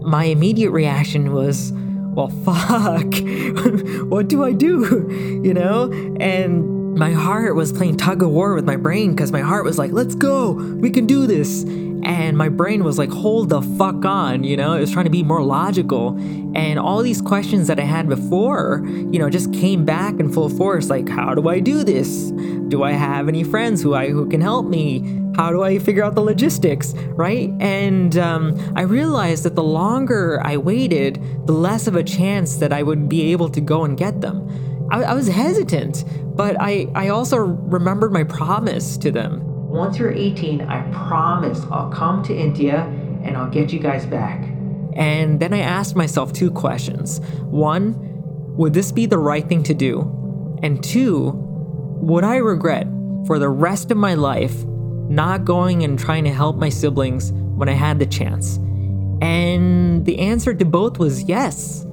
My 0.09 0.25
immediate 0.25 0.71
reaction 0.71 1.33
was, 1.33 1.71
well, 1.73 2.29
fuck, 2.29 3.13
what 4.09 4.27
do 4.27 4.43
I 4.43 4.51
do? 4.51 5.39
You 5.39 5.53
know? 5.53 5.89
And 6.19 6.95
my 6.95 7.13
heart 7.13 7.55
was 7.55 7.71
playing 7.71 7.95
tug 7.95 8.21
of 8.21 8.29
war 8.29 8.53
with 8.55 8.65
my 8.65 8.75
brain 8.75 9.11
because 9.11 9.31
my 9.31 9.39
heart 9.39 9.63
was 9.63 9.77
like, 9.77 9.91
let's 9.93 10.15
go, 10.15 10.51
we 10.51 10.89
can 10.89 11.07
do 11.07 11.25
this. 11.25 11.63
And 12.03 12.37
my 12.37 12.49
brain 12.49 12.83
was 12.83 12.97
like, 12.97 13.09
hold 13.09 13.49
the 13.49 13.61
fuck 13.61 14.03
on, 14.03 14.43
you 14.43 14.57
know? 14.57 14.73
It 14.73 14.81
was 14.81 14.91
trying 14.91 15.05
to 15.05 15.11
be 15.11 15.23
more 15.23 15.41
logical. 15.41 16.17
And 16.55 16.77
all 16.77 17.01
these 17.01 17.21
questions 17.21 17.67
that 17.67 17.79
I 17.79 17.83
had 17.83 18.09
before, 18.09 18.83
you 18.85 19.17
know, 19.17 19.29
just 19.29 19.53
came 19.53 19.85
back 19.85 20.19
in 20.19 20.31
full 20.31 20.49
force. 20.49 20.89
Like, 20.89 21.07
how 21.07 21.33
do 21.33 21.47
I 21.47 21.59
do 21.59 21.83
this? 21.85 22.31
Do 22.67 22.83
I 22.83 22.91
have 22.91 23.29
any 23.29 23.43
friends 23.43 23.81
who 23.81 23.93
I 23.93 24.09
who 24.09 24.27
can 24.27 24.41
help 24.41 24.65
me? 24.65 25.18
How 25.39 25.53
do 25.53 25.63
I 25.63 25.79
figure 25.79 26.03
out 26.03 26.15
the 26.15 26.21
logistics, 26.21 26.93
right? 27.11 27.49
And 27.61 28.17
um, 28.17 28.59
I 28.75 28.81
realized 28.81 29.45
that 29.45 29.55
the 29.55 29.63
longer 29.63 30.41
I 30.43 30.57
waited, 30.57 31.23
the 31.45 31.53
less 31.53 31.87
of 31.87 31.95
a 31.95 32.03
chance 32.03 32.57
that 32.57 32.73
I 32.73 32.83
would 32.83 33.07
be 33.07 33.31
able 33.31 33.47
to 33.51 33.61
go 33.61 33.85
and 33.85 33.97
get 33.97 34.19
them. 34.19 34.45
I, 34.91 35.01
I 35.03 35.13
was 35.13 35.29
hesitant, 35.29 36.03
but 36.35 36.57
I, 36.59 36.87
I 36.93 37.07
also 37.07 37.37
remembered 37.37 38.11
my 38.11 38.25
promise 38.25 38.97
to 38.97 39.11
them. 39.11 39.39
Once 39.69 39.97
you're 39.97 40.11
18, 40.11 40.59
I 40.59 40.81
promise 40.91 41.61
I'll 41.71 41.89
come 41.89 42.21
to 42.23 42.35
India 42.35 42.81
and 43.23 43.37
I'll 43.37 43.49
get 43.49 43.71
you 43.71 43.79
guys 43.79 44.05
back. 44.05 44.43
And 44.97 45.39
then 45.39 45.53
I 45.53 45.59
asked 45.59 45.95
myself 45.95 46.33
two 46.33 46.51
questions. 46.51 47.21
One, 47.45 47.95
would 48.57 48.73
this 48.73 48.91
be 48.91 49.05
the 49.05 49.19
right 49.19 49.47
thing 49.47 49.63
to 49.63 49.73
do? 49.73 50.01
And 50.63 50.83
two, 50.83 51.31
would 52.01 52.25
I 52.25 52.35
regret 52.35 52.87
for 53.25 53.39
the 53.39 53.47
rest 53.47 53.89
of 53.89 53.95
my 53.95 54.15
life 54.15 54.65
not 55.09 55.43
going 55.43 55.83
and 55.83 55.99
trying 55.99 56.23
to 56.23 56.31
help 56.31 56.57
my 56.57 56.69
siblings 56.69 57.31
when 57.31 57.67
I 57.67 57.73
had 57.73 57.99
the 57.99 58.05
chance? 58.05 58.57
And 59.21 60.05
the 60.05 60.19
answer 60.19 60.53
to 60.53 60.65
both 60.65 60.97
was 60.97 61.23
yes. 61.23 61.85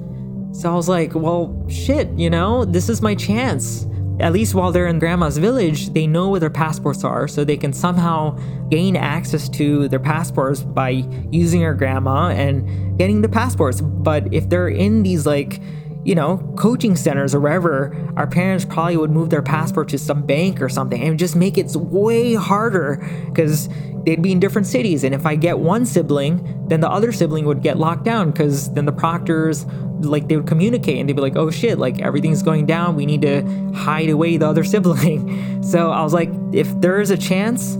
So 0.53 0.71
I 0.71 0.75
was 0.75 0.87
like, 0.87 1.13
well, 1.13 1.65
shit, 1.69 2.09
you 2.17 2.29
know, 2.29 2.65
this 2.65 2.89
is 2.89 3.01
my 3.01 3.15
chance. 3.15 3.85
At 4.19 4.33
least 4.33 4.55
while 4.55 4.71
they're 4.71 4.87
in 4.87 4.97
grandma's 4.97 5.37
village, 5.37 5.89
they 5.89 6.07
know 6.07 6.29
where 6.29 6.39
their 6.39 6.49
passports 6.49 7.03
are, 7.03 7.27
so 7.27 7.43
they 7.43 7.57
can 7.57 7.71
somehow 7.71 8.31
gain 8.69 8.95
access 8.95 9.47
to 9.49 9.87
their 9.89 9.99
passports 9.99 10.63
by 10.63 10.89
using 11.31 11.59
their 11.59 11.75
grandma 11.75 12.29
and 12.29 12.97
getting 12.97 13.21
the 13.21 13.29
passports. 13.29 13.81
But 13.81 14.33
if 14.33 14.49
they're 14.49 14.69
in 14.69 15.03
these 15.03 15.27
like 15.27 15.61
you 16.07 16.15
know, 16.15 16.37
coaching 16.57 16.95
centers 16.95 17.35
or 17.35 17.41
wherever, 17.41 17.93
our 18.15 18.27
parents 18.27 18.63
probably 18.63 18.95
would 18.95 19.11
move 19.11 19.29
their 19.29 19.41
passport 19.41 19.89
to 19.89 19.97
some 19.97 20.25
bank 20.25 20.61
or 20.61 20.69
something 20.69 21.03
and 21.03 21.19
just 21.19 21.35
make 21.35 21.57
it 21.57 21.75
way 21.75 22.33
harder 22.33 23.05
because 23.25 23.67
they'd 24.05 24.21
be 24.21 24.31
in 24.31 24.39
different 24.39 24.67
cities. 24.67 25.03
And 25.03 25.13
if 25.13 25.25
I 25.25 25.35
get 25.35 25.59
one 25.59 25.85
sibling, 25.85 26.65
then 26.69 26.79
the 26.79 26.89
other 26.89 27.11
sibling 27.11 27.43
would 27.43 27.61
get 27.61 27.77
locked 27.77 28.05
down 28.05 28.31
because 28.31 28.71
then 28.71 28.85
the 28.85 28.93
proctors, 28.93 29.65
like, 29.99 30.29
they 30.29 30.37
would 30.37 30.47
communicate 30.47 30.97
and 30.97 31.09
they'd 31.09 31.13
be 31.13 31.21
like, 31.21 31.35
oh 31.35 31.51
shit, 31.51 31.77
like 31.77 31.99
everything's 31.99 32.41
going 32.41 32.65
down. 32.65 32.95
We 32.95 33.05
need 33.05 33.23
to 33.23 33.43
hide 33.75 34.07
away 34.07 34.37
the 34.37 34.47
other 34.47 34.63
sibling. 34.73 35.61
so 35.61 35.91
I 35.91 36.03
was 36.03 36.13
like, 36.13 36.29
if 36.53 36.69
there 36.79 37.01
is 37.01 37.11
a 37.11 37.17
chance, 37.17 37.77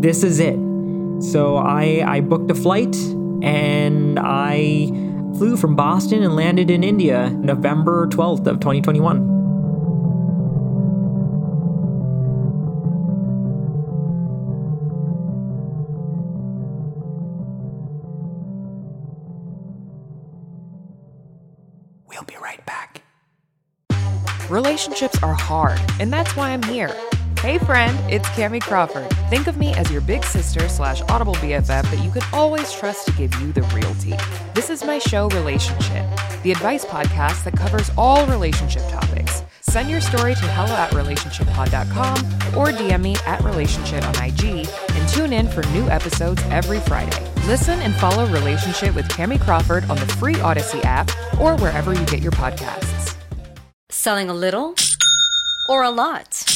this 0.00 0.24
is 0.24 0.40
it. 0.40 0.58
So 1.22 1.58
I, 1.58 2.02
I 2.06 2.20
booked 2.22 2.50
a 2.50 2.54
flight 2.54 2.96
and 3.42 4.18
I 4.18 5.05
flew 5.36 5.56
from 5.56 5.76
Boston 5.76 6.22
and 6.22 6.34
landed 6.34 6.70
in 6.70 6.82
India 6.82 7.30
November 7.30 8.06
12th 8.08 8.46
of 8.46 8.58
2021. 8.60 9.34
We'll 22.08 22.22
be 22.22 22.36
right 22.40 22.64
back. 22.64 23.02
Relationships 24.48 25.22
are 25.22 25.34
hard, 25.34 25.80
and 26.00 26.10
that's 26.10 26.34
why 26.34 26.50
I'm 26.50 26.62
here 26.62 26.94
Hey 27.40 27.58
friend, 27.58 27.96
it's 28.10 28.28
Cami 28.30 28.60
Crawford. 28.60 29.08
Think 29.30 29.46
of 29.46 29.56
me 29.56 29.72
as 29.74 29.90
your 29.90 30.00
big 30.00 30.24
sister 30.24 30.68
slash 30.68 31.00
audible 31.02 31.34
BFF 31.36 31.82
that 31.90 32.02
you 32.02 32.10
can 32.10 32.22
always 32.32 32.72
trust 32.72 33.06
to 33.06 33.12
give 33.12 33.32
you 33.36 33.52
the 33.52 33.62
real 33.74 33.94
tea. 33.96 34.16
This 34.54 34.68
is 34.68 34.82
my 34.82 34.98
show, 34.98 35.28
Relationship, 35.28 36.04
the 36.42 36.50
advice 36.50 36.84
podcast 36.84 37.44
that 37.44 37.56
covers 37.56 37.90
all 37.96 38.26
relationship 38.26 38.82
topics. 38.88 39.44
Send 39.60 39.88
your 39.88 40.00
story 40.00 40.34
to 40.34 40.40
hello 40.40 40.74
at 40.74 40.90
relationshippod.com 40.90 42.16
or 42.58 42.72
DM 42.72 43.02
me 43.02 43.16
at 43.26 43.40
relationship 43.42 44.02
on 44.04 44.24
IG 44.24 44.66
and 44.66 45.08
tune 45.10 45.32
in 45.32 45.46
for 45.46 45.62
new 45.68 45.88
episodes 45.88 46.42
every 46.50 46.80
Friday. 46.80 47.24
Listen 47.46 47.78
and 47.80 47.94
follow 47.94 48.26
Relationship 48.26 48.94
with 48.94 49.06
Cami 49.08 49.40
Crawford 49.40 49.84
on 49.88 49.96
the 49.98 50.06
free 50.14 50.34
Audacy 50.36 50.84
app 50.84 51.10
or 51.40 51.54
wherever 51.56 51.92
you 51.94 52.04
get 52.06 52.20
your 52.22 52.32
podcasts. 52.32 53.14
Selling 53.90 54.30
a 54.30 54.34
little 54.34 54.74
or 55.68 55.84
a 55.84 55.90
lot? 55.90 56.55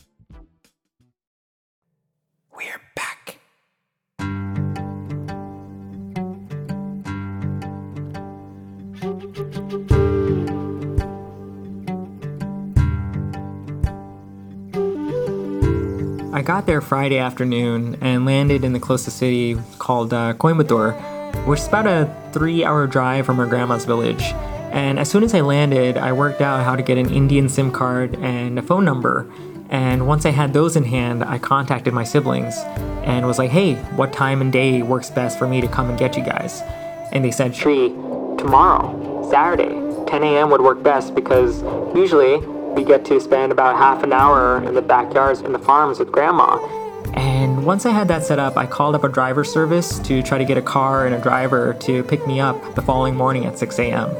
got 16.51 16.65
there 16.65 16.81
Friday 16.81 17.17
afternoon 17.17 17.97
and 18.01 18.25
landed 18.25 18.65
in 18.65 18.73
the 18.73 18.79
closest 18.79 19.17
city 19.17 19.57
called 19.79 20.13
uh, 20.13 20.33
Coimbatore, 20.33 21.47
which 21.47 21.61
is 21.61 21.67
about 21.69 21.87
a 21.87 22.13
three 22.33 22.65
hour 22.65 22.85
drive 22.87 23.25
from 23.25 23.39
our 23.39 23.45
grandma's 23.45 23.85
village. 23.85 24.21
And 24.73 24.99
as 24.99 25.09
soon 25.09 25.23
as 25.23 25.33
I 25.33 25.39
landed, 25.39 25.95
I 25.95 26.11
worked 26.11 26.41
out 26.41 26.65
how 26.65 26.75
to 26.75 26.83
get 26.83 26.97
an 26.97 27.09
Indian 27.09 27.47
SIM 27.47 27.71
card 27.71 28.17
and 28.17 28.59
a 28.59 28.61
phone 28.61 28.83
number. 28.83 29.31
And 29.69 30.07
once 30.07 30.25
I 30.25 30.31
had 30.31 30.51
those 30.51 30.75
in 30.75 30.83
hand, 30.83 31.23
I 31.23 31.37
contacted 31.37 31.93
my 31.93 32.03
siblings 32.03 32.57
and 33.05 33.25
was 33.25 33.37
like, 33.37 33.51
hey, 33.51 33.75
what 33.95 34.11
time 34.11 34.41
and 34.41 34.51
day 34.51 34.81
works 34.81 35.09
best 35.09 35.39
for 35.39 35.47
me 35.47 35.61
to 35.61 35.69
come 35.69 35.89
and 35.89 35.97
get 35.97 36.17
you 36.17 36.23
guys? 36.25 36.61
And 37.13 37.23
they 37.23 37.31
said, 37.31 37.55
Shri, 37.55 37.87
tomorrow, 38.37 39.25
Saturday, 39.31 39.69
10 40.05 40.23
a.m. 40.23 40.49
would 40.49 40.59
work 40.59 40.83
best 40.83 41.15
because 41.15 41.63
usually 41.95 42.45
we 42.73 42.83
get 42.83 43.05
to 43.05 43.19
spend 43.19 43.51
about 43.51 43.77
half 43.77 44.03
an 44.03 44.13
hour 44.13 44.63
in 44.63 44.73
the 44.73 44.81
backyards 44.81 45.41
in 45.41 45.53
the 45.53 45.59
farms 45.59 45.99
with 45.99 46.11
grandma. 46.11 46.57
And 47.13 47.65
once 47.65 47.85
I 47.85 47.91
had 47.91 48.07
that 48.07 48.23
set 48.23 48.39
up, 48.39 48.57
I 48.57 48.65
called 48.65 48.95
up 48.95 49.03
a 49.03 49.09
driver 49.09 49.43
service 49.43 49.99
to 49.99 50.23
try 50.23 50.37
to 50.37 50.45
get 50.45 50.57
a 50.57 50.61
car 50.61 51.05
and 51.05 51.13
a 51.13 51.19
driver 51.19 51.73
to 51.81 52.03
pick 52.03 52.25
me 52.25 52.39
up 52.39 52.75
the 52.75 52.81
following 52.81 53.15
morning 53.15 53.45
at 53.45 53.59
6 53.59 53.79
a.m. 53.79 54.15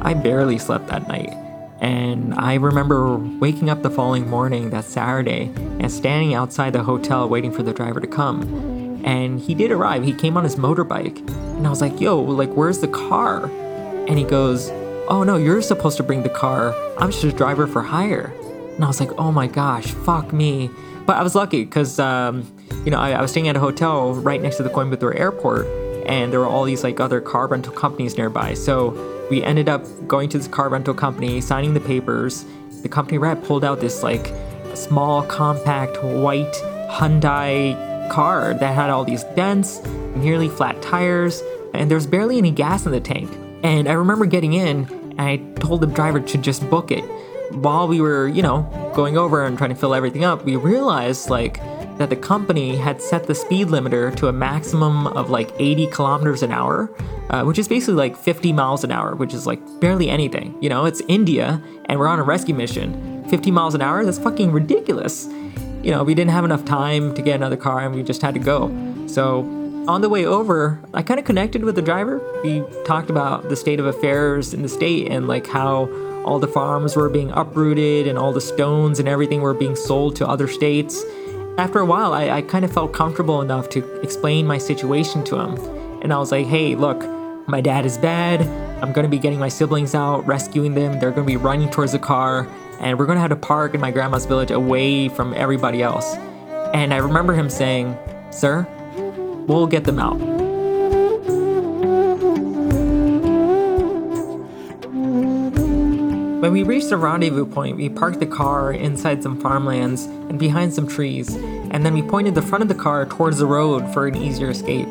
I 0.00 0.14
barely 0.14 0.58
slept 0.58 0.86
that 0.88 1.08
night. 1.08 1.32
And 1.80 2.34
I 2.34 2.54
remember 2.54 3.16
waking 3.16 3.68
up 3.68 3.82
the 3.82 3.90
following 3.90 4.28
morning, 4.28 4.70
that 4.70 4.84
Saturday, 4.84 5.52
and 5.56 5.90
standing 5.90 6.34
outside 6.34 6.72
the 6.72 6.82
hotel 6.82 7.28
waiting 7.28 7.52
for 7.52 7.62
the 7.62 7.72
driver 7.72 8.00
to 8.00 8.06
come. 8.06 9.02
And 9.04 9.40
he 9.40 9.54
did 9.54 9.70
arrive. 9.70 10.04
He 10.04 10.14
came 10.14 10.36
on 10.36 10.44
his 10.44 10.56
motorbike. 10.56 11.18
And 11.56 11.66
I 11.66 11.70
was 11.70 11.80
like, 11.80 12.00
yo, 12.00 12.18
like, 12.20 12.50
where's 12.50 12.78
the 12.78 12.88
car? 12.88 13.46
And 14.06 14.18
he 14.18 14.24
goes, 14.24 14.70
oh 15.08 15.22
no, 15.22 15.36
you're 15.36 15.62
supposed 15.62 15.96
to 15.98 16.02
bring 16.02 16.22
the 16.22 16.28
car. 16.28 16.74
I'm 16.98 17.10
just 17.10 17.24
a 17.24 17.32
driver 17.32 17.66
for 17.66 17.82
hire. 17.82 18.34
And 18.74 18.84
I 18.84 18.88
was 18.88 19.00
like, 19.00 19.12
oh 19.18 19.30
my 19.30 19.46
gosh, 19.46 19.86
fuck 19.86 20.32
me. 20.32 20.70
But 21.06 21.16
I 21.16 21.22
was 21.22 21.34
lucky 21.34 21.64
because, 21.64 21.98
um, 21.98 22.50
you 22.84 22.90
know, 22.90 22.98
I, 22.98 23.12
I, 23.12 23.22
was 23.22 23.30
staying 23.30 23.48
at 23.48 23.56
a 23.56 23.60
hotel 23.60 24.14
right 24.14 24.40
next 24.40 24.56
to 24.56 24.62
the 24.62 24.70
Coimbatore 24.70 25.18
airport 25.18 25.66
and 26.06 26.32
there 26.32 26.40
were 26.40 26.46
all 26.46 26.64
these 26.64 26.82
like 26.82 26.98
other 27.00 27.20
car 27.20 27.46
rental 27.46 27.72
companies 27.72 28.16
nearby. 28.16 28.54
So 28.54 29.26
we 29.30 29.42
ended 29.42 29.68
up 29.68 29.84
going 30.08 30.28
to 30.30 30.38
this 30.38 30.48
car 30.48 30.68
rental 30.68 30.94
company, 30.94 31.40
signing 31.40 31.74
the 31.74 31.80
papers. 31.80 32.44
The 32.82 32.88
company 32.88 33.18
rep 33.18 33.42
pulled 33.44 33.64
out 33.64 33.80
this 33.80 34.02
like 34.02 34.32
small, 34.74 35.22
compact, 35.24 36.02
white 36.02 36.52
Hyundai 36.90 38.08
car 38.10 38.54
that 38.54 38.74
had 38.74 38.90
all 38.90 39.04
these 39.04 39.24
dents, 39.34 39.84
nearly 40.16 40.48
flat 40.48 40.80
tires, 40.82 41.42
and 41.74 41.90
there 41.90 41.96
was 41.96 42.06
barely 42.06 42.38
any 42.38 42.50
gas 42.50 42.86
in 42.86 42.92
the 42.92 43.00
tank. 43.00 43.30
And 43.64 43.88
I 43.88 43.94
remember 43.94 44.26
getting 44.26 44.52
in, 44.52 44.86
and 45.18 45.20
I 45.20 45.38
told 45.58 45.80
the 45.80 45.86
driver 45.86 46.20
to 46.20 46.38
just 46.38 46.68
book 46.68 46.90
it. 46.90 47.02
While 47.54 47.88
we 47.88 48.00
were, 48.00 48.28
you 48.28 48.42
know, 48.42 48.92
going 48.94 49.16
over 49.16 49.44
and 49.44 49.56
trying 49.56 49.70
to 49.70 49.76
fill 49.76 49.94
everything 49.94 50.22
up, 50.22 50.44
we 50.44 50.56
realized 50.56 51.30
like 51.30 51.60
that 51.96 52.10
the 52.10 52.16
company 52.16 52.76
had 52.76 53.00
set 53.00 53.26
the 53.26 53.34
speed 53.34 53.68
limiter 53.68 54.14
to 54.16 54.28
a 54.28 54.32
maximum 54.32 55.06
of 55.06 55.30
like 55.30 55.50
80 55.58 55.86
kilometers 55.86 56.42
an 56.42 56.52
hour, 56.52 56.90
uh, 57.30 57.44
which 57.44 57.58
is 57.58 57.66
basically 57.66 57.94
like 57.94 58.16
50 58.16 58.52
miles 58.52 58.84
an 58.84 58.92
hour, 58.92 59.14
which 59.14 59.32
is 59.32 59.46
like 59.46 59.60
barely 59.80 60.10
anything. 60.10 60.56
You 60.60 60.68
know, 60.68 60.84
it's 60.84 61.00
India 61.08 61.62
and 61.86 61.98
we're 61.98 62.08
on 62.08 62.18
a 62.18 62.22
rescue 62.22 62.54
mission. 62.54 63.24
50 63.28 63.50
miles 63.50 63.74
an 63.74 63.80
hour? 63.80 64.04
That's 64.04 64.18
fucking 64.18 64.52
ridiculous. 64.52 65.26
You 65.82 65.92
know, 65.92 66.02
we 66.02 66.14
didn't 66.14 66.32
have 66.32 66.44
enough 66.44 66.64
time 66.64 67.14
to 67.14 67.22
get 67.22 67.36
another 67.36 67.56
car 67.56 67.80
and 67.80 67.94
we 67.94 68.02
just 68.02 68.20
had 68.20 68.34
to 68.34 68.40
go. 68.40 68.68
So 69.06 69.63
on 69.86 70.00
the 70.00 70.08
way 70.08 70.24
over, 70.24 70.80
I 70.94 71.02
kind 71.02 71.20
of 71.20 71.26
connected 71.26 71.62
with 71.62 71.74
the 71.74 71.82
driver. 71.82 72.20
We 72.42 72.64
talked 72.84 73.10
about 73.10 73.48
the 73.48 73.56
state 73.56 73.78
of 73.78 73.86
affairs 73.86 74.54
in 74.54 74.62
the 74.62 74.68
state 74.68 75.10
and 75.10 75.28
like 75.28 75.46
how 75.46 75.88
all 76.24 76.38
the 76.38 76.48
farms 76.48 76.96
were 76.96 77.10
being 77.10 77.30
uprooted 77.32 78.06
and 78.06 78.18
all 78.18 78.32
the 78.32 78.40
stones 78.40 78.98
and 78.98 79.08
everything 79.08 79.42
were 79.42 79.52
being 79.52 79.76
sold 79.76 80.16
to 80.16 80.26
other 80.26 80.48
states. 80.48 81.04
After 81.58 81.80
a 81.80 81.84
while, 81.84 82.14
I, 82.14 82.30
I 82.30 82.42
kind 82.42 82.64
of 82.64 82.72
felt 82.72 82.94
comfortable 82.94 83.42
enough 83.42 83.68
to 83.70 84.00
explain 84.00 84.46
my 84.46 84.58
situation 84.58 85.22
to 85.24 85.38
him. 85.38 85.58
And 86.02 86.12
I 86.12 86.18
was 86.18 86.32
like, 86.32 86.46
hey, 86.46 86.74
look, 86.74 87.04
my 87.46 87.60
dad 87.60 87.84
is 87.84 87.98
bad. 87.98 88.40
I'm 88.82 88.92
going 88.92 89.04
to 89.04 89.10
be 89.10 89.18
getting 89.18 89.38
my 89.38 89.48
siblings 89.48 89.94
out, 89.94 90.26
rescuing 90.26 90.74
them. 90.74 90.98
They're 90.98 91.10
going 91.10 91.26
to 91.26 91.30
be 91.30 91.36
running 91.36 91.68
towards 91.68 91.92
the 91.92 91.98
car. 91.98 92.48
And 92.80 92.98
we're 92.98 93.06
going 93.06 93.16
to 93.16 93.20
have 93.20 93.30
to 93.30 93.36
park 93.36 93.74
in 93.74 93.80
my 93.80 93.90
grandma's 93.90 94.24
village 94.24 94.50
away 94.50 95.10
from 95.10 95.34
everybody 95.34 95.82
else. 95.82 96.14
And 96.72 96.92
I 96.92 96.96
remember 96.96 97.34
him 97.34 97.50
saying, 97.50 97.96
Sir, 98.30 98.66
We'll 99.46 99.66
get 99.66 99.84
them 99.84 99.98
out. 99.98 100.18
When 106.44 106.52
we 106.52 106.62
reached 106.62 106.90
the 106.90 106.98
rendezvous 106.98 107.46
point, 107.46 107.78
we 107.78 107.88
parked 107.88 108.20
the 108.20 108.26
car 108.26 108.72
inside 108.72 109.22
some 109.22 109.40
farmlands 109.40 110.04
and 110.04 110.38
behind 110.38 110.74
some 110.74 110.86
trees, 110.86 111.34
and 111.34 111.86
then 111.86 111.94
we 111.94 112.02
pointed 112.02 112.34
the 112.34 112.42
front 112.42 112.60
of 112.60 112.68
the 112.68 112.74
car 112.74 113.06
towards 113.06 113.38
the 113.38 113.46
road 113.46 113.92
for 113.94 114.06
an 114.06 114.14
easier 114.14 114.50
escape. 114.50 114.86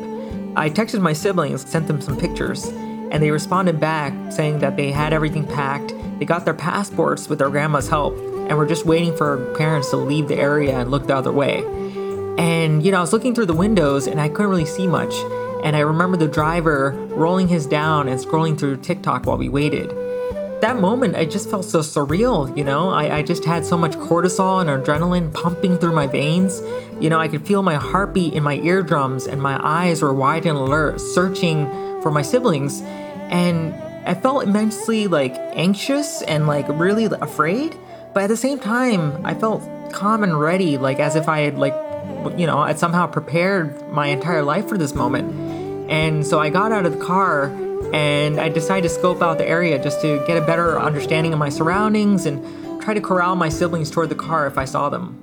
I 0.56 0.68
texted 0.68 1.00
my 1.00 1.12
siblings, 1.12 1.68
sent 1.68 1.86
them 1.86 2.00
some 2.00 2.16
pictures, 2.16 2.66
and 2.66 3.22
they 3.22 3.30
responded 3.30 3.78
back 3.78 4.12
saying 4.32 4.58
that 4.60 4.76
they 4.76 4.90
had 4.90 5.12
everything 5.12 5.46
packed, 5.46 5.94
they 6.18 6.24
got 6.24 6.44
their 6.44 6.54
passports 6.54 7.28
with 7.28 7.38
their 7.38 7.50
grandma's 7.50 7.88
help, 7.88 8.16
and 8.16 8.58
were 8.58 8.66
just 8.66 8.84
waiting 8.84 9.16
for 9.16 9.38
our 9.38 9.54
parents 9.54 9.90
to 9.90 9.96
leave 9.96 10.26
the 10.26 10.36
area 10.36 10.78
and 10.78 10.90
look 10.90 11.06
the 11.06 11.16
other 11.16 11.32
way. 11.32 11.62
And, 12.38 12.84
you 12.84 12.90
know, 12.90 12.98
I 12.98 13.00
was 13.00 13.12
looking 13.12 13.34
through 13.34 13.46
the 13.46 13.54
windows 13.54 14.06
and 14.06 14.20
I 14.20 14.28
couldn't 14.28 14.50
really 14.50 14.64
see 14.64 14.86
much. 14.86 15.14
And 15.62 15.76
I 15.76 15.80
remember 15.80 16.16
the 16.16 16.28
driver 16.28 16.90
rolling 17.10 17.48
his 17.48 17.64
down 17.66 18.08
and 18.08 18.20
scrolling 18.20 18.58
through 18.58 18.78
TikTok 18.78 19.26
while 19.26 19.38
we 19.38 19.48
waited. 19.48 19.90
That 20.60 20.78
moment, 20.78 21.14
I 21.14 21.26
just 21.26 21.50
felt 21.50 21.64
so 21.64 21.80
surreal, 21.80 22.56
you 22.56 22.64
know? 22.64 22.90
I, 22.90 23.18
I 23.18 23.22
just 23.22 23.44
had 23.44 23.64
so 23.64 23.76
much 23.76 23.92
cortisol 23.92 24.60
and 24.60 24.70
adrenaline 24.70 25.32
pumping 25.32 25.78
through 25.78 25.94
my 25.94 26.06
veins. 26.06 26.60
You 27.00 27.10
know, 27.10 27.20
I 27.20 27.28
could 27.28 27.46
feel 27.46 27.62
my 27.62 27.74
heartbeat 27.74 28.32
in 28.34 28.42
my 28.42 28.56
eardrums 28.56 29.26
and 29.26 29.40
my 29.40 29.58
eyes 29.62 30.02
were 30.02 30.14
wide 30.14 30.46
and 30.46 30.56
alert, 30.56 31.00
searching 31.00 31.66
for 32.02 32.10
my 32.10 32.22
siblings. 32.22 32.82
And 32.82 33.74
I 34.06 34.14
felt 34.14 34.44
immensely 34.44 35.06
like 35.06 35.34
anxious 35.54 36.22
and 36.22 36.46
like 36.46 36.66
really 36.68 37.04
afraid. 37.06 37.76
But 38.12 38.24
at 38.24 38.28
the 38.28 38.36
same 38.36 38.58
time, 38.58 39.24
I 39.24 39.34
felt 39.34 39.62
calm 39.92 40.22
and 40.22 40.38
ready, 40.38 40.78
like 40.78 40.98
as 40.98 41.16
if 41.16 41.28
I 41.28 41.40
had 41.40 41.58
like 41.58 41.74
you 42.38 42.46
know, 42.46 42.58
I'd 42.58 42.78
somehow 42.78 43.06
prepared 43.06 43.90
my 43.90 44.08
entire 44.08 44.42
life 44.42 44.68
for 44.68 44.78
this 44.78 44.94
moment. 44.94 45.90
And 45.90 46.26
so 46.26 46.40
I 46.40 46.50
got 46.50 46.72
out 46.72 46.86
of 46.86 46.98
the 46.98 47.04
car 47.04 47.46
and 47.92 48.40
I 48.40 48.48
decided 48.48 48.88
to 48.88 48.94
scope 48.94 49.22
out 49.22 49.38
the 49.38 49.46
area 49.46 49.82
just 49.82 50.00
to 50.00 50.24
get 50.26 50.36
a 50.36 50.46
better 50.46 50.80
understanding 50.80 51.32
of 51.32 51.38
my 51.38 51.48
surroundings 51.48 52.26
and 52.26 52.82
try 52.82 52.94
to 52.94 53.00
corral 53.00 53.36
my 53.36 53.48
siblings 53.48 53.90
toward 53.90 54.08
the 54.08 54.14
car 54.14 54.46
if 54.46 54.58
I 54.58 54.64
saw 54.64 54.88
them. 54.88 55.20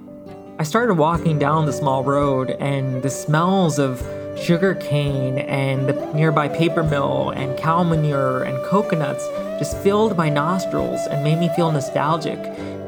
I 0.59 0.63
started 0.63 0.93
walking 0.93 1.39
down 1.39 1.65
the 1.65 1.73
small 1.73 2.03
road 2.03 2.51
and 2.59 3.01
the 3.01 3.09
smells 3.09 3.79
of 3.79 3.99
sugar 4.37 4.75
cane 4.75 5.39
and 5.39 5.89
the 5.89 6.13
nearby 6.13 6.47
paper 6.47 6.83
mill 6.83 7.31
and 7.31 7.57
cow 7.57 7.83
manure 7.83 8.43
and 8.43 8.63
coconuts 8.65 9.27
just 9.59 9.77
filled 9.79 10.15
my 10.17 10.29
nostrils 10.29 10.99
and 11.07 11.23
made 11.23 11.37
me 11.37 11.49
feel 11.55 11.71
nostalgic 11.71 12.39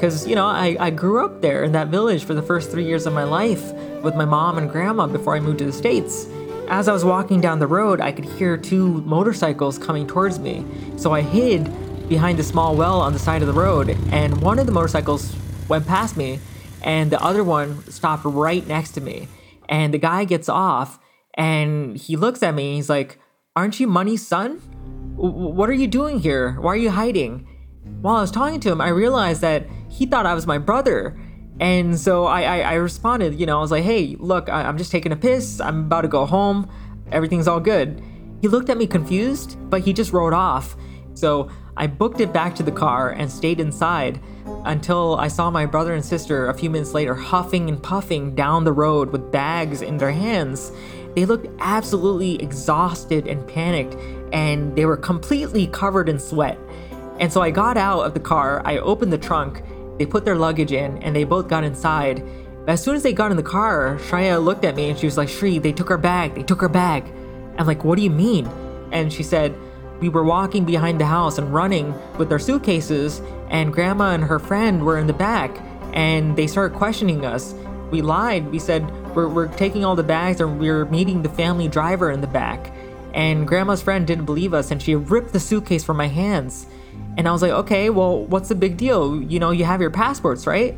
because 0.04 0.28
you 0.28 0.36
know 0.36 0.46
I, 0.46 0.76
I 0.82 0.90
grew 0.90 1.24
up 1.24 1.40
there 1.40 1.64
in 1.64 1.72
that 1.72 1.88
village 1.88 2.26
for 2.26 2.34
the 2.34 2.42
first 2.42 2.70
three 2.70 2.84
years 2.84 3.06
of 3.06 3.14
my 3.14 3.24
life 3.24 3.72
with 4.04 4.16
my 4.16 4.26
mom 4.26 4.58
and 4.58 4.70
grandma 4.70 5.08
before 5.08 5.34
i 5.34 5.40
moved 5.40 5.60
to 5.60 5.66
the 5.66 5.72
states. 5.72 6.28
As 6.68 6.90
i 6.90 6.92
was 6.92 7.06
walking 7.06 7.40
down 7.40 7.60
the 7.60 7.68
road 7.68 8.02
i 8.02 8.12
could 8.12 8.26
hear 8.26 8.58
two 8.58 9.00
motorcycles 9.04 9.78
coming 9.78 10.06
towards 10.06 10.40
me. 10.40 10.66
So 10.98 11.14
i 11.14 11.22
hid 11.22 11.72
behind 12.10 12.38
a 12.42 12.44
small 12.44 12.76
well 12.76 13.00
on 13.00 13.14
the 13.14 13.20
side 13.20 13.42
of 13.42 13.48
the 13.48 13.54
road 13.54 13.92
and 14.12 14.42
one 14.42 14.60
of 14.60 14.66
the 14.66 14.74
motorcycles 14.74 15.34
went 15.70 15.88
past 15.88 16.18
me 16.18 16.42
and 16.82 17.10
the 17.10 17.24
other 17.24 17.46
one 17.46 17.90
stopped 17.90 18.26
right 18.26 18.68
next 18.68 18.92
to 18.96 19.02
me. 19.02 19.30
And 19.70 19.94
the 19.94 20.00
guy 20.00 20.26
gets 20.26 20.50
off 20.50 21.00
and 21.36 21.96
he 21.96 22.18
looks 22.18 22.44
at 22.44 22.54
me 22.54 22.68
and 22.68 22.76
he's 22.76 22.90
like 22.90 23.20
aren't 23.56 23.80
you 23.80 23.88
money's 23.88 24.28
son? 24.28 24.58
What 25.16 25.70
are 25.70 25.80
you 25.84 25.88
doing 25.88 26.20
here? 26.20 26.60
Why 26.60 26.74
are 26.74 26.84
you 26.88 26.90
hiding? 26.90 27.48
While 28.02 28.18
I 28.18 28.22
was 28.22 28.32
talking 28.32 28.60
to 28.62 28.72
him, 28.72 28.82
I 28.82 28.90
realized 28.90 29.42
that 29.42 29.66
he 29.94 30.08
thought 30.08 30.26
I 30.26 30.34
was 30.34 30.48
my 30.48 30.58
brother. 30.58 31.18
And 31.60 32.00
so 32.00 32.26
I, 32.26 32.42
I, 32.42 32.60
I 32.60 32.74
responded, 32.74 33.40
you 33.40 33.46
know, 33.46 33.60
I 33.60 33.62
was 33.62 33.70
like, 33.70 33.84
hey, 33.84 34.16
look, 34.20 34.50
I, 34.50 34.64
I'm 34.64 34.78
just 34.78 34.92
taking 34.92 35.12
a 35.12 35.16
piss. 35.16 35.62
I'm 35.62 35.82
about 35.82 36.02
to 36.02 36.08
go 36.08 36.26
home. 36.26 36.68
Everything's 37.12 37.48
all 37.48 37.60
good. 37.60 38.02
He 38.42 38.48
looked 38.48 38.70
at 38.70 38.78
me 38.78 38.88
confused, 38.88 39.58
but 39.70 39.82
he 39.82 39.94
just 39.94 40.12
rode 40.12 40.34
off. 40.34 40.76
So 41.14 41.50
I 41.78 41.86
booked 41.86 42.20
it 42.22 42.34
back 42.34 42.56
to 42.56 42.64
the 42.64 42.72
car 42.72 43.12
and 43.12 43.32
stayed 43.32 43.60
inside 43.60 44.20
until 44.66 45.16
I 45.18 45.28
saw 45.28 45.52
my 45.52 45.68
brother 45.68 45.94
and 45.94 46.04
sister 46.04 46.50
a 46.50 46.54
few 46.54 46.72
minutes 46.72 46.94
later 46.94 47.14
huffing 47.14 47.70
and 47.70 47.82
puffing 47.82 48.34
down 48.34 48.64
the 48.64 48.72
road 48.72 49.12
with 49.12 49.32
bags 49.32 49.84
in 49.84 49.98
their 49.98 50.12
hands. 50.12 50.72
They 51.16 51.26
looked 51.26 51.48
absolutely 51.60 52.42
exhausted 52.42 53.28
and 53.28 53.48
panicked, 53.48 53.96
and 54.34 54.76
they 54.76 54.86
were 54.86 54.98
completely 54.98 55.68
covered 55.68 56.10
in 56.10 56.18
sweat. 56.18 56.58
And 57.20 57.32
so 57.32 57.42
I 57.42 57.52
got 57.52 57.78
out 57.78 58.02
of 58.02 58.16
the 58.16 58.20
car, 58.20 58.64
I 58.66 58.80
opened 58.80 59.14
the 59.14 59.20
trunk, 59.20 59.62
they 59.98 60.06
put 60.06 60.26
their 60.26 60.36
luggage 60.36 60.72
in, 60.72 60.98
and 61.04 61.16
they 61.16 61.24
both 61.24 61.48
got 61.48 61.64
inside. 61.64 62.24
As 62.68 62.82
soon 62.82 62.96
as 62.96 63.04
they 63.04 63.14
got 63.14 63.32
in 63.32 63.38
the 63.38 63.44
car, 63.44 63.98
Shreya 64.00 64.44
looked 64.44 64.64
at 64.64 64.76
me 64.76 64.90
and 64.90 64.98
she 64.98 65.06
was 65.06 65.18
like, 65.18 65.28
Shri, 65.28 65.60
they 65.60 65.74
took 65.74 65.92
our 65.92 65.98
bag, 65.98 66.34
they 66.34 66.44
took 66.44 66.64
our 66.64 66.70
bag. 66.70 67.04
I'm 67.58 67.68
like, 67.68 67.84
what 67.84 67.98
do 67.98 68.02
you 68.02 68.10
mean? 68.10 68.48
And 68.92 69.12
she 69.12 69.22
said, 69.24 69.54
we 70.00 70.10
were 70.10 70.24
walking 70.24 70.66
behind 70.66 71.00
the 71.00 71.06
house 71.06 71.38
and 71.38 71.54
running 71.54 71.94
with 72.18 72.32
our 72.32 72.40
suitcases, 72.40 73.22
and 73.50 73.74
grandma 73.74 74.12
and 74.12 74.24
her 74.24 74.40
friend 74.40 74.86
were 74.86 74.98
in 74.98 75.08
the 75.08 75.14
back. 75.14 75.52
and 75.94 76.36
they 76.36 76.48
started 76.48 76.76
questioning 76.76 77.24
us. 77.24 77.54
We 77.92 78.02
lied. 78.02 78.50
We 78.52 78.60
said 78.60 78.90
we're, 79.16 79.28
we're 79.28 79.48
taking 79.48 79.86
all 79.86 79.96
the 79.96 80.04
bags 80.04 80.42
and 80.42 80.60
we're 80.60 80.86
meeting 80.86 81.22
the 81.22 81.30
family 81.30 81.68
driver 81.68 82.12
in 82.12 82.20
the 82.22 82.28
back. 82.28 82.74
And 83.14 83.48
grandma's 83.48 83.82
friend 83.82 84.08
didn't 84.08 84.26
believe 84.26 84.54
us 84.54 84.72
and 84.72 84.82
she 84.82 84.96
ripped 84.96 85.34
the 85.34 85.40
suitcase 85.40 85.84
from 85.84 85.98
my 85.98 86.08
hands. 86.08 86.66
And 87.18 87.28
I 87.28 87.32
was 87.32 87.42
like, 87.42 87.52
okay, 87.52 87.90
well, 87.90 88.26
what's 88.26 88.50
the 88.50 88.56
big 88.56 88.78
deal? 88.78 89.22
You 89.22 89.40
know, 89.40 89.52
you 89.52 89.66
have 89.66 89.82
your 89.82 89.92
passports, 89.92 90.48
right? 90.48 90.76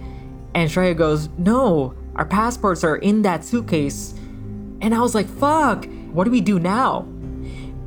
And 0.54 0.70
Shreya 0.70 0.96
goes, 0.96 1.30
no, 1.38 1.94
our 2.16 2.26
passports 2.26 2.84
are 2.84 2.98
in 2.98 3.22
that 3.22 3.44
suitcase. 3.44 4.14
And 4.82 4.94
I 4.94 5.00
was 5.00 5.16
like, 5.16 5.28
fuck, 5.28 5.86
what 6.12 6.26
do 6.26 6.32
we 6.32 6.42
do 6.42 6.60
now? 6.60 7.08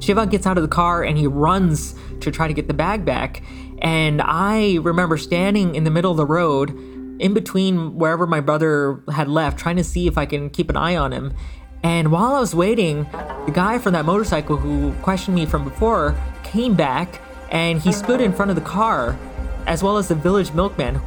Shiva 0.00 0.26
gets 0.26 0.46
out 0.46 0.56
of 0.56 0.62
the 0.62 0.68
car 0.68 1.02
and 1.02 1.18
he 1.18 1.26
runs 1.26 1.94
to 2.20 2.30
try 2.30 2.48
to 2.48 2.54
get 2.54 2.68
the 2.68 2.74
bag 2.74 3.04
back. 3.04 3.42
And 3.80 4.22
I 4.22 4.76
remember 4.76 5.16
standing 5.18 5.74
in 5.74 5.84
the 5.84 5.90
middle 5.90 6.10
of 6.10 6.16
the 6.16 6.26
road, 6.26 6.70
in 7.18 7.34
between 7.34 7.96
wherever 7.96 8.26
my 8.26 8.40
brother 8.40 9.02
had 9.12 9.28
left, 9.28 9.58
trying 9.58 9.76
to 9.76 9.84
see 9.84 10.06
if 10.06 10.16
I 10.16 10.24
can 10.24 10.50
keep 10.50 10.70
an 10.70 10.76
eye 10.76 10.96
on 10.96 11.12
him. 11.12 11.34
And 11.82 12.10
while 12.10 12.34
I 12.34 12.40
was 12.40 12.54
waiting, 12.54 13.04
the 13.46 13.52
guy 13.52 13.78
from 13.78 13.92
that 13.92 14.04
motorcycle 14.04 14.56
who 14.56 14.92
questioned 15.02 15.34
me 15.34 15.46
from 15.46 15.64
before 15.64 16.14
came 16.42 16.74
back 16.74 17.20
and 17.50 17.80
he 17.80 17.92
stood 17.92 18.20
in 18.20 18.32
front 18.32 18.50
of 18.50 18.54
the 18.54 18.62
car, 18.62 19.18
as 19.66 19.82
well 19.82 19.96
as 19.96 20.08
the 20.08 20.14
village 20.14 20.52
milkman. 20.52 21.00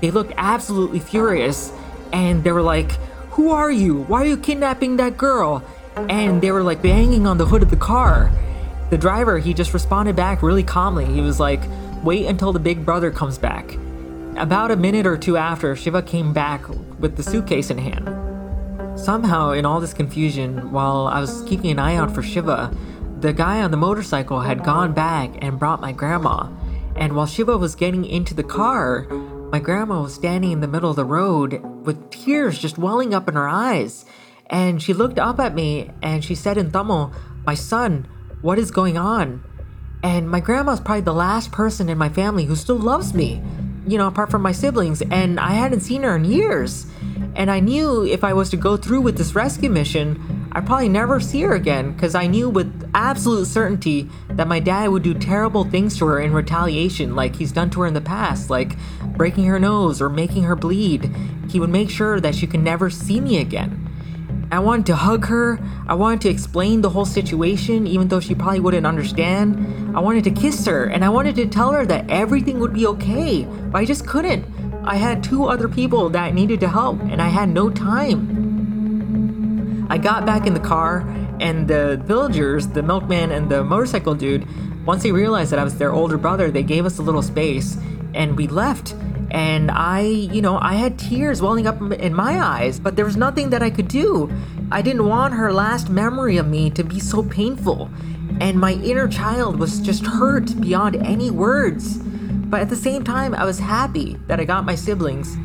They 0.00 0.10
looked 0.10 0.32
absolutely 0.36 1.00
furious 1.00 1.72
and 2.12 2.42
they 2.44 2.52
were 2.52 2.62
like, 2.62 2.92
Who 3.32 3.50
are 3.50 3.70
you? 3.70 4.02
Why 4.02 4.22
are 4.22 4.26
you 4.26 4.36
kidnapping 4.36 4.96
that 4.96 5.16
girl? 5.16 5.64
And 5.96 6.40
they 6.40 6.50
were 6.50 6.62
like 6.62 6.82
banging 6.82 7.26
on 7.26 7.38
the 7.38 7.46
hood 7.46 7.62
of 7.62 7.70
the 7.70 7.76
car. 7.76 8.30
The 8.90 8.98
driver, 8.98 9.38
he 9.38 9.54
just 9.54 9.72
responded 9.72 10.16
back 10.16 10.42
really 10.42 10.62
calmly. 10.62 11.06
He 11.06 11.20
was 11.20 11.40
like, 11.40 11.60
Wait 12.02 12.26
until 12.26 12.52
the 12.52 12.58
big 12.58 12.84
brother 12.84 13.10
comes 13.10 13.38
back. 13.38 13.78
About 14.36 14.70
a 14.70 14.76
minute 14.76 15.06
or 15.06 15.16
two 15.16 15.36
after, 15.36 15.76
Shiva 15.76 16.02
came 16.02 16.32
back 16.32 16.66
with 16.98 17.16
the 17.16 17.22
suitcase 17.22 17.70
in 17.70 17.78
hand. 17.78 18.08
Somehow, 18.98 19.52
in 19.52 19.64
all 19.64 19.80
this 19.80 19.94
confusion, 19.94 20.72
while 20.72 21.06
I 21.06 21.20
was 21.20 21.42
keeping 21.42 21.70
an 21.70 21.78
eye 21.78 21.96
out 21.96 22.14
for 22.14 22.22
Shiva, 22.22 22.74
the 23.22 23.32
guy 23.32 23.62
on 23.62 23.70
the 23.70 23.76
motorcycle 23.76 24.40
had 24.40 24.64
gone 24.64 24.92
back 24.92 25.30
and 25.40 25.56
brought 25.56 25.80
my 25.80 25.92
grandma. 25.92 26.48
And 26.96 27.14
while 27.14 27.26
Shiva 27.26 27.56
was 27.56 27.76
getting 27.76 28.04
into 28.04 28.34
the 28.34 28.42
car, 28.42 29.06
my 29.52 29.60
grandma 29.60 30.02
was 30.02 30.12
standing 30.12 30.50
in 30.50 30.60
the 30.60 30.66
middle 30.66 30.90
of 30.90 30.96
the 30.96 31.04
road 31.04 31.62
with 31.86 32.10
tears 32.10 32.58
just 32.58 32.78
welling 32.78 33.14
up 33.14 33.28
in 33.28 33.34
her 33.34 33.48
eyes. 33.48 34.04
And 34.46 34.82
she 34.82 34.92
looked 34.92 35.20
up 35.20 35.38
at 35.38 35.54
me 35.54 35.92
and 36.02 36.24
she 36.24 36.34
said 36.34 36.58
in 36.58 36.72
Tamil, 36.72 37.12
My 37.46 37.54
son, 37.54 38.08
what 38.40 38.58
is 38.58 38.72
going 38.72 38.98
on? 38.98 39.44
And 40.02 40.28
my 40.28 40.40
grandma's 40.40 40.80
probably 40.80 41.02
the 41.02 41.14
last 41.14 41.52
person 41.52 41.88
in 41.88 41.96
my 41.96 42.08
family 42.08 42.44
who 42.46 42.56
still 42.56 42.78
loves 42.78 43.14
me, 43.14 43.40
you 43.86 43.98
know, 43.98 44.08
apart 44.08 44.32
from 44.32 44.42
my 44.42 44.50
siblings. 44.50 45.00
And 45.00 45.38
I 45.38 45.52
hadn't 45.52 45.80
seen 45.80 46.02
her 46.02 46.16
in 46.16 46.24
years. 46.24 46.86
And 47.34 47.50
I 47.50 47.60
knew 47.60 48.04
if 48.04 48.24
I 48.24 48.32
was 48.32 48.50
to 48.50 48.56
go 48.56 48.76
through 48.76 49.00
with 49.00 49.16
this 49.16 49.34
rescue 49.34 49.70
mission, 49.70 50.48
I'd 50.52 50.66
probably 50.66 50.90
never 50.90 51.18
see 51.18 51.40
her 51.42 51.54
again 51.54 51.92
because 51.92 52.14
I 52.14 52.26
knew 52.26 52.50
with 52.50 52.90
absolute 52.94 53.46
certainty 53.46 54.10
that 54.28 54.46
my 54.46 54.60
dad 54.60 54.88
would 54.88 55.02
do 55.02 55.14
terrible 55.14 55.64
things 55.64 55.96
to 55.98 56.06
her 56.06 56.20
in 56.20 56.34
retaliation, 56.34 57.16
like 57.16 57.36
he's 57.36 57.52
done 57.52 57.70
to 57.70 57.80
her 57.80 57.86
in 57.86 57.94
the 57.94 58.02
past, 58.02 58.50
like 58.50 58.76
breaking 59.16 59.46
her 59.46 59.58
nose 59.58 60.02
or 60.02 60.10
making 60.10 60.42
her 60.42 60.56
bleed. 60.56 61.10
He 61.48 61.58
would 61.58 61.70
make 61.70 61.88
sure 61.88 62.20
that 62.20 62.34
she 62.34 62.46
could 62.46 62.60
never 62.60 62.90
see 62.90 63.20
me 63.20 63.38
again. 63.38 63.88
I 64.52 64.58
wanted 64.58 64.84
to 64.86 64.96
hug 64.96 65.24
her. 65.26 65.58
I 65.88 65.94
wanted 65.94 66.20
to 66.22 66.28
explain 66.28 66.82
the 66.82 66.90
whole 66.90 67.06
situation, 67.06 67.86
even 67.86 68.08
though 68.08 68.20
she 68.20 68.34
probably 68.34 68.60
wouldn't 68.60 68.86
understand. 68.86 69.96
I 69.96 70.00
wanted 70.00 70.24
to 70.24 70.30
kiss 70.30 70.66
her 70.66 70.84
and 70.84 71.02
I 71.02 71.08
wanted 71.08 71.36
to 71.36 71.46
tell 71.46 71.72
her 71.72 71.86
that 71.86 72.10
everything 72.10 72.58
would 72.58 72.74
be 72.74 72.86
okay, 72.88 73.44
but 73.44 73.78
I 73.78 73.86
just 73.86 74.06
couldn't. 74.06 74.44
I 74.84 74.96
had 74.96 75.22
two 75.22 75.44
other 75.44 75.68
people 75.68 76.10
that 76.10 76.34
needed 76.34 76.58
to 76.60 76.68
help 76.68 77.00
and 77.02 77.22
I 77.22 77.28
had 77.28 77.48
no 77.48 77.70
time. 77.70 78.50
I 79.88 79.98
got 79.98 80.26
back 80.26 80.46
in 80.46 80.54
the 80.54 80.60
car 80.60 81.00
and 81.40 81.68
the 81.68 82.02
villagers, 82.04 82.66
the 82.68 82.82
milkman 82.82 83.30
and 83.30 83.48
the 83.48 83.62
motorcycle 83.62 84.14
dude, 84.14 84.46
once 84.84 85.04
they 85.04 85.12
realized 85.12 85.52
that 85.52 85.58
I 85.58 85.64
was 85.64 85.78
their 85.78 85.92
older 85.92 86.18
brother, 86.18 86.50
they 86.50 86.64
gave 86.64 86.84
us 86.84 86.98
a 86.98 87.02
little 87.02 87.22
space 87.22 87.76
and 88.12 88.36
we 88.36 88.48
left 88.48 88.94
and 89.32 89.70
I, 89.70 90.00
you 90.00 90.42
know, 90.42 90.58
I 90.58 90.74
had 90.74 90.98
tears 90.98 91.40
welling 91.40 91.66
up 91.66 91.80
in 91.80 92.14
my 92.14 92.38
eyes, 92.38 92.78
but 92.78 92.96
there 92.96 93.04
was 93.06 93.16
nothing 93.16 93.48
that 93.50 93.62
I 93.62 93.70
could 93.70 93.88
do. 93.88 94.30
I 94.70 94.82
didn't 94.82 95.06
want 95.06 95.32
her 95.32 95.52
last 95.52 95.88
memory 95.88 96.36
of 96.36 96.48
me 96.48 96.68
to 96.70 96.84
be 96.84 97.00
so 97.00 97.22
painful, 97.22 97.90
and 98.40 98.60
my 98.60 98.74
inner 98.74 99.08
child 99.08 99.58
was 99.58 99.80
just 99.80 100.04
hurt 100.04 100.60
beyond 100.60 100.96
any 100.96 101.30
words. 101.30 101.98
But 102.52 102.60
at 102.60 102.68
the 102.68 102.76
same 102.76 103.02
time, 103.02 103.34
I 103.34 103.46
was 103.46 103.58
happy 103.58 104.18
that 104.26 104.38
I 104.38 104.44
got 104.44 104.66
my 104.66 104.74
siblings. 104.74 105.38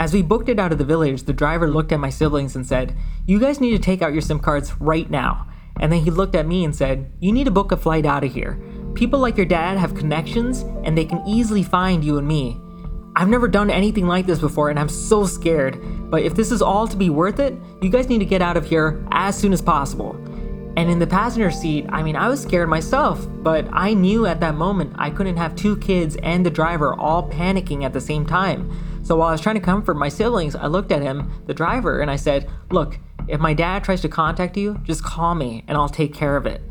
As 0.00 0.12
we 0.12 0.20
booked 0.20 0.48
it 0.48 0.58
out 0.58 0.72
of 0.72 0.78
the 0.78 0.84
village, 0.84 1.22
the 1.22 1.32
driver 1.32 1.70
looked 1.70 1.92
at 1.92 2.00
my 2.00 2.10
siblings 2.10 2.56
and 2.56 2.66
said, 2.66 2.96
You 3.28 3.38
guys 3.38 3.60
need 3.60 3.70
to 3.70 3.78
take 3.78 4.02
out 4.02 4.12
your 4.12 4.20
SIM 4.20 4.40
cards 4.40 4.74
right 4.80 5.08
now. 5.08 5.46
And 5.78 5.92
then 5.92 6.00
he 6.00 6.10
looked 6.10 6.34
at 6.34 6.44
me 6.44 6.64
and 6.64 6.74
said, 6.74 7.12
You 7.20 7.30
need 7.30 7.44
to 7.44 7.52
book 7.52 7.70
a 7.70 7.76
flight 7.76 8.04
out 8.04 8.24
of 8.24 8.32
here. 8.32 8.60
People 8.94 9.20
like 9.20 9.36
your 9.36 9.46
dad 9.46 9.78
have 9.78 9.94
connections 9.94 10.62
and 10.82 10.98
they 10.98 11.04
can 11.04 11.22
easily 11.24 11.62
find 11.62 12.04
you 12.04 12.18
and 12.18 12.26
me. 12.26 12.60
I've 13.14 13.28
never 13.28 13.46
done 13.46 13.70
anything 13.70 14.08
like 14.08 14.26
this 14.26 14.40
before 14.40 14.70
and 14.70 14.78
I'm 14.80 14.88
so 14.88 15.24
scared, 15.24 15.78
but 16.10 16.22
if 16.22 16.34
this 16.34 16.50
is 16.50 16.62
all 16.62 16.88
to 16.88 16.96
be 16.96 17.10
worth 17.10 17.38
it, 17.38 17.54
you 17.80 17.90
guys 17.90 18.08
need 18.08 18.18
to 18.18 18.24
get 18.24 18.42
out 18.42 18.56
of 18.56 18.66
here 18.66 19.06
as 19.12 19.38
soon 19.38 19.52
as 19.52 19.62
possible. 19.62 20.18
And 20.76 20.90
in 20.90 20.98
the 20.98 21.06
passenger 21.06 21.50
seat, 21.50 21.86
I 21.90 22.02
mean, 22.02 22.16
I 22.16 22.28
was 22.28 22.42
scared 22.42 22.68
myself, 22.68 23.26
but 23.42 23.66
I 23.72 23.92
knew 23.92 24.26
at 24.26 24.40
that 24.40 24.54
moment 24.54 24.94
I 24.96 25.10
couldn't 25.10 25.36
have 25.36 25.54
two 25.54 25.76
kids 25.76 26.16
and 26.22 26.46
the 26.46 26.50
driver 26.50 26.94
all 26.94 27.28
panicking 27.28 27.84
at 27.84 27.92
the 27.92 28.00
same 28.00 28.24
time. 28.24 28.70
So 29.02 29.16
while 29.16 29.28
I 29.28 29.32
was 29.32 29.40
trying 29.40 29.56
to 29.56 29.60
comfort 29.60 29.94
my 29.94 30.08
siblings, 30.08 30.54
I 30.54 30.66
looked 30.68 30.92
at 30.92 31.02
him, 31.02 31.30
the 31.46 31.54
driver, 31.54 32.00
and 32.00 32.10
I 32.10 32.16
said, 32.16 32.48
Look, 32.70 32.98
if 33.28 33.40
my 33.40 33.52
dad 33.52 33.84
tries 33.84 34.00
to 34.02 34.08
contact 34.08 34.56
you, 34.56 34.78
just 34.84 35.04
call 35.04 35.34
me 35.34 35.64
and 35.68 35.76
I'll 35.76 35.88
take 35.88 36.14
care 36.14 36.36
of 36.36 36.46
it. 36.46 36.62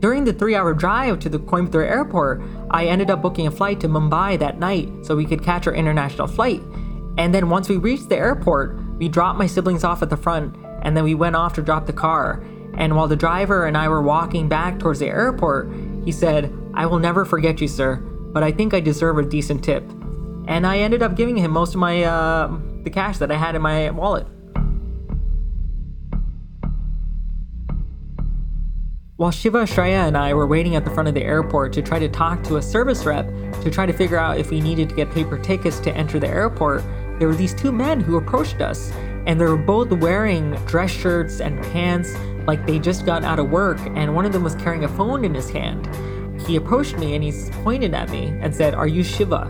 During 0.00 0.24
the 0.24 0.32
three 0.32 0.54
hour 0.54 0.72
drive 0.72 1.18
to 1.20 1.28
the 1.28 1.38
Coimbatore 1.38 1.86
airport, 1.86 2.42
I 2.70 2.86
ended 2.86 3.10
up 3.10 3.20
booking 3.20 3.46
a 3.46 3.50
flight 3.50 3.80
to 3.80 3.88
Mumbai 3.88 4.38
that 4.38 4.58
night 4.58 4.88
so 5.02 5.14
we 5.14 5.26
could 5.26 5.44
catch 5.44 5.66
our 5.66 5.74
international 5.74 6.26
flight. 6.26 6.62
And 7.18 7.34
then 7.34 7.50
once 7.50 7.68
we 7.68 7.76
reached 7.76 8.08
the 8.08 8.16
airport, 8.16 8.78
we 8.96 9.08
dropped 9.08 9.38
my 9.38 9.46
siblings 9.46 9.84
off 9.84 10.02
at 10.02 10.08
the 10.08 10.16
front 10.16 10.56
and 10.82 10.96
then 10.96 11.04
we 11.04 11.14
went 11.14 11.36
off 11.36 11.52
to 11.54 11.62
drop 11.62 11.86
the 11.86 11.92
car. 11.92 12.42
And 12.74 12.96
while 12.96 13.08
the 13.08 13.16
driver 13.16 13.66
and 13.66 13.76
I 13.76 13.88
were 13.88 14.02
walking 14.02 14.48
back 14.48 14.78
towards 14.78 15.00
the 15.00 15.08
airport, 15.08 15.70
he 16.04 16.12
said, 16.12 16.52
I 16.74 16.86
will 16.86 16.98
never 16.98 17.24
forget 17.24 17.60
you, 17.60 17.68
sir, 17.68 17.96
but 17.96 18.42
I 18.42 18.52
think 18.52 18.74
I 18.74 18.80
deserve 18.80 19.18
a 19.18 19.22
decent 19.22 19.64
tip. 19.64 19.82
And 20.46 20.66
I 20.66 20.78
ended 20.78 21.02
up 21.02 21.16
giving 21.16 21.36
him 21.36 21.50
most 21.50 21.74
of 21.74 21.80
my, 21.80 22.04
uh, 22.04 22.58
the 22.82 22.90
cash 22.90 23.18
that 23.18 23.30
I 23.30 23.36
had 23.36 23.54
in 23.54 23.62
my 23.62 23.90
wallet. 23.90 24.26
While 29.16 29.30
Shiva, 29.30 29.64
Shreya, 29.64 30.08
and 30.08 30.16
I 30.16 30.32
were 30.32 30.46
waiting 30.46 30.76
at 30.76 30.86
the 30.86 30.90
front 30.90 31.06
of 31.06 31.14
the 31.14 31.22
airport 31.22 31.74
to 31.74 31.82
try 31.82 31.98
to 31.98 32.08
talk 32.08 32.42
to 32.44 32.56
a 32.56 32.62
service 32.62 33.04
rep 33.04 33.26
to 33.60 33.70
try 33.70 33.84
to 33.84 33.92
figure 33.92 34.16
out 34.16 34.38
if 34.38 34.50
we 34.50 34.62
needed 34.62 34.88
to 34.88 34.94
get 34.94 35.10
paper 35.10 35.36
tickets 35.36 35.78
to 35.80 35.94
enter 35.94 36.18
the 36.18 36.26
airport, 36.26 36.82
there 37.18 37.28
were 37.28 37.34
these 37.34 37.52
two 37.52 37.70
men 37.70 38.00
who 38.00 38.16
approached 38.16 38.62
us, 38.62 38.90
and 39.26 39.40
they 39.40 39.44
were 39.44 39.56
both 39.56 39.90
wearing 39.92 40.52
dress 40.66 40.90
shirts 40.90 41.40
and 41.40 41.62
pants 41.72 42.14
like 42.46 42.66
they 42.66 42.78
just 42.78 43.06
got 43.06 43.24
out 43.24 43.38
of 43.38 43.50
work, 43.50 43.78
and 43.94 44.14
one 44.14 44.24
of 44.24 44.32
them 44.32 44.42
was 44.42 44.54
carrying 44.56 44.84
a 44.84 44.88
phone 44.88 45.24
in 45.24 45.34
his 45.34 45.50
hand. 45.50 45.88
He 46.46 46.56
approached 46.56 46.96
me 46.98 47.14
and 47.14 47.22
he 47.22 47.32
pointed 47.62 47.94
at 47.94 48.10
me 48.10 48.28
and 48.40 48.54
said, 48.54 48.74
Are 48.74 48.88
you 48.88 49.02
Shiva? 49.02 49.42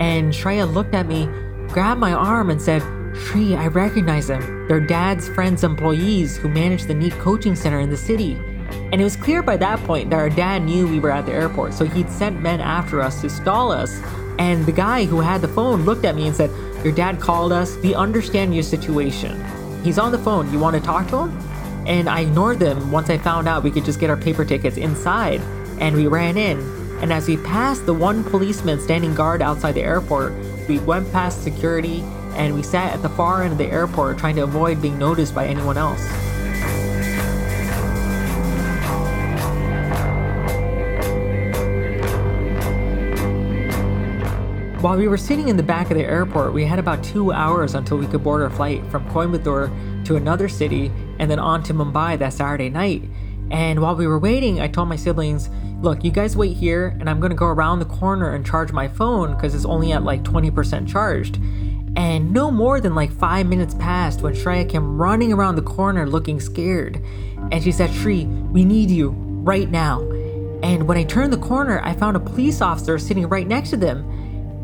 And 0.00 0.32
Shreya 0.32 0.72
looked 0.72 0.94
at 0.94 1.06
me, 1.06 1.26
grabbed 1.68 2.00
my 2.00 2.12
arm, 2.12 2.50
and 2.50 2.60
said, 2.60 2.82
Shri, 3.16 3.54
I 3.54 3.68
recognize 3.68 4.26
them. 4.26 4.66
They're 4.68 4.80
dad's 4.80 5.28
friend's 5.28 5.64
employees 5.64 6.36
who 6.36 6.48
manage 6.48 6.84
the 6.84 6.94
NEET 6.94 7.14
coaching 7.14 7.56
center 7.56 7.80
in 7.80 7.88
the 7.88 7.96
city. 7.96 8.34
And 8.92 9.00
it 9.00 9.04
was 9.04 9.16
clear 9.16 9.42
by 9.42 9.56
that 9.58 9.78
point 9.84 10.10
that 10.10 10.18
our 10.18 10.28
dad 10.28 10.62
knew 10.64 10.86
we 10.86 11.00
were 11.00 11.10
at 11.10 11.26
the 11.26 11.32
airport, 11.32 11.72
so 11.72 11.84
he'd 11.86 12.10
sent 12.10 12.40
men 12.40 12.60
after 12.60 13.00
us 13.00 13.20
to 13.22 13.30
stall 13.30 13.72
us. 13.72 14.00
And 14.38 14.66
the 14.66 14.72
guy 14.72 15.04
who 15.04 15.20
had 15.20 15.40
the 15.40 15.48
phone 15.48 15.84
looked 15.84 16.04
at 16.04 16.14
me 16.14 16.26
and 16.26 16.36
said, 16.36 16.50
Your 16.84 16.92
dad 16.92 17.20
called 17.20 17.52
us. 17.52 17.76
We 17.76 17.94
understand 17.94 18.54
your 18.54 18.62
situation. 18.62 19.42
He's 19.82 19.98
on 19.98 20.12
the 20.12 20.18
phone. 20.18 20.52
You 20.52 20.58
want 20.58 20.76
to 20.76 20.82
talk 20.82 21.08
to 21.08 21.18
him? 21.18 21.38
And 21.86 22.08
I 22.08 22.20
ignored 22.20 22.58
them 22.58 22.90
once 22.90 23.08
I 23.10 23.18
found 23.18 23.48
out 23.48 23.62
we 23.62 23.70
could 23.70 23.84
just 23.84 24.00
get 24.00 24.10
our 24.10 24.16
paper 24.16 24.44
tickets 24.44 24.76
inside. 24.76 25.40
And 25.78 25.94
we 25.94 26.06
ran 26.06 26.36
in. 26.36 26.58
And 27.00 27.12
as 27.12 27.28
we 27.28 27.36
passed 27.36 27.86
the 27.86 27.94
one 27.94 28.24
policeman 28.24 28.80
standing 28.80 29.14
guard 29.14 29.42
outside 29.42 29.72
the 29.72 29.82
airport, 29.82 30.32
we 30.68 30.78
went 30.80 31.10
past 31.12 31.42
security 31.42 32.02
and 32.34 32.54
we 32.54 32.62
sat 32.62 32.92
at 32.92 33.02
the 33.02 33.08
far 33.10 33.42
end 33.42 33.52
of 33.52 33.58
the 33.58 33.66
airport 33.66 34.18
trying 34.18 34.36
to 34.36 34.42
avoid 34.42 34.82
being 34.82 34.98
noticed 34.98 35.34
by 35.34 35.46
anyone 35.46 35.78
else. 35.78 36.02
While 44.86 44.98
we 44.98 45.08
were 45.08 45.16
sitting 45.16 45.48
in 45.48 45.56
the 45.56 45.64
back 45.64 45.90
of 45.90 45.96
the 45.96 46.04
airport, 46.04 46.52
we 46.52 46.64
had 46.64 46.78
about 46.78 47.02
two 47.02 47.32
hours 47.32 47.74
until 47.74 47.98
we 47.98 48.06
could 48.06 48.22
board 48.22 48.40
our 48.40 48.50
flight 48.50 48.86
from 48.86 49.04
Coimbatore 49.10 50.04
to 50.04 50.14
another 50.14 50.48
city 50.48 50.92
and 51.18 51.28
then 51.28 51.40
on 51.40 51.64
to 51.64 51.74
Mumbai 51.74 52.16
that 52.20 52.32
Saturday 52.32 52.68
night. 52.68 53.02
And 53.50 53.82
while 53.82 53.96
we 53.96 54.06
were 54.06 54.20
waiting, 54.20 54.60
I 54.60 54.68
told 54.68 54.88
my 54.88 54.94
siblings, 54.94 55.50
look, 55.80 56.04
you 56.04 56.12
guys 56.12 56.36
wait 56.36 56.56
here, 56.56 56.96
and 57.00 57.10
I'm 57.10 57.18
gonna 57.18 57.34
go 57.34 57.46
around 57.46 57.80
the 57.80 57.84
corner 57.84 58.32
and 58.32 58.46
charge 58.46 58.70
my 58.70 58.86
phone 58.86 59.34
because 59.34 59.56
it's 59.56 59.64
only 59.64 59.90
at 59.90 60.04
like 60.04 60.22
20% 60.22 60.86
charged. 60.86 61.40
And 61.96 62.32
no 62.32 62.52
more 62.52 62.80
than 62.80 62.94
like 62.94 63.10
five 63.10 63.48
minutes 63.48 63.74
passed 63.74 64.22
when 64.22 64.34
Shreya 64.34 64.70
came 64.70 64.98
running 64.98 65.32
around 65.32 65.56
the 65.56 65.62
corner 65.62 66.06
looking 66.06 66.38
scared. 66.38 67.02
And 67.50 67.60
she 67.60 67.72
said, 67.72 67.92
Shri, 67.92 68.26
we 68.26 68.64
need 68.64 68.92
you 68.92 69.08
right 69.10 69.68
now. 69.68 70.02
And 70.62 70.86
when 70.86 70.96
I 70.96 71.02
turned 71.02 71.32
the 71.32 71.38
corner, 71.38 71.80
I 71.82 71.92
found 71.92 72.16
a 72.16 72.20
police 72.20 72.60
officer 72.60 73.00
sitting 73.00 73.28
right 73.28 73.48
next 73.48 73.70
to 73.70 73.76
them. 73.76 74.15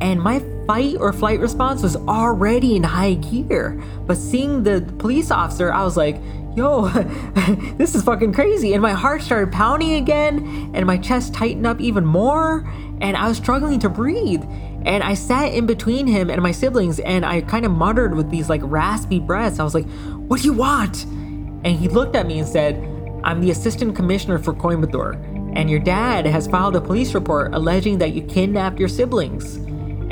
And 0.03 0.20
my 0.20 0.42
fight 0.66 0.96
or 0.98 1.12
flight 1.12 1.38
response 1.38 1.80
was 1.80 1.94
already 1.94 2.74
in 2.74 2.82
high 2.82 3.14
gear. 3.14 3.80
But 4.05 4.16
seeing 4.16 4.64
the 4.64 4.82
police 4.98 5.30
officer, 5.30 5.72
I 5.72 5.84
was 5.84 5.96
like, 5.96 6.20
yo, 6.57 6.88
this 7.78 7.94
is 7.94 8.03
fucking 8.03 8.32
crazy. 8.32 8.72
And 8.72 8.82
my 8.82 8.94
heart 8.94 9.22
started 9.22 9.53
pounding 9.53 9.92
again, 9.92 10.72
and 10.74 10.86
my 10.86 10.98
chest 10.98 11.34
tightened 11.34 11.68
up 11.68 11.80
even 11.80 12.05
more, 12.05 12.68
and 13.00 13.16
I 13.16 13.28
was 13.28 13.36
struggling 13.36 13.78
to 13.78 13.88
breathe. 13.88 14.42
And 14.84 15.05
I 15.05 15.14
sat 15.14 15.55
in 15.55 15.66
between 15.66 16.09
him 16.09 16.30
and 16.30 16.42
my 16.42 16.50
siblings, 16.50 16.98
and 16.98 17.24
I 17.24 17.42
kind 17.42 17.64
of 17.64 17.70
muttered 17.70 18.16
with 18.16 18.28
these 18.28 18.48
like 18.48 18.61
raspy 18.64 19.20
breaths. 19.20 19.61
I 19.61 19.62
was 19.62 19.74
like, 19.74 19.88
What 20.26 20.40
do 20.40 20.46
you 20.48 20.53
want? 20.53 21.05
And 21.05 21.78
he 21.78 21.86
looked 21.86 22.16
at 22.16 22.26
me 22.26 22.40
and 22.40 22.48
said, 22.48 22.74
I'm 23.22 23.40
the 23.40 23.53
assistant 23.53 23.94
commissioner 23.94 24.40
for 24.40 24.53
Coimbatore, 24.53 25.14
and 25.55 25.70
your 25.70 25.78
dad 25.78 26.26
has 26.26 26.48
filed 26.48 26.74
a 26.74 26.80
police 26.80 27.14
report 27.14 27.55
alleging 27.55 27.98
that 27.98 28.14
you 28.14 28.22
kidnapped 28.22 28.80
your 28.80 28.88
siblings. 28.88 29.61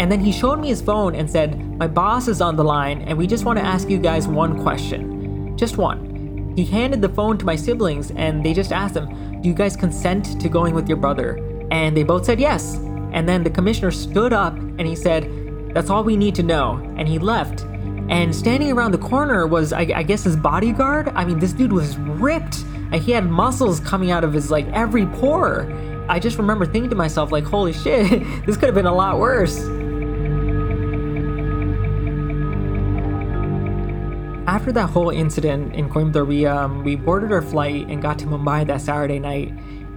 And 0.01 0.11
then 0.11 0.21
he 0.21 0.33
showed 0.33 0.59
me 0.59 0.69
his 0.69 0.81
phone 0.81 1.15
and 1.15 1.31
said, 1.31 1.61
My 1.79 1.87
boss 1.87 2.27
is 2.27 2.41
on 2.41 2.57
the 2.57 2.65
line, 2.65 3.03
and 3.03 3.19
we 3.19 3.27
just 3.27 3.45
want 3.45 3.59
to 3.59 3.65
ask 3.65 3.91
you 3.91 3.99
guys 3.99 4.27
one 4.27 4.63
question. 4.63 5.55
Just 5.59 5.77
one. 5.77 6.55
He 6.57 6.65
handed 6.65 7.03
the 7.03 7.11
phone 7.11 7.37
to 7.37 7.45
my 7.45 7.55
siblings, 7.55 8.11
and 8.13 8.43
they 8.43 8.55
just 8.55 8.73
asked 8.73 8.97
him, 8.97 9.43
Do 9.43 9.49
you 9.51 9.55
guys 9.55 9.77
consent 9.77 10.41
to 10.41 10.49
going 10.49 10.75
with 10.75 10.89
your 10.89 10.97
brother? 10.97 11.37
And 11.71 11.95
they 11.95 12.03
both 12.03 12.25
said 12.25 12.41
yes. 12.41 12.77
And 13.13 13.29
then 13.29 13.45
the 13.45 13.51
commissioner 13.51 13.91
stood 13.91 14.33
up 14.33 14.57
and 14.57 14.87
he 14.87 14.97
said, 14.97 15.75
That's 15.75 15.91
all 15.91 16.03
we 16.03 16.17
need 16.17 16.35
to 16.37 16.43
know. 16.43 16.77
And 16.97 17.07
he 17.07 17.19
left. 17.19 17.61
And 18.09 18.35
standing 18.35 18.73
around 18.73 18.93
the 18.93 18.99
corner 18.99 19.47
was, 19.47 19.75
I, 19.75 19.83
I 19.95 20.03
guess, 20.03 20.25
his 20.25 20.35
bodyguard. 20.35 21.09
I 21.09 21.27
mean, 21.27 21.39
this 21.39 21.53
dude 21.53 21.75
was 21.75 21.99
ripped. 21.99 22.65
He 22.95 23.13
had 23.13 23.27
muscles 23.27 23.81
coming 23.81 24.11
out 24.11 24.25
of 24.25 24.33
his, 24.33 24.51
like, 24.51 24.67
every 24.69 25.05
pore. 25.05 25.71
I 26.09 26.19
just 26.19 26.39
remember 26.39 26.65
thinking 26.65 26.89
to 26.89 26.97
myself, 26.97 27.31
like, 27.31 27.45
holy 27.45 27.75
shit, 27.75 28.09
this 28.47 28.57
could 28.57 28.65
have 28.65 28.75
been 28.75 28.87
a 28.87 28.95
lot 28.95 29.19
worse. 29.19 29.61
After 34.61 34.73
that 34.73 34.91
whole 34.91 35.09
incident 35.09 35.75
in 35.75 35.89
Coimbatore, 35.89 36.27
we, 36.27 36.45
um, 36.45 36.85
we 36.85 36.95
boarded 36.95 37.33
our 37.33 37.41
flight 37.41 37.87
and 37.89 38.03
got 38.03 38.19
to 38.19 38.27
Mumbai 38.27 38.67
that 38.67 38.83
Saturday 38.83 39.19
night. 39.19 39.55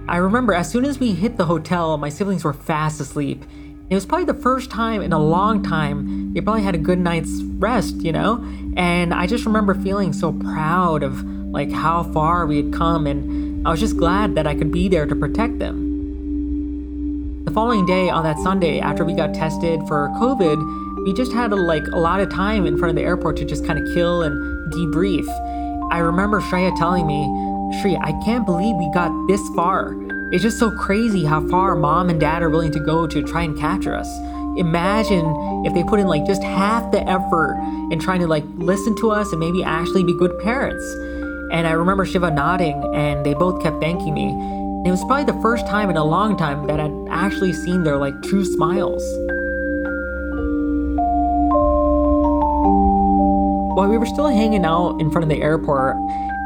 I 0.08 0.16
remember 0.16 0.54
as 0.54 0.70
soon 0.70 0.86
as 0.86 0.98
we 0.98 1.12
hit 1.12 1.36
the 1.36 1.44
hotel, 1.44 1.98
my 1.98 2.08
siblings 2.08 2.44
were 2.44 2.54
fast 2.54 2.98
asleep. 2.98 3.44
It 3.90 3.94
was 3.94 4.06
probably 4.06 4.24
the 4.24 4.40
first 4.40 4.70
time 4.70 5.02
in 5.02 5.12
a 5.12 5.18
long 5.18 5.62
time 5.62 6.32
they 6.32 6.40
probably 6.40 6.62
had 6.62 6.74
a 6.74 6.78
good 6.78 6.98
night's 6.98 7.42
rest, 7.58 7.96
you 7.96 8.10
know? 8.10 8.42
And 8.74 9.12
I 9.12 9.26
just 9.26 9.44
remember 9.44 9.74
feeling 9.74 10.14
so 10.14 10.32
proud 10.32 11.02
of 11.02 11.22
like 11.52 11.70
how 11.70 12.02
far 12.02 12.46
we 12.46 12.56
had 12.56 12.72
come 12.72 13.06
and 13.06 13.68
I 13.68 13.70
was 13.70 13.80
just 13.80 13.98
glad 13.98 14.34
that 14.36 14.46
I 14.46 14.54
could 14.54 14.72
be 14.72 14.88
there 14.88 15.04
to 15.04 15.14
protect 15.14 15.58
them. 15.58 17.44
The 17.44 17.50
following 17.50 17.84
day 17.84 18.08
on 18.08 18.24
that 18.24 18.38
Sunday 18.38 18.80
after 18.80 19.04
we 19.04 19.12
got 19.12 19.34
tested 19.34 19.80
for 19.86 20.08
COVID, 20.16 20.93
we 21.04 21.12
just 21.12 21.32
had 21.32 21.52
a, 21.52 21.56
like 21.56 21.86
a 21.88 21.98
lot 21.98 22.20
of 22.20 22.30
time 22.30 22.66
in 22.66 22.78
front 22.78 22.90
of 22.90 22.96
the 22.96 23.02
airport 23.02 23.36
to 23.36 23.44
just 23.44 23.66
kind 23.66 23.78
of 23.78 23.94
kill 23.94 24.22
and 24.22 24.72
debrief. 24.72 25.28
I 25.92 25.98
remember 25.98 26.40
Shreya 26.40 26.76
telling 26.78 27.06
me, 27.06 27.22
Shri, 27.80 27.96
I 27.96 28.12
can't 28.24 28.46
believe 28.46 28.74
we 28.76 28.90
got 28.94 29.10
this 29.28 29.40
far. 29.54 29.94
It's 30.32 30.42
just 30.42 30.58
so 30.58 30.70
crazy 30.70 31.24
how 31.24 31.46
far 31.48 31.76
mom 31.76 32.08
and 32.08 32.18
dad 32.18 32.42
are 32.42 32.48
willing 32.48 32.72
to 32.72 32.80
go 32.80 33.06
to 33.06 33.22
try 33.22 33.42
and 33.42 33.56
capture 33.58 33.94
us. 33.94 34.08
Imagine 34.56 35.26
if 35.66 35.74
they 35.74 35.84
put 35.84 36.00
in 36.00 36.06
like 36.06 36.24
just 36.24 36.42
half 36.42 36.90
the 36.90 37.06
effort 37.08 37.58
in 37.90 37.98
trying 37.98 38.20
to 38.20 38.26
like 38.26 38.44
listen 38.56 38.96
to 38.96 39.10
us 39.10 39.30
and 39.30 39.38
maybe 39.38 39.62
actually 39.62 40.04
be 40.04 40.16
good 40.16 40.38
parents. 40.40 40.84
And 41.52 41.66
I 41.66 41.72
remember 41.72 42.06
Shiva 42.06 42.30
nodding 42.30 42.82
and 42.94 43.26
they 43.26 43.34
both 43.34 43.62
kept 43.62 43.78
thanking 43.80 44.14
me. 44.14 44.28
It 44.86 44.90
was 44.90 45.04
probably 45.04 45.24
the 45.24 45.40
first 45.42 45.66
time 45.66 45.90
in 45.90 45.96
a 45.96 46.04
long 46.04 46.36
time 46.36 46.66
that 46.66 46.80
I'd 46.80 47.08
actually 47.10 47.52
seen 47.52 47.84
their 47.84 47.98
like 47.98 48.22
true 48.22 48.44
smiles. 48.44 49.02
While 53.74 53.88
we 53.88 53.98
were 53.98 54.06
still 54.06 54.28
hanging 54.28 54.64
out 54.64 55.00
in 55.00 55.10
front 55.10 55.24
of 55.24 55.28
the 55.28 55.42
airport, 55.42 55.96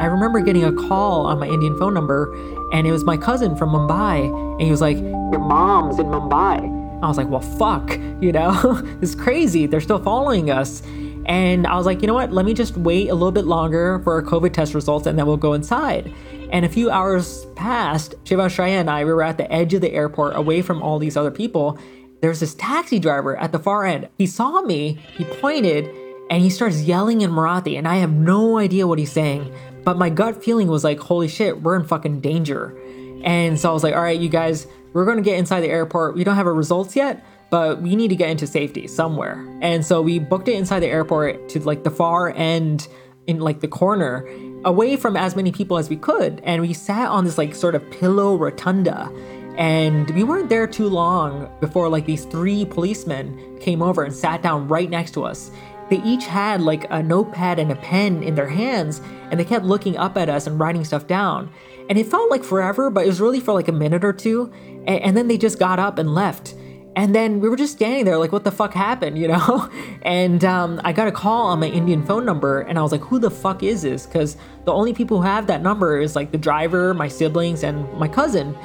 I 0.01 0.07
remember 0.07 0.41
getting 0.41 0.65
a 0.65 0.73
call 0.73 1.27
on 1.27 1.39
my 1.39 1.47
Indian 1.47 1.79
phone 1.79 1.93
number, 1.93 2.33
and 2.73 2.87
it 2.87 2.91
was 2.91 3.05
my 3.05 3.19
cousin 3.19 3.55
from 3.55 3.69
Mumbai. 3.69 4.31
And 4.53 4.63
he 4.63 4.71
was 4.71 4.81
like, 4.81 4.97
Your 4.97 5.39
mom's 5.39 5.99
in 5.99 6.07
Mumbai. 6.07 7.03
I 7.03 7.07
was 7.07 7.19
like, 7.19 7.29
Well, 7.29 7.43
fuck, 7.43 7.91
you 8.23 8.33
know, 8.33 8.83
it's 9.03 9.15
crazy. 9.15 9.67
They're 9.67 9.83
still 9.83 10.03
following 10.03 10.51
us. 10.51 10.81
And 11.27 11.67
I 11.67 11.77
was 11.77 11.85
like, 11.85 12.01
You 12.01 12.07
know 12.07 12.15
what? 12.15 12.33
Let 12.33 12.47
me 12.47 12.55
just 12.55 12.79
wait 12.79 13.11
a 13.11 13.15
little 13.15 13.31
bit 13.31 13.45
longer 13.45 14.01
for 14.05 14.15
our 14.15 14.23
COVID 14.23 14.55
test 14.55 14.73
results, 14.73 15.07
and 15.07 15.19
then 15.19 15.27
we'll 15.27 15.37
go 15.37 15.53
inside. 15.53 16.11
And 16.51 16.65
a 16.65 16.69
few 16.71 16.89
hours 16.89 17.45
passed. 17.57 18.15
Shiva 18.25 18.47
Shreya 18.47 18.81
and 18.81 18.89
I, 18.89 19.05
we 19.05 19.13
were 19.13 19.23
at 19.23 19.37
the 19.37 19.53
edge 19.53 19.75
of 19.75 19.83
the 19.83 19.93
airport 19.93 20.35
away 20.35 20.63
from 20.63 20.83
all 20.83 20.99
these 20.99 21.15
other 21.15 21.31
people. 21.31 21.79
There's 22.23 22.41
this 22.41 22.55
taxi 22.55 22.99
driver 22.99 23.37
at 23.37 23.53
the 23.53 23.59
far 23.59 23.85
end. 23.85 24.09
He 24.17 24.27
saw 24.27 24.63
me, 24.63 24.99
he 25.19 25.25
pointed, 25.25 25.91
and 26.31 26.43
he 26.43 26.51
starts 26.51 26.83
yelling 26.83 27.21
in 27.23 27.31
Marathi, 27.31 27.79
and 27.79 27.89
I 27.89 27.97
have 27.97 28.13
no 28.13 28.59
idea 28.59 28.87
what 28.87 28.99
he's 28.99 29.13
saying. 29.13 29.55
But 29.85 29.97
my 29.97 30.11
gut 30.11 30.43
feeling 30.43 30.69
was 30.69 30.85
like, 30.85 31.01
holy 31.01 31.29
shit, 31.29 31.63
we're 31.63 31.77
in 31.77 31.85
fucking 31.85 32.21
danger. 32.21 32.79
And 33.25 33.59
so 33.59 33.71
I 33.71 33.73
was 33.73 33.83
like, 33.83 33.95
all 33.95 34.03
right, 34.03 34.19
you 34.19 34.29
guys, 34.29 34.67
we're 34.93 35.15
to 35.15 35.23
get 35.23 35.39
inside 35.39 35.61
the 35.61 35.71
airport. 35.71 36.15
We 36.15 36.25
don't 36.25 36.37
have 36.37 36.47
our 36.47 36.55
results 36.55 36.95
yet, 36.95 37.25
but 37.51 37.81
we 37.81 37.97
need 37.97 38.09
to 38.09 38.17
get 38.17 38.31
into 38.31 38.47
safety 38.47 38.87
somewhere. 38.87 39.45
And 39.61 39.85
so 39.85 40.03
we 40.03 40.19
booked 40.19 40.49
it 40.49 40.55
inside 40.55 40.81
the 40.81 40.89
airport 40.89 41.49
to 41.51 41.61
like 41.61 41.85
the 41.85 41.91
far 41.91 42.31
end 42.31 42.89
in 43.27 43.41
like 43.41 43.61
the 43.61 43.69
corner, 43.69 44.27
away 44.65 44.97
from 44.97 45.17
as 45.17 45.37
many 45.37 45.53
people 45.53 45.79
as 45.79 45.89
we 45.89 45.97
could. 45.97 46.41
And 46.45 46.63
we 46.63 46.73
sat 46.73 47.09
on 47.09 47.25
this 47.25 47.39
like 47.39 47.55
sort 47.55 47.75
of 47.75 47.91
pillow 47.91 48.37
rotunda. 48.37 49.11
And 49.59 50.09
we 50.11 50.23
weren't 50.23 50.49
there 50.49 50.67
too 50.67 50.89
long 50.89 51.51
before 51.61 51.89
like 51.89 52.07
these 52.07 52.25
three 52.27 52.65
policemen 52.65 53.59
came 53.61 53.83
over 53.83 54.05
and 54.05 54.15
sat 54.15 54.41
down 54.41 54.69
right 54.69 54.89
next 54.89 55.13
to 55.13 55.25
us. 55.25 55.51
They 55.91 56.03
each 56.03 56.27
had 56.27 56.61
like 56.61 56.87
a 56.91 57.03
notepad 57.03 57.59
and 57.59 57.73
a 57.73 57.77
pen 57.77 58.23
in 58.23 58.35
their 58.35 58.49
hands, 58.49 59.01
and 59.31 59.39
they 59.39 59.45
kept 59.45 59.65
looking 59.65 59.97
up 59.97 60.17
at 60.17 60.29
us 60.29 60.47
and 60.47 60.59
writing 60.61 60.85
stuff 60.85 61.07
down. 61.07 61.51
And 61.89 61.99
it 61.99 62.07
felt 62.07 62.31
like 62.31 62.45
forever, 62.45 62.91
but 62.91 63.05
it 63.05 63.09
was 63.09 63.21
really 63.21 63.41
for 63.41 63.55
like 63.55 63.69
a 63.69 63.73
minute 63.73 64.05
or 64.05 64.13
two. 64.13 64.53
And, 64.87 65.01
and 65.01 65.17
then 65.17 65.29
they 65.29 65.39
just 65.39 65.59
got 65.59 65.79
up 65.79 65.99
and 65.99 66.15
left. 66.15 66.55
And 66.99 67.15
then 67.15 67.41
we 67.41 67.49
were 67.49 67.57
just 67.57 67.75
standing 67.75 68.05
there, 68.05 68.19
like, 68.19 68.33
what 68.33 68.43
the 68.43 68.51
fuck 68.51 68.75
happened, 68.75 69.19
you 69.19 69.29
know? 69.29 69.71
and 70.03 70.45
um, 70.45 70.81
I 70.83 70.93
got 70.93 71.07
a 71.07 71.13
call 71.13 71.47
on 71.47 71.61
my 71.61 71.69
Indian 71.69 72.05
phone 72.05 72.25
number, 72.25 72.63
and 72.63 72.77
I 72.77 72.83
was 72.83 72.91
like, 72.91 73.03
who 73.03 73.21
the 73.21 73.31
fuck 73.31 73.63
is 73.63 73.83
this? 73.83 74.05
Because 74.05 74.37
the 74.65 74.73
only 74.73 74.93
people 74.93 75.19
who 75.19 75.23
have 75.23 75.47
that 75.47 75.63
number 75.63 76.01
is 76.01 76.17
like 76.17 76.33
the 76.33 76.39
driver, 76.39 76.95
my 76.95 77.07
siblings, 77.07 77.63
and 77.63 77.91
my 77.95 78.09
cousin. 78.09 78.57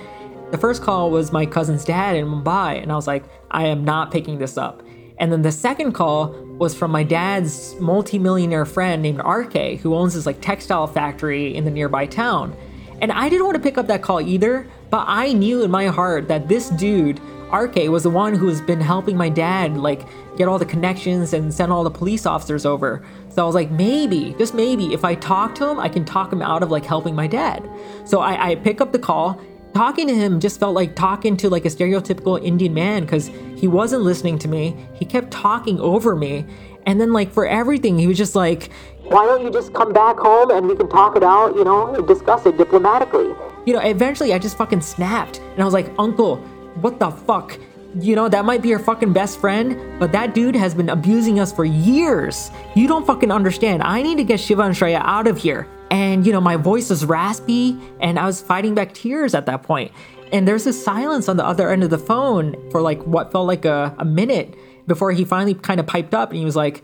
The 0.49 0.57
first 0.57 0.81
call 0.81 1.11
was 1.11 1.31
my 1.31 1.45
cousin's 1.45 1.85
dad 1.85 2.15
in 2.15 2.25
Mumbai, 2.25 2.81
and 2.81 2.91
I 2.91 2.95
was 2.95 3.05
like, 3.05 3.23
I 3.51 3.67
am 3.67 3.85
not 3.85 4.11
picking 4.11 4.39
this 4.39 4.57
up. 4.57 4.81
And 5.17 5.31
then 5.31 5.41
the 5.41 5.51
second 5.51 5.93
call 5.93 6.29
was 6.57 6.75
from 6.75 6.91
my 6.91 7.03
dad's 7.03 7.75
multimillionaire 7.79 8.65
friend 8.65 9.01
named 9.01 9.21
RK, 9.23 9.79
who 9.79 9.95
owns 9.95 10.13
this 10.13 10.25
like 10.25 10.41
textile 10.41 10.87
factory 10.87 11.55
in 11.55 11.65
the 11.65 11.71
nearby 11.71 12.05
town. 12.05 12.55
And 13.01 13.11
I 13.11 13.29
didn't 13.29 13.45
want 13.45 13.55
to 13.55 13.61
pick 13.61 13.77
up 13.77 13.87
that 13.87 14.01
call 14.01 14.21
either, 14.21 14.67
but 14.89 15.05
I 15.07 15.33
knew 15.33 15.63
in 15.63 15.71
my 15.71 15.87
heart 15.87 16.27
that 16.29 16.47
this 16.47 16.69
dude, 16.69 17.19
RK, 17.51 17.75
was 17.89 18.03
the 18.03 18.09
one 18.09 18.33
who 18.33 18.47
has 18.47 18.61
been 18.61 18.79
helping 18.79 19.17
my 19.17 19.29
dad 19.29 19.77
like 19.77 20.01
get 20.37 20.47
all 20.47 20.57
the 20.57 20.65
connections 20.65 21.33
and 21.33 21.53
send 21.53 21.71
all 21.71 21.83
the 21.83 21.91
police 21.91 22.25
officers 22.25 22.65
over. 22.65 23.03
So 23.29 23.43
I 23.43 23.45
was 23.45 23.55
like, 23.55 23.71
maybe, 23.71 24.35
just 24.37 24.53
maybe, 24.53 24.93
if 24.93 25.03
I 25.03 25.15
talk 25.15 25.55
to 25.55 25.67
him, 25.67 25.79
I 25.79 25.89
can 25.89 26.05
talk 26.05 26.31
him 26.31 26.41
out 26.41 26.63
of 26.63 26.71
like 26.71 26.85
helping 26.85 27.15
my 27.15 27.27
dad. 27.27 27.67
So 28.05 28.21
I, 28.21 28.51
I 28.51 28.55
pick 28.55 28.79
up 28.79 28.91
the 28.91 28.99
call 28.99 29.39
talking 29.73 30.07
to 30.07 30.15
him 30.15 30.39
just 30.39 30.59
felt 30.59 30.75
like 30.75 30.95
talking 30.95 31.35
to 31.37 31.49
like 31.49 31.65
a 31.65 31.69
stereotypical 31.69 32.43
Indian 32.43 32.73
man 32.73 33.03
because 33.03 33.27
he 33.55 33.67
wasn't 33.67 34.03
listening 34.03 34.37
to 34.39 34.47
me. 34.47 34.75
He 34.93 35.05
kept 35.05 35.31
talking 35.31 35.79
over 35.79 36.15
me. 36.15 36.45
And 36.85 36.99
then 36.99 37.13
like 37.13 37.31
for 37.31 37.47
everything, 37.47 37.97
he 37.97 38.07
was 38.07 38.17
just 38.17 38.35
like, 38.35 38.69
why 39.03 39.25
don't 39.25 39.43
you 39.43 39.51
just 39.51 39.73
come 39.73 39.93
back 39.93 40.17
home 40.17 40.51
and 40.51 40.67
we 40.67 40.75
can 40.75 40.89
talk 40.89 41.15
it 41.15 41.23
out, 41.23 41.55
you 41.55 41.63
know, 41.63 42.01
discuss 42.01 42.45
it 42.45 42.57
diplomatically. 42.57 43.33
You 43.65 43.73
know, 43.73 43.79
eventually 43.79 44.33
I 44.33 44.39
just 44.39 44.57
fucking 44.57 44.81
snapped 44.81 45.39
and 45.39 45.61
I 45.61 45.65
was 45.65 45.73
like, 45.73 45.91
Uncle, 45.97 46.37
what 46.81 46.99
the 46.99 47.09
fuck? 47.09 47.57
You 47.99 48.15
know, 48.15 48.27
that 48.27 48.43
might 48.43 48.61
be 48.61 48.69
your 48.69 48.79
fucking 48.79 49.13
best 49.13 49.39
friend, 49.39 49.99
but 49.99 50.11
that 50.13 50.33
dude 50.33 50.55
has 50.55 50.73
been 50.73 50.89
abusing 50.89 51.39
us 51.39 51.53
for 51.53 51.63
years. 51.63 52.49
You 52.75 52.87
don't 52.87 53.05
fucking 53.05 53.31
understand. 53.31 53.83
I 53.83 54.01
need 54.01 54.17
to 54.17 54.23
get 54.23 54.39
Shiva 54.39 54.63
and 54.63 54.75
Shreya 54.75 55.01
out 55.03 55.27
of 55.27 55.37
here. 55.37 55.67
And, 55.93 56.25
you 56.25 56.33
know, 56.33 56.41
my 56.41 56.55
voice 56.55 56.89
was 56.89 57.05
raspy 57.05 57.77
and 58.01 58.17
I 58.17 58.25
was 58.25 58.41
fighting 58.41 58.73
back 58.73 58.95
tears 58.95 59.35
at 59.35 59.45
that 59.45 59.61
point. 59.61 59.91
And 60.31 60.47
there's 60.47 60.63
this 60.63 60.83
silence 60.83 61.29
on 61.29 61.37
the 61.37 61.45
other 61.45 61.69
end 61.69 61.83
of 61.83 61.91
the 61.91 61.99
phone 61.99 62.55
for 62.71 62.81
like 62.81 62.99
what 63.03 63.31
felt 63.31 63.45
like 63.45 63.63
a, 63.63 63.95
a 63.99 64.03
minute 64.03 64.55
before 64.87 65.11
he 65.11 65.23
finally 65.23 65.53
kind 65.53 65.79
of 65.79 65.85
piped 65.85 66.15
up 66.15 66.31
and 66.31 66.39
he 66.39 66.45
was 66.45 66.55
like, 66.55 66.81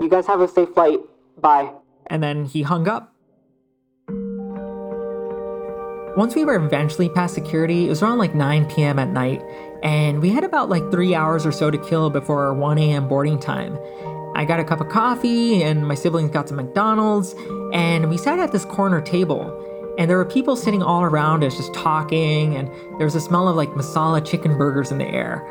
You 0.00 0.08
guys 0.10 0.26
have 0.26 0.40
a 0.40 0.48
safe 0.48 0.70
flight. 0.70 0.98
Bye. 1.40 1.72
And 2.08 2.20
then 2.20 2.46
he 2.46 2.62
hung 2.62 2.88
up. 2.88 3.14
Once 6.16 6.34
we 6.34 6.44
were 6.44 6.56
eventually 6.56 7.08
past 7.08 7.34
security, 7.34 7.86
it 7.86 7.90
was 7.90 8.02
around 8.02 8.18
like 8.18 8.34
9 8.34 8.68
p.m. 8.70 8.98
at 8.98 9.06
night, 9.06 9.40
and 9.84 10.20
we 10.20 10.30
had 10.30 10.42
about 10.42 10.68
like 10.68 10.90
three 10.90 11.14
hours 11.14 11.46
or 11.46 11.52
so 11.52 11.70
to 11.70 11.78
kill 11.78 12.10
before 12.10 12.44
our 12.46 12.54
1 12.54 12.76
a.m. 12.78 13.06
boarding 13.06 13.38
time. 13.38 13.78
I 14.34 14.44
got 14.44 14.60
a 14.60 14.64
cup 14.64 14.80
of 14.80 14.88
coffee, 14.88 15.62
and 15.62 15.86
my 15.86 15.94
siblings 15.94 16.30
got 16.30 16.48
some 16.48 16.56
McDonald's, 16.56 17.34
and 17.72 18.08
we 18.08 18.16
sat 18.16 18.38
at 18.38 18.52
this 18.52 18.64
corner 18.64 19.00
table. 19.00 19.64
And 19.98 20.08
there 20.08 20.16
were 20.16 20.24
people 20.24 20.54
sitting 20.54 20.82
all 20.82 21.02
around 21.02 21.42
us 21.42 21.56
just 21.56 21.74
talking, 21.74 22.56
and 22.56 22.68
there 22.98 23.04
was 23.04 23.16
a 23.16 23.20
smell 23.20 23.48
of 23.48 23.56
like 23.56 23.70
masala 23.70 24.24
chicken 24.24 24.56
burgers 24.56 24.92
in 24.92 24.98
the 24.98 25.08
air. 25.08 25.44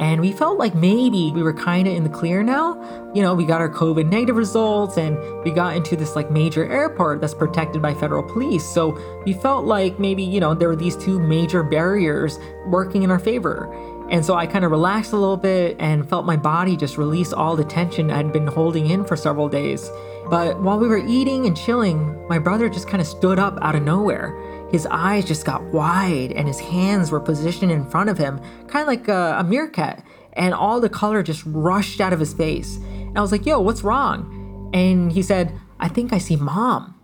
And 0.00 0.20
we 0.20 0.32
felt 0.32 0.58
like 0.58 0.74
maybe 0.74 1.30
we 1.32 1.42
were 1.42 1.52
kind 1.52 1.86
of 1.86 1.94
in 1.94 2.02
the 2.02 2.08
clear 2.08 2.42
now. 2.42 2.74
You 3.14 3.22
know, 3.22 3.34
we 3.34 3.44
got 3.44 3.60
our 3.60 3.68
COVID 3.68 4.10
negative 4.10 4.36
results 4.36 4.96
and 4.96 5.16
we 5.44 5.52
got 5.52 5.76
into 5.76 5.94
this 5.96 6.16
like 6.16 6.30
major 6.30 6.64
airport 6.68 7.20
that's 7.20 7.34
protected 7.34 7.82
by 7.82 7.94
federal 7.94 8.22
police. 8.22 8.64
So 8.64 8.98
we 9.24 9.34
felt 9.34 9.64
like 9.64 10.00
maybe, 10.00 10.24
you 10.24 10.40
know, 10.40 10.54
there 10.54 10.68
were 10.68 10.76
these 10.76 10.96
two 10.96 11.20
major 11.20 11.62
barriers 11.62 12.38
working 12.66 13.02
in 13.02 13.10
our 13.10 13.18
favor. 13.18 13.68
And 14.12 14.22
so 14.22 14.34
I 14.34 14.46
kind 14.46 14.62
of 14.62 14.70
relaxed 14.70 15.12
a 15.12 15.16
little 15.16 15.38
bit 15.38 15.74
and 15.80 16.06
felt 16.06 16.26
my 16.26 16.36
body 16.36 16.76
just 16.76 16.98
release 16.98 17.32
all 17.32 17.56
the 17.56 17.64
tension 17.64 18.10
I'd 18.10 18.30
been 18.30 18.46
holding 18.46 18.90
in 18.90 19.06
for 19.06 19.16
several 19.16 19.48
days. 19.48 19.90
But 20.28 20.60
while 20.60 20.78
we 20.78 20.86
were 20.86 20.98
eating 20.98 21.46
and 21.46 21.56
chilling, 21.56 22.28
my 22.28 22.38
brother 22.38 22.68
just 22.68 22.86
kind 22.86 23.00
of 23.00 23.06
stood 23.06 23.38
up 23.38 23.58
out 23.62 23.74
of 23.74 23.82
nowhere. 23.82 24.36
His 24.70 24.86
eyes 24.90 25.24
just 25.24 25.46
got 25.46 25.62
wide 25.64 26.32
and 26.32 26.46
his 26.46 26.60
hands 26.60 27.10
were 27.10 27.20
positioned 27.20 27.72
in 27.72 27.88
front 27.88 28.10
of 28.10 28.18
him, 28.18 28.38
kind 28.68 28.82
of 28.82 28.86
like 28.86 29.08
a, 29.08 29.36
a 29.38 29.44
meerkat. 29.44 30.04
And 30.34 30.52
all 30.52 30.78
the 30.78 30.90
color 30.90 31.22
just 31.22 31.42
rushed 31.46 31.98
out 31.98 32.12
of 32.12 32.20
his 32.20 32.34
face. 32.34 32.76
And 32.76 33.16
I 33.16 33.22
was 33.22 33.32
like, 33.32 33.46
yo, 33.46 33.60
what's 33.60 33.82
wrong? 33.82 34.70
And 34.74 35.10
he 35.10 35.22
said, 35.22 35.58
I 35.80 35.88
think 35.88 36.12
I 36.12 36.18
see 36.18 36.36
mom. 36.36 36.98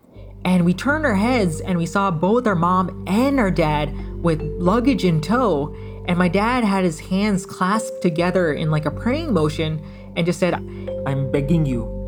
And 0.45 0.65
we 0.65 0.73
turned 0.73 1.05
our 1.05 1.17
heads 1.17 1.61
and 1.61 1.79
we 1.79 1.87
saw 1.87 2.11
both 2.11 2.47
our 2.47 2.55
mom 2.55 3.05
and 3.07 3.41
our 3.41 3.51
dad 3.51 3.95
with 4.23 4.41
luggage 4.41 5.05
in 5.05 5.21
tow. 5.21 5.75
And 6.09 6.19
my 6.19 6.29
dad 6.29 6.65
had 6.65 6.85
his 6.85 6.99
hands 6.99 7.47
clasped 7.47 8.03
together 8.03 8.53
in 8.53 8.71
like 8.71 8.87
a 8.87 8.91
praying 8.91 9.33
motion 9.33 9.81
and 10.17 10.27
just 10.27 10.41
said, 10.41 10.55
I'm 10.55 11.31
begging 11.31 11.67
you, 11.67 11.99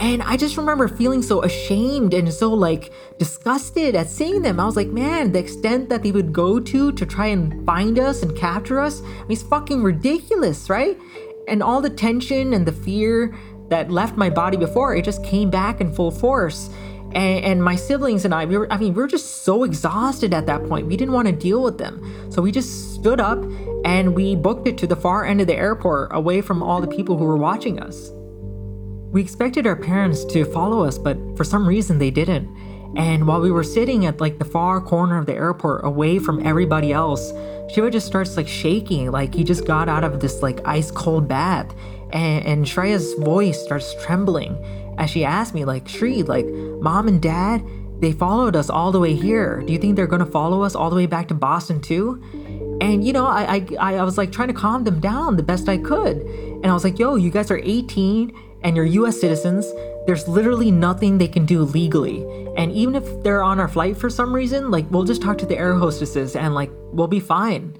and 0.00 0.22
I 0.22 0.38
just 0.38 0.56
remember 0.56 0.88
feeling 0.88 1.20
so 1.20 1.44
ashamed 1.44 2.14
and 2.14 2.32
so 2.32 2.54
like 2.54 2.90
disgusted 3.18 3.94
at 3.94 4.08
seeing 4.08 4.40
them. 4.40 4.58
I 4.58 4.64
was 4.64 4.74
like, 4.74 4.88
man, 4.88 5.32
the 5.32 5.38
extent 5.38 5.90
that 5.90 6.02
they 6.02 6.10
would 6.10 6.32
go 6.32 6.58
to 6.58 6.92
to 6.92 7.06
try 7.06 7.26
and 7.26 7.64
find 7.66 7.98
us 7.98 8.22
and 8.22 8.34
capture 8.34 8.80
us, 8.80 9.02
I 9.02 9.04
mean, 9.04 9.32
it's 9.32 9.42
fucking 9.42 9.82
ridiculous, 9.82 10.70
right? 10.70 10.98
And 11.48 11.62
all 11.62 11.82
the 11.82 11.90
tension 11.90 12.54
and 12.54 12.64
the 12.64 12.72
fear 12.72 13.36
that 13.68 13.90
left 13.90 14.16
my 14.16 14.30
body 14.30 14.56
before, 14.56 14.96
it 14.96 15.04
just 15.04 15.22
came 15.22 15.50
back 15.50 15.82
in 15.82 15.92
full 15.92 16.10
force. 16.10 16.70
And, 17.12 17.44
and, 17.44 17.64
my 17.64 17.74
siblings 17.74 18.24
and 18.24 18.32
I, 18.32 18.44
we 18.44 18.56
were, 18.56 18.72
I 18.72 18.76
mean, 18.76 18.94
we 18.94 19.02
were 19.02 19.08
just 19.08 19.42
so 19.42 19.64
exhausted 19.64 20.32
at 20.32 20.46
that 20.46 20.64
point. 20.68 20.86
We 20.86 20.96
didn't 20.96 21.12
want 21.12 21.26
to 21.26 21.32
deal 21.32 21.62
with 21.62 21.78
them. 21.78 22.30
So 22.30 22.40
we 22.40 22.52
just 22.52 22.94
stood 22.94 23.20
up 23.20 23.42
and 23.84 24.14
we 24.14 24.36
booked 24.36 24.68
it 24.68 24.78
to 24.78 24.86
the 24.86 24.94
far 24.94 25.24
end 25.24 25.40
of 25.40 25.48
the 25.48 25.56
airport 25.56 26.10
away 26.12 26.40
from 26.40 26.62
all 26.62 26.80
the 26.80 26.86
people 26.86 27.16
who 27.16 27.24
were 27.24 27.36
watching 27.36 27.80
us. 27.80 28.10
We 29.10 29.20
expected 29.20 29.66
our 29.66 29.74
parents 29.74 30.24
to 30.26 30.44
follow 30.44 30.84
us, 30.84 30.98
but 30.98 31.18
for 31.36 31.42
some 31.42 31.66
reason 31.66 31.98
they 31.98 32.12
didn't. 32.12 32.48
And 32.96 33.26
while 33.26 33.40
we 33.40 33.50
were 33.50 33.64
sitting 33.64 34.06
at 34.06 34.20
like 34.20 34.38
the 34.38 34.44
far 34.44 34.80
corner 34.80 35.18
of 35.18 35.26
the 35.26 35.34
airport 35.34 35.84
away 35.84 36.18
from 36.18 36.44
everybody 36.46 36.92
else, 36.92 37.32
Shiva 37.72 37.90
just 37.90 38.06
starts 38.06 38.36
like 38.36 38.48
shaking, 38.48 39.10
like 39.10 39.34
he 39.34 39.44
just 39.44 39.64
got 39.64 39.88
out 39.88 40.04
of 40.04 40.20
this 40.20 40.42
like 40.42 40.60
ice 40.64 40.90
cold 40.90 41.28
bath. 41.28 41.74
And, 42.12 42.44
and 42.44 42.68
Shreya's 42.68 43.14
voice 43.14 43.62
starts 43.62 43.94
trembling 44.04 44.56
as 45.00 45.10
she 45.10 45.24
asked 45.24 45.54
me, 45.54 45.64
like, 45.64 45.88
Shri, 45.88 46.22
like, 46.22 46.46
mom 46.46 47.08
and 47.08 47.20
dad, 47.20 47.64
they 48.00 48.12
followed 48.12 48.54
us 48.54 48.70
all 48.70 48.92
the 48.92 49.00
way 49.00 49.14
here. 49.14 49.62
Do 49.66 49.72
you 49.72 49.78
think 49.78 49.96
they're 49.96 50.06
gonna 50.06 50.24
follow 50.26 50.62
us 50.62 50.74
all 50.74 50.88
the 50.88 50.96
way 50.96 51.06
back 51.06 51.28
to 51.28 51.34
Boston 51.34 51.80
too? 51.80 52.22
And 52.80 53.04
you 53.04 53.12
know, 53.12 53.26
I, 53.26 53.66
I 53.78 53.94
I 53.96 54.02
was 54.04 54.16
like 54.16 54.32
trying 54.32 54.48
to 54.48 54.54
calm 54.54 54.84
them 54.84 55.00
down 55.00 55.36
the 55.36 55.42
best 55.42 55.68
I 55.68 55.76
could. 55.76 56.16
And 56.16 56.66
I 56.66 56.72
was 56.72 56.82
like, 56.82 56.98
yo, 56.98 57.16
you 57.16 57.30
guys 57.30 57.50
are 57.50 57.60
18 57.62 58.32
and 58.62 58.76
you're 58.76 58.86
US 58.86 59.20
citizens, 59.20 59.70
there's 60.06 60.26
literally 60.28 60.70
nothing 60.70 61.18
they 61.18 61.28
can 61.28 61.44
do 61.44 61.62
legally. 61.62 62.24
And 62.56 62.72
even 62.72 62.94
if 62.94 63.22
they're 63.22 63.42
on 63.42 63.60
our 63.60 63.68
flight 63.68 63.96
for 63.98 64.08
some 64.08 64.34
reason, 64.34 64.70
like 64.70 64.90
we'll 64.90 65.04
just 65.04 65.20
talk 65.20 65.36
to 65.38 65.46
the 65.46 65.58
air 65.58 65.74
hostesses 65.74 66.36
and 66.36 66.54
like 66.54 66.70
we'll 66.92 67.06
be 67.06 67.20
fine. 67.20 67.76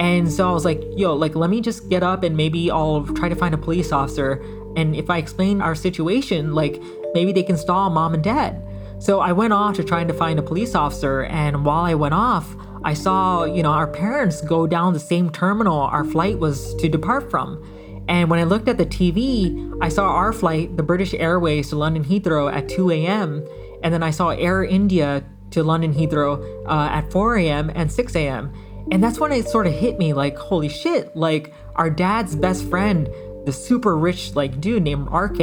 And 0.00 0.32
so 0.32 0.48
I 0.48 0.52
was 0.52 0.64
like, 0.64 0.82
yo, 0.96 1.14
like 1.14 1.36
let 1.36 1.50
me 1.50 1.60
just 1.60 1.88
get 1.88 2.02
up 2.02 2.24
and 2.24 2.36
maybe 2.36 2.70
I'll 2.72 3.04
try 3.04 3.28
to 3.28 3.36
find 3.36 3.54
a 3.54 3.58
police 3.58 3.92
officer. 3.92 4.42
And 4.76 4.94
if 4.94 5.10
I 5.10 5.18
explain 5.18 5.60
our 5.60 5.74
situation, 5.74 6.54
like 6.54 6.80
maybe 7.14 7.32
they 7.32 7.42
can 7.42 7.56
stall 7.56 7.90
mom 7.90 8.14
and 8.14 8.22
dad. 8.22 8.62
So 8.98 9.20
I 9.20 9.32
went 9.32 9.52
off 9.52 9.76
to 9.76 9.84
trying 9.84 10.08
to 10.08 10.14
find 10.14 10.38
a 10.38 10.42
police 10.42 10.74
officer. 10.74 11.24
And 11.24 11.64
while 11.64 11.84
I 11.84 11.94
went 11.94 12.14
off, 12.14 12.54
I 12.84 12.94
saw, 12.94 13.44
you 13.44 13.62
know, 13.62 13.70
our 13.70 13.86
parents 13.86 14.40
go 14.40 14.66
down 14.66 14.92
the 14.92 15.00
same 15.00 15.30
terminal 15.30 15.80
our 15.80 16.04
flight 16.04 16.38
was 16.38 16.74
to 16.76 16.88
depart 16.88 17.30
from. 17.30 17.62
And 18.08 18.28
when 18.28 18.40
I 18.40 18.44
looked 18.44 18.68
at 18.68 18.76
the 18.76 18.86
TV, 18.86 19.76
I 19.80 19.88
saw 19.88 20.08
our 20.08 20.32
flight, 20.32 20.76
the 20.76 20.82
British 20.82 21.14
Airways 21.14 21.68
to 21.70 21.76
London 21.76 22.04
Heathrow 22.04 22.52
at 22.52 22.68
2 22.68 22.90
a.m. 22.90 23.46
And 23.82 23.94
then 23.94 24.02
I 24.02 24.10
saw 24.10 24.30
Air 24.30 24.64
India 24.64 25.24
to 25.52 25.62
London 25.62 25.94
Heathrow 25.94 26.66
uh, 26.66 26.88
at 26.90 27.10
4 27.12 27.36
a.m. 27.38 27.70
and 27.74 27.90
6 27.90 28.16
a.m. 28.16 28.52
And 28.90 29.02
that's 29.02 29.20
when 29.20 29.32
it 29.32 29.48
sort 29.48 29.66
of 29.66 29.72
hit 29.72 29.98
me 29.98 30.12
like, 30.12 30.36
holy 30.36 30.68
shit, 30.68 31.14
like 31.14 31.54
our 31.76 31.90
dad's 31.90 32.34
best 32.34 32.68
friend, 32.68 33.08
the 33.44 33.52
super 33.52 33.96
rich 33.96 34.34
like 34.34 34.60
dude 34.60 34.82
named 34.82 35.08
RK, 35.10 35.38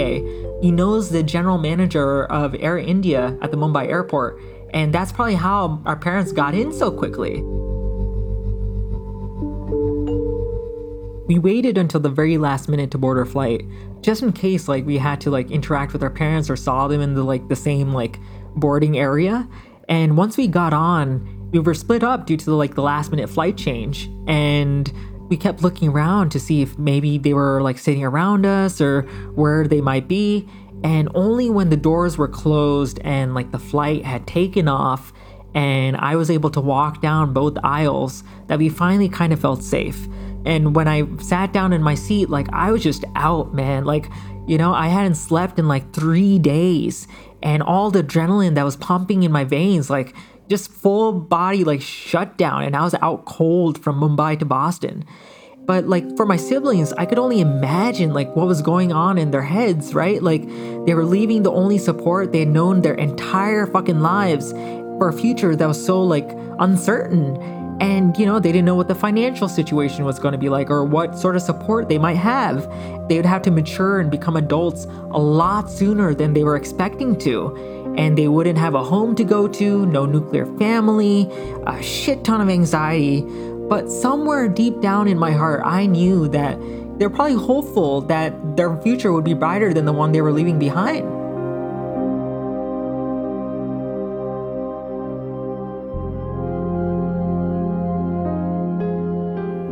he 0.62 0.72
knows 0.72 1.10
the 1.10 1.24
general 1.24 1.58
manager 1.58 2.26
of 2.26 2.56
Air 2.56 2.78
India 2.78 3.38
at 3.41 3.52
the 3.52 3.58
Mumbai 3.58 3.88
airport. 3.88 4.39
And 4.72 4.93
that's 4.93 5.12
probably 5.12 5.36
how 5.36 5.82
our 5.86 5.95
parents 5.95 6.32
got 6.32 6.54
in 6.54 6.72
so 6.74 6.91
quickly. 6.91 7.41
We 11.28 11.39
waited 11.39 11.78
until 11.78 12.00
the 12.00 12.10
very 12.10 12.38
last 12.38 12.70
minute 12.70 12.91
to 12.91 12.98
board 12.98 13.18
our 13.18 13.26
flight, 13.26 13.66
just 14.02 14.24
in 14.24 14.32
case 14.32 14.68
like 14.68 14.86
we 14.86 14.98
had 14.98 15.20
to 15.22 15.30
like 15.30 15.52
interact 15.52 15.91
with 15.91 16.02
our 16.02 16.10
parents 16.10 16.50
or 16.50 16.56
saw 16.56 16.88
them 16.88 17.02
in 17.02 17.16
the 17.16 17.24
like 17.24 17.50
the 17.50 17.56
same 17.56 17.93
like 17.93 18.20
boarding 18.56 18.98
area. 18.98 19.48
And 19.89 20.18
once 20.18 20.38
we 20.38 20.48
got 20.48 20.74
on, 20.74 21.50
we 21.52 21.60
were 21.60 21.74
split 21.74 22.04
up 22.04 22.26
due 22.26 22.38
to 22.38 22.45
the 22.45 22.56
like 22.56 22.76
the 22.76 22.82
last 22.82 23.12
minute 23.12 23.30
flight 23.30 23.58
change 23.58 24.10
and 24.28 24.91
we 25.30 25.38
kept 25.38 25.61
looking 25.61 25.89
around 25.89 26.32
to 26.32 26.39
see 26.39 26.61
if 26.61 26.78
maybe 26.78 27.17
they 27.17 27.34
were 27.34 27.61
like 27.61 27.78
sitting 27.78 28.03
around 28.03 28.45
us 28.45 28.80
or 28.80 29.01
where 29.36 29.67
they 29.67 29.82
might 29.82 30.07
be. 30.07 30.47
And 30.84 31.09
only 31.15 31.49
when 31.49 31.69
the 31.69 31.78
doors 31.78 32.17
were 32.17 32.28
closed 32.28 32.99
and 33.03 33.34
like 33.34 33.51
the 33.51 33.59
flight 33.59 34.05
had 34.05 34.28
taken 34.28 34.67
off 34.67 35.11
and 35.55 35.97
I 35.97 36.15
was 36.15 36.30
able 36.30 36.51
to 36.51 36.61
walk 36.61 37.01
down 37.01 37.34
both 37.34 37.57
aisles 37.63 38.23
that 38.45 38.59
we 38.59 38.69
finally 38.69 39.09
kind 39.09 39.34
of 39.34 39.39
felt 39.39 39.63
safe. 39.63 40.07
And 40.45 40.75
when 40.75 40.88
I 40.88 41.05
sat 41.17 41.51
down 41.51 41.73
in 41.73 41.82
my 41.82 41.95
seat, 41.95 42.30
like 42.30 42.47
I 42.53 42.71
was 42.71 42.84
just 42.84 43.03
out, 43.15 43.53
man. 43.53 43.84
Like, 43.84 44.09
you 44.45 44.57
know, 44.57 44.73
I 44.73 44.88
hadn't 44.88 45.15
slept 45.15 45.57
in 45.57 45.67
like 45.67 45.93
three 45.93 46.38
days. 46.38 47.07
And 47.41 47.63
all 47.63 47.91
the 47.91 48.03
adrenaline 48.03 48.55
that 48.55 48.63
was 48.63 48.75
pumping 48.75 49.23
in 49.23 49.32
my 49.32 49.43
veins, 49.43 49.89
like 49.89 50.15
just 50.48 50.72
full 50.72 51.12
body 51.12 51.64
like 51.64 51.82
shut 51.82 52.38
down. 52.38 52.64
And 52.64 52.76
I 52.76 52.84
was 52.84 52.95
out 53.02 53.26
cold 53.26 53.82
from 53.82 54.00
Mumbai 54.00 54.39
to 54.39 54.45
Boston. 54.45 55.06
But 55.66 55.88
like 55.88 56.16
for 56.16 56.26
my 56.26 56.38
siblings, 56.38 56.93
I 56.93 57.06
could 57.06 57.20
only 57.20 57.41
imagine 57.41 58.14
like 58.14 58.34
what 58.36 58.48
was 58.48 58.62
going 58.62 58.93
on 58.93 59.18
in 59.18 59.32
their 59.32 59.41
heads, 59.41 59.93
right? 59.93 60.24
Like 60.24 60.48
they 60.86 60.93
were 60.93 61.06
leaving 61.06 61.43
the 61.43 61.52
only 61.52 61.78
support 61.78 62.32
they 62.32 62.39
had 62.39 62.48
known 62.48 62.82
their 62.82 62.93
entire 62.93 63.68
fucking 63.68 64.00
lives 64.00 64.54
for 64.54 65.10
a 65.10 65.14
future 65.14 65.56
that 65.56 65.68
was 65.68 65.84
so 65.84 66.02
like 66.02 66.30
uncertain 66.60 67.36
and, 67.80 68.18
you 68.18 68.26
know, 68.26 68.39
they 68.39 68.52
didn't 68.52 68.66
know 68.66 68.76
what 68.76 68.88
the 68.88 68.95
financial 68.95 69.48
situation 69.48 70.04
was 70.04 70.18
going 70.18 70.32
to 70.32 70.38
be 70.38 70.50
like 70.50 70.72
or 70.72 70.84
what 70.84 71.18
sort 71.18 71.36
of 71.36 71.43
support 71.43 71.89
they 71.89 72.00
might 72.00 72.16
have. 72.16 72.68
They 73.08 73.18
would 73.18 73.26
have 73.26 73.43
to 73.43 73.52
mature 73.52 74.00
and 74.00 74.10
become 74.10 74.36
adults 74.36 74.86
a 74.86 75.20
lot 75.20 75.70
sooner 75.70 76.16
than 76.16 76.34
they 76.34 76.43
were 76.43 76.56
expecting 76.56 77.18
to. 77.20 77.76
And 77.98 78.18
they 78.18 78.28
wouldn't 78.28 78.58
have 78.58 78.76
a 78.76 78.84
home 78.84 79.16
to 79.16 79.24
go 79.24 79.48
to, 79.48 79.86
no 79.88 80.06
nuclear 80.06 80.45
family, 80.58 81.30
a 81.66 81.82
shit 81.82 82.24
ton 82.24 82.41
of 82.41 82.50
anxiety. 82.50 83.22
But 83.22 83.89
somewhere 83.89 84.48
deep 84.48 84.80
down 84.80 85.08
in 85.08 85.18
my 85.18 85.32
heart, 85.32 85.62
I 85.66 85.88
knew 85.88 86.28
that 86.30 86.58
they're 87.00 87.10
probably 87.10 87.36
hopeful 87.36 88.02
that 88.02 88.56
their 88.56 88.78
future 88.82 89.12
would 89.12 89.26
be 89.26 89.34
brighter 89.34 89.74
than 89.74 89.86
the 89.86 89.93
one 89.93 90.12
they 90.12 90.22
were 90.22 90.32
leaving 90.32 90.58
behind. 90.60 91.18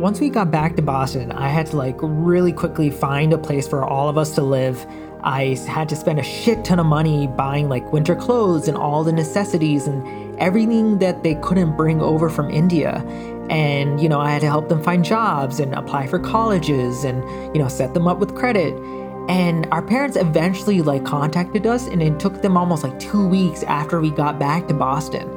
once 0.06 0.20
we 0.20 0.30
got 0.30 0.52
back 0.52 0.76
to 0.76 0.82
Boston, 0.82 1.32
I 1.32 1.48
had 1.48 1.66
to 1.66 1.76
like 1.76 1.96
really 2.00 2.52
quickly 2.52 2.90
find 2.90 3.32
a 3.32 3.38
place 3.38 3.66
for 3.66 3.84
all 3.84 4.08
of 4.08 4.16
us 4.16 4.36
to 4.36 4.42
live. 4.42 4.86
I 5.26 5.56
had 5.66 5.88
to 5.88 5.96
spend 5.96 6.20
a 6.20 6.22
shit 6.22 6.64
ton 6.64 6.78
of 6.78 6.86
money 6.86 7.26
buying 7.26 7.68
like 7.68 7.92
winter 7.92 8.14
clothes 8.14 8.68
and 8.68 8.76
all 8.76 9.02
the 9.02 9.12
necessities 9.12 9.88
and 9.88 10.38
everything 10.38 10.98
that 10.98 11.24
they 11.24 11.34
couldn't 11.34 11.76
bring 11.76 12.00
over 12.00 12.30
from 12.30 12.48
India. 12.48 13.04
And, 13.50 14.00
you 14.00 14.08
know, 14.08 14.20
I 14.20 14.30
had 14.30 14.40
to 14.42 14.46
help 14.46 14.68
them 14.68 14.80
find 14.80 15.04
jobs 15.04 15.58
and 15.58 15.74
apply 15.74 16.06
for 16.06 16.20
colleges 16.20 17.02
and, 17.02 17.24
you 17.54 17.60
know, 17.60 17.66
set 17.66 17.92
them 17.92 18.06
up 18.06 18.18
with 18.18 18.36
credit. 18.36 18.72
And 19.28 19.66
our 19.72 19.82
parents 19.82 20.16
eventually 20.16 20.80
like 20.80 21.04
contacted 21.04 21.66
us 21.66 21.88
and 21.88 22.00
it 22.00 22.20
took 22.20 22.42
them 22.42 22.56
almost 22.56 22.84
like 22.84 22.96
two 23.00 23.26
weeks 23.26 23.64
after 23.64 24.00
we 24.00 24.12
got 24.12 24.38
back 24.38 24.68
to 24.68 24.74
Boston 24.74 25.28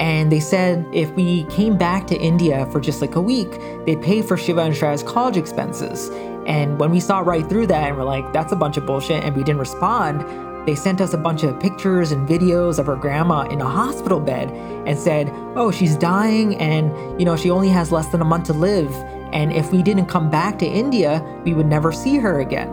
And 0.00 0.30
they 0.30 0.40
said 0.40 0.84
if 0.92 1.10
we 1.12 1.44
came 1.44 1.76
back 1.76 2.06
to 2.08 2.16
India 2.16 2.66
for 2.72 2.80
just 2.80 3.00
like 3.00 3.14
a 3.14 3.20
week, 3.20 3.50
they'd 3.86 4.02
pay 4.02 4.22
for 4.22 4.36
Shiva 4.36 4.62
and 4.62 4.74
Shreya's 4.74 5.04
college 5.04 5.36
expenses. 5.36 6.10
And 6.48 6.80
when 6.80 6.90
we 6.90 6.98
saw 6.98 7.20
right 7.20 7.46
through 7.46 7.66
that 7.68 7.88
and 7.88 7.96
we're 7.96 8.04
like, 8.04 8.32
that's 8.32 8.52
a 8.52 8.56
bunch 8.56 8.78
of 8.78 8.86
bullshit, 8.86 9.22
and 9.22 9.36
we 9.36 9.44
didn't 9.44 9.60
respond, 9.60 10.24
they 10.66 10.74
sent 10.74 11.00
us 11.00 11.14
a 11.14 11.18
bunch 11.18 11.44
of 11.44 11.60
pictures 11.60 12.10
and 12.10 12.28
videos 12.28 12.78
of 12.78 12.86
her 12.86 12.96
grandma 12.96 13.42
in 13.42 13.60
a 13.60 13.68
hospital 13.68 14.18
bed 14.18 14.50
and 14.86 14.98
said, 14.98 15.30
oh, 15.56 15.70
she's 15.70 15.94
dying 15.94 16.56
and, 16.56 17.20
you 17.20 17.24
know, 17.24 17.36
she 17.36 17.50
only 17.50 17.68
has 17.68 17.92
less 17.92 18.08
than 18.08 18.20
a 18.20 18.24
month 18.24 18.46
to 18.46 18.52
live. 18.52 18.90
And 19.32 19.52
if 19.52 19.72
we 19.72 19.82
didn't 19.82 20.06
come 20.06 20.30
back 20.30 20.58
to 20.60 20.66
India, 20.66 21.22
we 21.44 21.52
would 21.52 21.66
never 21.66 21.92
see 21.92 22.16
her 22.16 22.40
again. 22.40 22.68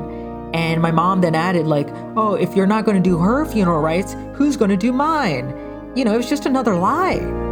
And 0.53 0.82
my 0.82 0.91
mom 0.91 1.19
then 1.19 1.36
added, 1.36 1.67
like, 1.67 1.89
oh, 2.15 2.36
if 2.36 2.55
you're 2.55 2.67
not 2.67 2.86
going 2.86 2.95
to 2.95 3.09
do 3.09 3.17
her 3.17 3.45
funeral 3.45 3.82
rites, 3.82 4.15
who's 4.36 4.55
going 4.55 4.71
to 4.71 4.78
do 4.78 4.93
mine? 4.93 5.49
You 5.95 6.05
know, 6.05 6.13
it 6.13 6.17
was 6.17 6.30
just 6.30 6.45
another 6.45 6.76
lie. 6.76 7.44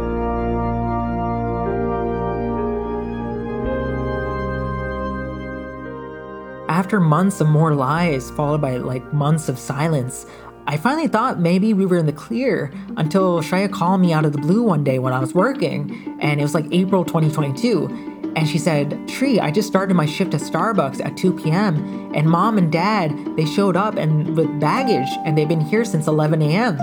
After 6.74 6.98
months 6.98 7.40
of 7.40 7.46
more 7.46 7.72
lies, 7.72 8.32
followed 8.32 8.60
by 8.60 8.78
like 8.78 9.12
months 9.12 9.48
of 9.48 9.60
silence, 9.60 10.26
I 10.66 10.76
finally 10.76 11.06
thought 11.06 11.38
maybe 11.38 11.72
we 11.72 11.86
were 11.86 11.98
in 11.98 12.06
the 12.06 12.12
clear 12.12 12.72
until 12.96 13.40
Shreya 13.42 13.70
called 13.70 14.00
me 14.00 14.12
out 14.12 14.24
of 14.24 14.32
the 14.32 14.38
blue 14.38 14.60
one 14.60 14.82
day 14.82 14.98
when 14.98 15.12
I 15.12 15.20
was 15.20 15.32
working, 15.34 16.18
and 16.20 16.40
it 16.40 16.42
was 16.42 16.52
like 16.52 16.66
April 16.72 17.04
2022. 17.04 18.32
And 18.34 18.48
she 18.48 18.58
said, 18.58 19.06
Tree, 19.06 19.38
I 19.38 19.52
just 19.52 19.68
started 19.68 19.94
my 19.94 20.04
shift 20.04 20.34
at 20.34 20.40
Starbucks 20.40 21.00
at 21.04 21.16
2 21.16 21.38
p.m. 21.38 22.12
And 22.12 22.28
mom 22.28 22.58
and 22.58 22.72
dad, 22.72 23.36
they 23.36 23.44
showed 23.44 23.76
up 23.76 23.94
and 23.94 24.36
with 24.36 24.58
baggage, 24.58 25.10
and 25.24 25.38
they've 25.38 25.46
been 25.46 25.60
here 25.60 25.84
since 25.84 26.08
11 26.08 26.42
a.m. 26.42 26.76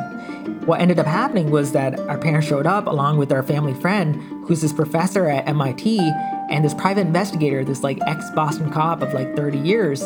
What 0.65 0.79
ended 0.79 0.99
up 0.99 1.07
happening 1.07 1.49
was 1.49 1.71
that 1.71 1.99
our 2.01 2.17
parents 2.17 2.47
showed 2.47 2.67
up 2.67 2.87
along 2.87 3.17
with 3.17 3.31
our 3.31 3.43
family 3.43 3.73
friend, 3.73 4.15
who's 4.45 4.61
this 4.61 4.73
professor 4.73 5.27
at 5.27 5.47
MIT, 5.47 5.99
and 6.49 6.63
this 6.63 6.73
private 6.73 7.01
investigator, 7.01 7.63
this 7.63 7.83
like 7.83 7.99
ex 8.07 8.29
Boston 8.31 8.71
cop 8.71 9.01
of 9.01 9.13
like 9.13 9.35
30 9.35 9.57
years. 9.57 10.03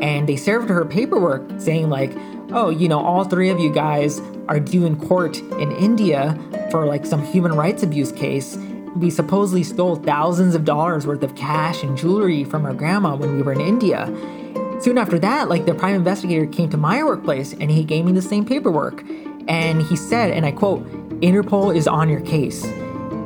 And 0.00 0.28
they 0.28 0.36
served 0.36 0.70
her 0.70 0.84
paperwork 0.84 1.42
saying, 1.58 1.90
like, 1.90 2.12
oh, 2.52 2.70
you 2.70 2.88
know, 2.88 3.00
all 3.00 3.24
three 3.24 3.50
of 3.50 3.58
you 3.58 3.72
guys 3.72 4.20
are 4.48 4.60
due 4.60 4.86
in 4.86 4.96
court 4.96 5.38
in 5.38 5.72
India 5.72 6.38
for 6.70 6.86
like 6.86 7.04
some 7.04 7.22
human 7.24 7.54
rights 7.54 7.82
abuse 7.82 8.12
case 8.12 8.56
we 8.96 9.10
supposedly 9.10 9.62
stole 9.62 9.96
thousands 9.96 10.54
of 10.54 10.64
dollars 10.64 11.06
worth 11.06 11.22
of 11.22 11.34
cash 11.36 11.82
and 11.82 11.96
jewelry 11.96 12.44
from 12.44 12.64
our 12.64 12.74
grandma 12.74 13.14
when 13.14 13.36
we 13.36 13.42
were 13.42 13.52
in 13.52 13.60
India. 13.60 14.06
Soon 14.80 14.98
after 14.98 15.18
that, 15.18 15.48
like 15.48 15.66
the 15.66 15.74
prime 15.74 15.94
investigator 15.94 16.46
came 16.46 16.70
to 16.70 16.76
my 16.76 17.02
workplace 17.02 17.52
and 17.52 17.70
he 17.70 17.84
gave 17.84 18.04
me 18.04 18.12
the 18.12 18.22
same 18.22 18.44
paperwork. 18.44 19.04
And 19.48 19.82
he 19.82 19.96
said, 19.96 20.30
and 20.30 20.46
I 20.46 20.52
quote, 20.52 20.86
Interpol 21.20 21.74
is 21.74 21.88
on 21.88 22.08
your 22.08 22.20
case. 22.20 22.64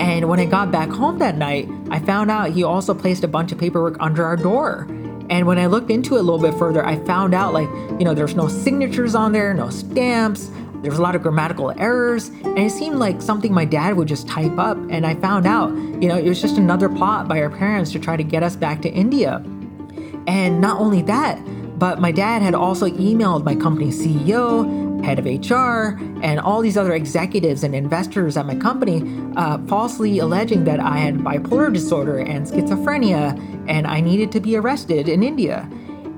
And 0.00 0.28
when 0.28 0.40
I 0.40 0.46
got 0.46 0.72
back 0.72 0.88
home 0.88 1.18
that 1.18 1.36
night, 1.36 1.68
I 1.90 1.98
found 1.98 2.30
out 2.30 2.50
he 2.50 2.64
also 2.64 2.94
placed 2.94 3.22
a 3.24 3.28
bunch 3.28 3.52
of 3.52 3.58
paperwork 3.58 3.96
under 4.00 4.24
our 4.24 4.36
door. 4.36 4.86
And 5.30 5.46
when 5.46 5.58
I 5.58 5.66
looked 5.66 5.90
into 5.90 6.16
it 6.16 6.20
a 6.20 6.22
little 6.22 6.40
bit 6.40 6.58
further, 6.58 6.84
I 6.84 6.96
found 7.04 7.34
out 7.34 7.52
like, 7.52 7.68
you 7.98 8.04
know, 8.04 8.14
there's 8.14 8.34
no 8.34 8.48
signatures 8.48 9.14
on 9.14 9.32
there, 9.32 9.54
no 9.54 9.70
stamps, 9.70 10.50
there's 10.82 10.98
a 10.98 11.02
lot 11.02 11.14
of 11.14 11.22
grammatical 11.22 11.70
errors, 11.78 12.28
and 12.28 12.58
it 12.58 12.70
seemed 12.70 12.96
like 12.96 13.22
something 13.22 13.54
my 13.54 13.64
dad 13.64 13.96
would 13.96 14.08
just 14.08 14.26
type 14.26 14.58
up. 14.58 14.76
And 14.90 15.06
I 15.06 15.14
found 15.14 15.46
out, 15.46 15.70
you 15.70 16.08
know, 16.08 16.16
it 16.16 16.28
was 16.28 16.40
just 16.40 16.58
another 16.58 16.88
plot 16.88 17.28
by 17.28 17.40
our 17.40 17.50
parents 17.50 17.92
to 17.92 18.00
try 18.00 18.16
to 18.16 18.24
get 18.24 18.42
us 18.42 18.56
back 18.56 18.82
to 18.82 18.90
India. 18.90 19.36
And 20.26 20.60
not 20.60 20.80
only 20.80 21.02
that, 21.02 21.38
but 21.78 22.00
my 22.00 22.10
dad 22.10 22.42
had 22.42 22.54
also 22.54 22.88
emailed 22.88 23.44
my 23.44 23.54
company 23.54 23.90
CEO, 23.90 24.81
head 25.02 25.18
of 25.18 25.24
HR, 25.26 25.98
and 26.22 26.40
all 26.40 26.62
these 26.62 26.76
other 26.76 26.92
executives 26.92 27.64
and 27.64 27.74
investors 27.74 28.36
at 28.36 28.46
my 28.46 28.54
company, 28.54 29.02
uh, 29.36 29.58
falsely 29.66 30.18
alleging 30.18 30.64
that 30.64 30.80
I 30.80 30.98
had 30.98 31.18
bipolar 31.18 31.72
disorder 31.72 32.18
and 32.18 32.46
schizophrenia 32.46 33.38
and 33.68 33.86
I 33.86 34.00
needed 34.00 34.32
to 34.32 34.40
be 34.40 34.56
arrested 34.56 35.08
in 35.08 35.22
India. 35.22 35.68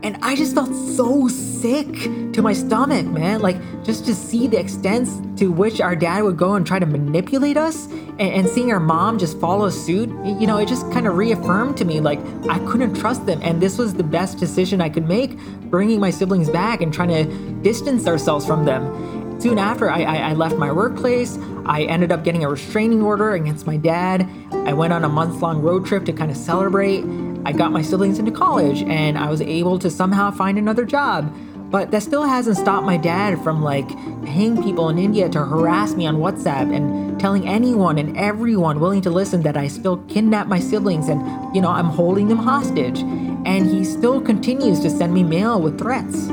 And 0.05 0.19
I 0.21 0.37
just 0.37 0.55
felt 0.55 0.69
so 0.75 1.29
sick 1.29 1.91
to 2.35 2.43
my 2.43 2.53
stomach, 2.53 3.07
man. 3.07 3.41
Like, 3.41 3.57
just 3.85 4.05
to 4.05 4.15
see 4.15 4.47
the 4.47 4.61
extent 4.61 5.09
to 5.39 5.51
which 5.51 5.81
our 5.81 5.97
dad 5.97 6.25
would 6.25 6.37
go 6.37 6.57
and 6.57 6.67
try 6.67 6.79
to 6.79 6.85
manipulate 6.85 7.57
us 7.57 7.87
and, 7.87 8.21
and 8.21 8.47
seeing 8.47 8.71
our 8.71 8.79
mom 8.79 9.19
just 9.19 9.41
follow 9.41 9.71
suit, 9.71 10.11
you 10.39 10.47
know, 10.47 10.59
it 10.59 10.69
just 10.69 10.93
kind 10.93 11.07
of 11.07 11.17
reaffirmed 11.17 11.79
to 11.79 11.87
me 11.87 12.01
like 12.01 12.19
I 12.51 12.59
couldn't 12.67 12.93
trust 12.93 13.25
them. 13.25 13.41
And 13.43 13.63
this 13.63 13.79
was 13.79 13.95
the 13.95 14.05
best 14.05 14.37
decision 14.37 14.83
I 14.83 14.91
could 14.91 15.09
make, 15.09 15.39
bringing 15.71 16.01
my 16.01 16.11
siblings 16.11 16.51
back 16.51 16.83
and 16.83 16.93
trying 16.93 17.09
to 17.09 17.25
distance 17.63 18.07
ourselves 18.07 18.45
from 18.45 18.67
them. 18.67 19.41
Soon 19.41 19.59
after 19.59 19.91
I, 19.91 20.03
I, 20.03 20.17
I 20.17 20.33
left 20.35 20.57
my 20.57 20.71
workplace, 20.71 21.39
I 21.65 21.85
ended 21.85 22.13
up 22.13 22.25
getting 22.25 22.45
a 22.45 22.49
restraining 22.51 23.03
order 23.03 23.33
against 23.33 23.67
my 23.67 23.79
dad. 23.79 24.29
I 24.53 24.75
went 24.75 24.93
on 24.93 25.03
a 25.03 25.09
month 25.09 25.41
long 25.41 25.63
road 25.63 25.87
trip 25.87 26.05
to 26.05 26.13
kind 26.13 26.31
of 26.31 26.37
celebrate. 26.37 27.05
I 27.47 27.53
got 27.53 27.73
my 27.73 27.83
siblings 27.83 28.19
into 28.19 28.33
college 28.33 28.83
and 28.83 29.19
I 29.19 29.29
was 29.29 29.41
able 29.43 29.79
to 29.81 29.91
somehow 29.91 30.31
find 30.31 30.59
another 30.59 30.85
job. 30.85 31.35
But 31.71 31.91
that 31.91 32.03
still 32.03 32.23
hasn't 32.23 32.57
stopped 32.57 32.87
my 32.87 32.97
dad 32.97 33.43
from 33.43 33.61
like 33.61 33.89
paying 34.25 34.63
people 34.63 34.89
in 34.91 34.99
India 34.99 35.29
to 35.31 35.45
harass 35.45 35.95
me 35.95 36.07
on 36.07 36.17
WhatsApp 36.17 36.75
and 36.75 37.19
telling 37.19 37.49
anyone 37.49 37.99
and 37.99 38.17
everyone 38.17 38.81
willing 38.81 39.03
to 39.03 39.11
listen 39.11 39.43
that 39.43 39.57
I 39.57 39.67
still 39.67 39.97
kidnapped 40.09 40.49
my 40.49 40.61
siblings 40.61 41.09
and, 41.09 41.21
you 41.55 41.61
know, 41.61 41.71
I'm 41.71 41.87
holding 41.87 42.29
them 42.29 42.39
hostage. 42.39 43.01
And 43.01 43.67
he 43.67 43.85
still 43.85 44.21
continues 44.21 44.81
to 44.81 44.91
send 44.91 45.13
me 45.13 45.23
mail 45.23 45.61
with 45.61 45.79
threats. 45.79 46.29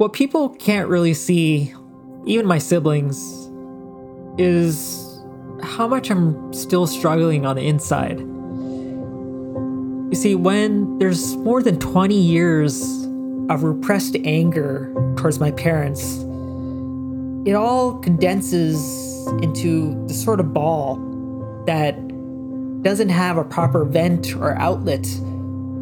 What 0.00 0.14
people 0.14 0.48
can't 0.48 0.88
really 0.88 1.12
see, 1.12 1.74
even 2.24 2.46
my 2.46 2.56
siblings, 2.56 3.50
is 4.38 5.22
how 5.62 5.86
much 5.86 6.10
I'm 6.10 6.54
still 6.54 6.86
struggling 6.86 7.44
on 7.44 7.56
the 7.56 7.66
inside. 7.66 8.18
You 10.08 10.14
see, 10.14 10.34
when 10.34 10.96
there's 11.00 11.36
more 11.36 11.62
than 11.62 11.78
20 11.78 12.18
years 12.18 12.80
of 13.50 13.62
repressed 13.62 14.16
anger 14.24 14.90
towards 15.18 15.38
my 15.38 15.50
parents, 15.50 16.16
it 17.46 17.52
all 17.52 17.98
condenses 17.98 19.26
into 19.42 20.02
the 20.06 20.14
sort 20.14 20.40
of 20.40 20.54
ball 20.54 20.96
that 21.66 21.92
doesn't 22.82 23.10
have 23.10 23.36
a 23.36 23.44
proper 23.44 23.84
vent 23.84 24.34
or 24.34 24.56
outlet. 24.56 25.06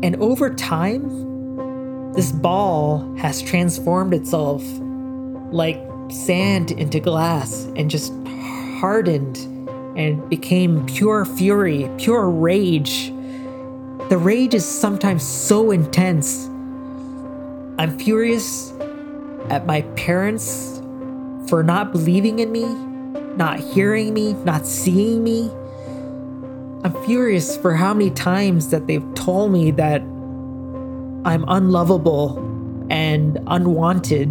And 0.03 0.17
over 0.17 0.53
time, 0.53 1.28
this 2.15 2.33
ball 2.33 3.15
has 3.17 3.41
transformed 3.43 4.15
itself 4.15 4.63
like 5.53 5.81
sand 6.11 6.71
into 6.73 7.01
glass 7.01 7.65
and 7.77 7.91
just 7.91 8.13
hardened 8.81 9.37
and 9.97 10.29
became 10.29 10.85
pure 10.87 11.25
fury, 11.25 11.91
pure 11.99 12.29
rage. 12.31 13.13
The 14.09 14.19
rage 14.19 14.55
is 14.55 14.67
sometimes 14.67 15.27
so 15.27 15.71
intense. 15.71 16.47
I'm 17.79 17.99
furious 17.99 18.73
at 19.51 19.67
my 19.67 19.83
parents 19.97 20.81
for 21.49 21.63
not 21.63 21.93
believing 21.93 22.39
in 22.39 22.53
me, 22.53 22.65
not 23.37 23.61
hearing 23.61 24.15
me, 24.15 24.35
not 24.45 24.67
seeing 24.67 25.25
me. 25.25 25.51
I'm 26.85 26.95
furious 27.05 27.57
for 27.57 27.75
how 27.75 27.93
many 27.93 28.11
times 28.11 28.71
that 28.71 28.87
they've 28.87 29.15
told 29.15 29.53
me 29.53 29.71
that 29.73 30.03
I'm 31.25 31.45
unlovable 31.49 32.39
and 32.91 33.39
unwanted. 33.47 34.29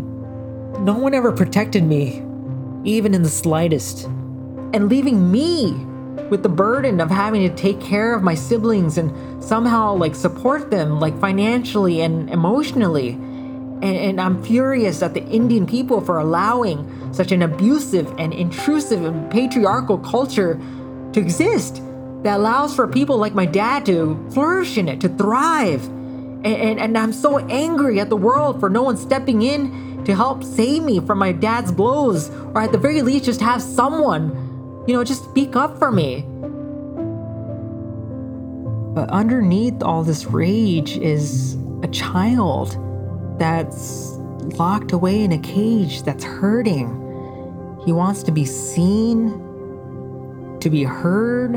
No 0.79 0.97
one 0.97 1.13
ever 1.13 1.31
protected 1.31 1.83
me, 1.83 2.23
even 2.83 3.13
in 3.13 3.23
the 3.23 3.29
slightest. 3.29 4.05
And 4.73 4.89
leaving 4.89 5.31
me 5.31 5.73
with 6.29 6.43
the 6.43 6.49
burden 6.49 6.99
of 6.99 7.09
having 7.09 7.47
to 7.47 7.55
take 7.55 7.79
care 7.79 8.13
of 8.13 8.23
my 8.23 8.35
siblings 8.35 8.97
and 8.97 9.43
somehow 9.43 9.95
like 9.95 10.15
support 10.15 10.71
them 10.71 10.99
like 10.99 11.17
financially 11.19 12.01
and 12.01 12.29
emotionally. 12.29 13.09
And, 13.09 13.83
and, 13.83 14.21
I'm 14.21 14.43
furious 14.43 15.03
at 15.03 15.13
the 15.13 15.23
Indian 15.25 15.67
people 15.67 16.01
for 16.01 16.17
allowing 16.17 17.13
such 17.13 17.31
an 17.31 17.43
abusive 17.43 18.11
and 18.17 18.33
intrusive 18.33 19.05
and 19.05 19.29
patriarchal 19.31 19.99
culture 19.99 20.59
to 21.13 21.19
exist 21.19 21.83
that 22.23 22.37
allows 22.37 22.75
for 22.75 22.87
people 22.87 23.17
like 23.17 23.35
my 23.35 23.45
dad 23.45 23.85
to 23.85 24.17
flourish 24.31 24.79
in 24.79 24.89
it, 24.89 24.99
to 25.01 25.09
thrive. 25.09 25.87
And, 26.43 26.45
and, 26.45 26.79
and 26.79 26.97
I'm 26.97 27.11
so 27.11 27.39
angry 27.39 27.99
at 27.99 28.09
the 28.09 28.15
world 28.15 28.59
for 28.59 28.69
no 28.69 28.83
one 28.83 28.97
stepping 28.97 29.41
in 29.41 30.03
to 30.05 30.15
help 30.15 30.43
save 30.43 30.83
me 30.83 30.99
from 30.99 31.17
my 31.17 31.31
dad's 31.31 31.71
blows, 31.71 32.29
or 32.29 32.61
at 32.61 32.71
the 32.71 32.77
very 32.77 33.01
least, 33.01 33.25
just 33.25 33.41
have 33.41 33.61
someone, 33.61 34.29
you 34.87 34.93
know, 34.93 35.03
just 35.03 35.23
speak 35.25 35.55
up 35.55 35.77
for 35.79 35.91
me. 35.91 36.21
But 38.93 39.09
underneath 39.09 39.81
all 39.83 40.03
this 40.03 40.25
rage 40.25 40.97
is 40.97 41.57
a 41.83 41.87
child 41.87 42.77
that's 43.39 44.11
locked 44.57 44.91
away 44.91 45.23
in 45.23 45.31
a 45.31 45.39
cage 45.39 46.03
that's 46.03 46.23
hurting. 46.23 46.87
He 47.85 47.91
wants 47.91 48.23
to 48.23 48.31
be 48.31 48.45
seen, 48.45 49.43
to 50.59 50.67
to 50.67 50.71
be 50.71 50.83
heard, 50.83 51.53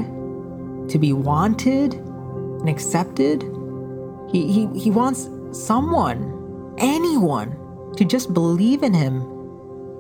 to 0.89 0.99
be 0.99 1.12
wanted 1.12 1.95
and 1.95 2.68
accepted. 2.68 3.43
He, 4.33 4.53
he, 4.53 4.66
he 4.78 4.91
wants 4.91 5.28
someone, 5.53 6.74
anyone, 6.78 7.57
to 7.97 8.05
just 8.05 8.33
believe 8.33 8.83
in 8.83 8.95
him 8.95 9.22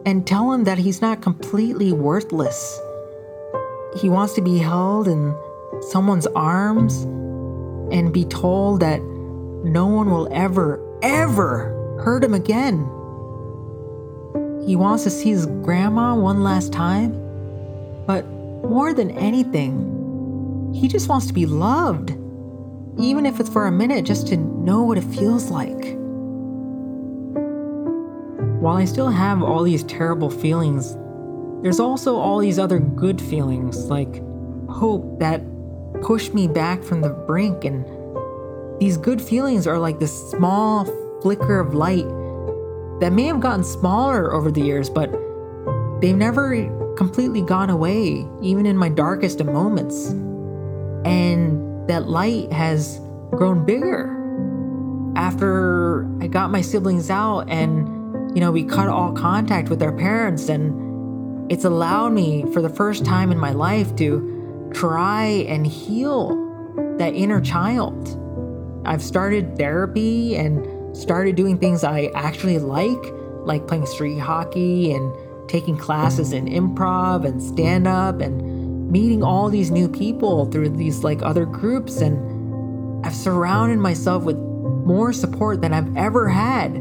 and 0.06 0.26
tell 0.26 0.52
him 0.52 0.64
that 0.64 0.78
he's 0.78 1.00
not 1.00 1.20
completely 1.20 1.92
worthless. 1.92 2.80
He 3.96 4.08
wants 4.08 4.34
to 4.34 4.40
be 4.40 4.58
held 4.58 5.08
in 5.08 5.36
someone's 5.90 6.26
arms 6.28 7.02
and 7.92 8.12
be 8.12 8.24
told 8.24 8.80
that 8.80 9.02
no 9.02 9.86
one 9.86 10.10
will 10.10 10.28
ever, 10.32 10.80
ever 11.02 11.98
hurt 12.02 12.22
him 12.22 12.34
again. 12.34 12.78
He 14.66 14.76
wants 14.76 15.04
to 15.04 15.10
see 15.10 15.30
his 15.30 15.46
grandma 15.46 16.14
one 16.14 16.42
last 16.42 16.72
time, 16.72 17.12
but 18.06 18.24
more 18.62 18.94
than 18.94 19.10
anything, 19.10 20.72
he 20.74 20.86
just 20.86 21.08
wants 21.08 21.26
to 21.26 21.32
be 21.32 21.46
loved, 21.46 22.10
even 22.98 23.26
if 23.26 23.40
it's 23.40 23.48
for 23.48 23.66
a 23.66 23.72
minute, 23.72 24.04
just 24.04 24.26
to 24.28 24.36
know 24.36 24.82
what 24.82 24.98
it 24.98 25.04
feels 25.04 25.50
like. 25.50 25.96
While 28.60 28.76
I 28.76 28.84
still 28.84 29.08
have 29.08 29.42
all 29.42 29.62
these 29.62 29.84
terrible 29.84 30.30
feelings, 30.30 30.96
there's 31.62 31.80
also 31.80 32.16
all 32.16 32.38
these 32.38 32.58
other 32.58 32.78
good 32.78 33.20
feelings, 33.20 33.86
like 33.86 34.22
hope 34.68 35.18
that 35.18 35.42
push 36.02 36.30
me 36.30 36.48
back 36.48 36.82
from 36.82 37.00
the 37.00 37.10
brink. 37.10 37.64
And 37.64 37.84
these 38.80 38.96
good 38.96 39.20
feelings 39.20 39.66
are 39.66 39.78
like 39.78 39.98
this 39.98 40.30
small 40.30 40.84
flicker 41.22 41.60
of 41.60 41.74
light 41.74 42.06
that 43.00 43.12
may 43.12 43.24
have 43.24 43.40
gotten 43.40 43.64
smaller 43.64 44.32
over 44.32 44.50
the 44.50 44.60
years, 44.60 44.90
but 44.90 45.10
they've 46.00 46.16
never 46.16 46.66
completely 46.96 47.42
gone 47.42 47.70
away, 47.70 48.26
even 48.42 48.66
in 48.66 48.76
my 48.76 48.88
darkest 48.88 49.40
of 49.40 49.46
moments. 49.46 50.08
And 51.04 51.59
that 51.86 52.08
light 52.08 52.52
has 52.52 53.00
grown 53.30 53.64
bigger 53.64 54.16
after 55.16 56.08
I 56.22 56.26
got 56.26 56.50
my 56.50 56.60
siblings 56.60 57.10
out 57.10 57.48
and 57.50 58.00
you 58.34 58.40
know, 58.40 58.52
we 58.52 58.62
cut 58.62 58.88
all 58.88 59.12
contact 59.12 59.68
with 59.70 59.82
our 59.82 59.92
parents, 59.92 60.48
and 60.48 61.50
it's 61.50 61.64
allowed 61.64 62.12
me 62.12 62.44
for 62.52 62.62
the 62.62 62.68
first 62.68 63.04
time 63.04 63.32
in 63.32 63.38
my 63.38 63.50
life 63.50 63.94
to 63.96 64.70
try 64.72 65.24
and 65.48 65.66
heal 65.66 66.36
that 66.98 67.14
inner 67.14 67.40
child. 67.40 68.16
I've 68.86 69.02
started 69.02 69.58
therapy 69.58 70.36
and 70.36 70.96
started 70.96 71.34
doing 71.34 71.58
things 71.58 71.82
I 71.82 72.06
actually 72.14 72.58
like, 72.58 73.00
like 73.44 73.66
playing 73.66 73.86
street 73.86 74.18
hockey 74.18 74.92
and 74.92 75.12
taking 75.48 75.76
classes 75.76 76.32
in 76.32 76.46
improv 76.46 77.26
and 77.26 77.42
stand 77.42 77.88
up 77.88 78.20
and 78.20 78.59
meeting 78.90 79.22
all 79.22 79.48
these 79.48 79.70
new 79.70 79.88
people 79.88 80.46
through 80.50 80.70
these 80.70 81.04
like 81.04 81.22
other 81.22 81.46
groups 81.46 82.00
and 82.00 83.06
I've 83.06 83.14
surrounded 83.14 83.78
myself 83.78 84.24
with 84.24 84.36
more 84.36 85.12
support 85.12 85.62
than 85.62 85.72
I've 85.72 85.96
ever 85.96 86.28
had 86.28 86.72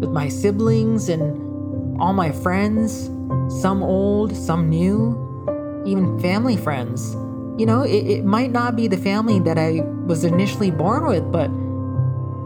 with 0.00 0.10
my 0.10 0.28
siblings 0.28 1.08
and 1.08 2.00
all 2.00 2.12
my 2.12 2.30
friends, 2.30 3.06
some 3.60 3.82
old, 3.82 4.34
some 4.34 4.68
new, 4.70 5.82
even 5.86 6.18
family 6.20 6.56
friends. 6.56 7.14
You 7.58 7.66
know, 7.66 7.82
it, 7.82 8.06
it 8.06 8.24
might 8.24 8.52
not 8.52 8.76
be 8.76 8.86
the 8.86 8.98
family 8.98 9.40
that 9.40 9.58
I 9.58 9.80
was 10.06 10.24
initially 10.24 10.70
born 10.70 11.06
with, 11.06 11.30
but 11.32 11.50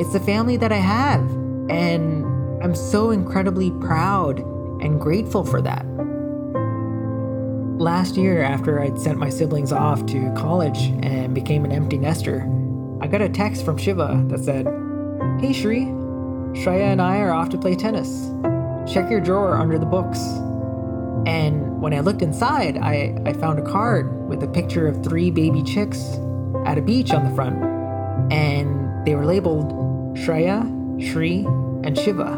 it's 0.01 0.13
the 0.13 0.21
family 0.21 0.57
that 0.57 0.73
I 0.73 0.77
have. 0.77 1.21
And 1.69 2.25
I'm 2.63 2.75
so 2.75 3.11
incredibly 3.11 3.71
proud 3.73 4.39
and 4.81 5.01
grateful 5.01 5.45
for 5.45 5.61
that. 5.63 5.85
Last 7.81 8.19
year, 8.19 8.43
after 8.43 8.79
I'd 8.79 9.01
sent 9.01 9.17
my 9.17 9.31
siblings 9.31 9.73
off 9.73 10.05
to 10.05 10.31
college 10.37 10.93
and 11.03 11.35
became 11.35 11.65
an 11.65 11.73
empty 11.73 11.97
nester, 11.97 12.47
I 13.01 13.07
got 13.07 13.23
a 13.23 13.29
text 13.31 13.65
from 13.65 13.79
Shiva 13.79 14.23
that 14.27 14.45
said, 14.45 14.67
Hey 15.41 15.55
Shri, 15.55 15.87
Shreya 16.61 16.93
and 16.93 17.01
I 17.01 17.21
are 17.21 17.33
off 17.33 17.49
to 17.49 17.59
play 17.59 17.75
tennis. 17.75 18.35
Check 18.87 19.11
your 19.11 19.23
drawer 19.23 19.57
under 19.57 19.79
the 19.79 19.87
books. 19.87 20.19
And 21.27 21.81
when 21.81 21.95
I 21.95 22.01
looked 22.01 22.21
inside, 22.21 22.77
I, 22.77 23.17
I 23.25 23.33
found 23.33 23.59
a 23.59 23.63
card 23.63 24.29
with 24.29 24.43
a 24.43 24.49
picture 24.49 24.87
of 24.87 25.03
three 25.03 25.31
baby 25.31 25.63
chicks 25.63 26.19
at 26.67 26.77
a 26.77 26.83
beach 26.83 27.13
on 27.13 27.27
the 27.27 27.35
front. 27.35 27.63
And 28.31 29.07
they 29.07 29.15
were 29.15 29.25
labeled 29.25 29.73
Shreya, 30.19 30.61
Shri, 31.03 31.47
and 31.83 31.99
Shiva. 31.99 32.31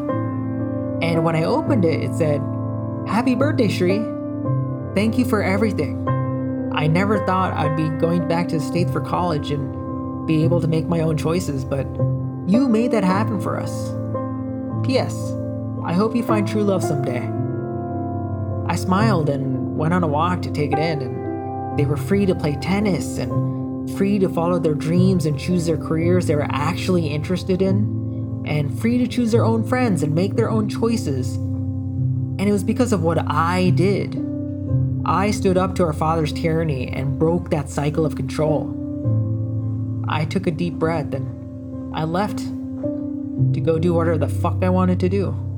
And 1.02 1.24
when 1.24 1.34
I 1.34 1.42
opened 1.42 1.84
it, 1.84 2.00
it 2.00 2.14
said, 2.14 2.40
Happy 3.08 3.34
birthday, 3.34 3.66
Shri. 3.66 4.21
Thank 4.94 5.16
you 5.16 5.24
for 5.24 5.42
everything. 5.42 6.06
I 6.74 6.86
never 6.86 7.24
thought 7.24 7.54
I'd 7.54 7.76
be 7.76 7.88
going 7.98 8.28
back 8.28 8.48
to 8.48 8.58
the 8.58 8.64
States 8.64 8.90
for 8.90 9.00
college 9.00 9.50
and 9.50 10.26
be 10.26 10.44
able 10.44 10.60
to 10.60 10.68
make 10.68 10.86
my 10.86 11.00
own 11.00 11.16
choices, 11.16 11.64
but 11.64 11.86
you 12.46 12.68
made 12.68 12.90
that 12.90 13.04
happen 13.04 13.40
for 13.40 13.58
us. 13.58 13.90
P.S. 14.86 15.14
I 15.84 15.92
hope 15.92 16.14
you 16.14 16.22
find 16.22 16.46
true 16.46 16.62
love 16.62 16.82
someday. 16.82 17.20
I 18.70 18.76
smiled 18.76 19.28
and 19.28 19.76
went 19.76 19.94
on 19.94 20.02
a 20.02 20.08
walk 20.08 20.42
to 20.42 20.50
take 20.50 20.72
it 20.72 20.78
in, 20.78 21.00
and 21.00 21.78
they 21.78 21.86
were 21.86 21.96
free 21.96 22.26
to 22.26 22.34
play 22.34 22.56
tennis 22.60 23.16
and 23.18 23.90
free 23.96 24.18
to 24.18 24.28
follow 24.28 24.58
their 24.58 24.74
dreams 24.74 25.24
and 25.24 25.38
choose 25.38 25.66
their 25.66 25.76
careers 25.78 26.26
they 26.26 26.36
were 26.36 26.48
actually 26.50 27.08
interested 27.08 27.62
in, 27.62 28.44
and 28.46 28.78
free 28.78 28.98
to 28.98 29.06
choose 29.06 29.32
their 29.32 29.44
own 29.44 29.64
friends 29.64 30.02
and 30.02 30.14
make 30.14 30.36
their 30.36 30.50
own 30.50 30.68
choices. 30.68 31.36
And 31.36 32.42
it 32.42 32.52
was 32.52 32.64
because 32.64 32.92
of 32.92 33.02
what 33.02 33.18
I 33.26 33.70
did. 33.70 34.31
I 35.04 35.32
stood 35.32 35.58
up 35.58 35.74
to 35.76 35.84
our 35.84 35.92
father's 35.92 36.32
tyranny 36.32 36.88
and 36.88 37.18
broke 37.18 37.50
that 37.50 37.68
cycle 37.68 38.06
of 38.06 38.14
control. 38.14 38.78
I 40.08 40.24
took 40.24 40.46
a 40.46 40.50
deep 40.50 40.74
breath 40.74 41.12
and 41.12 41.94
I 41.94 42.04
left 42.04 42.38
to 42.38 43.60
go 43.60 43.78
do 43.78 43.94
whatever 43.94 44.18
the 44.18 44.28
fuck 44.28 44.62
I 44.62 44.68
wanted 44.68 45.00
to 45.00 45.08
do. 45.08 45.51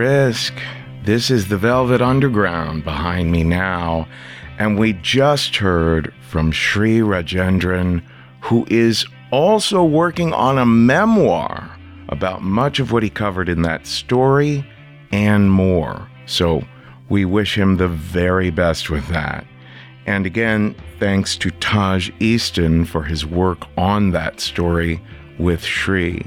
Risk. 0.00 0.54
This 1.04 1.30
is 1.30 1.48
the 1.48 1.58
Velvet 1.58 2.00
Underground 2.00 2.84
behind 2.84 3.30
me 3.30 3.44
now. 3.44 4.08
And 4.58 4.78
we 4.78 4.94
just 4.94 5.56
heard 5.56 6.14
from 6.26 6.52
Sri 6.52 7.00
Rajendran, 7.00 8.02
who 8.40 8.66
is 8.70 9.04
also 9.30 9.84
working 9.84 10.32
on 10.32 10.56
a 10.56 10.64
memoir 10.64 11.78
about 12.08 12.40
much 12.40 12.80
of 12.80 12.92
what 12.92 13.02
he 13.02 13.10
covered 13.10 13.50
in 13.50 13.60
that 13.60 13.86
story 13.86 14.66
and 15.12 15.50
more. 15.50 16.08
So 16.24 16.64
we 17.10 17.26
wish 17.26 17.54
him 17.54 17.76
the 17.76 17.88
very 17.88 18.48
best 18.48 18.88
with 18.88 19.06
that. 19.08 19.44
And 20.06 20.24
again, 20.24 20.74
thanks 20.98 21.36
to 21.36 21.50
Taj 21.50 22.08
Easton 22.20 22.86
for 22.86 23.02
his 23.02 23.26
work 23.26 23.66
on 23.76 24.12
that 24.12 24.40
story 24.40 25.02
with 25.38 25.62
Sri. 25.62 26.24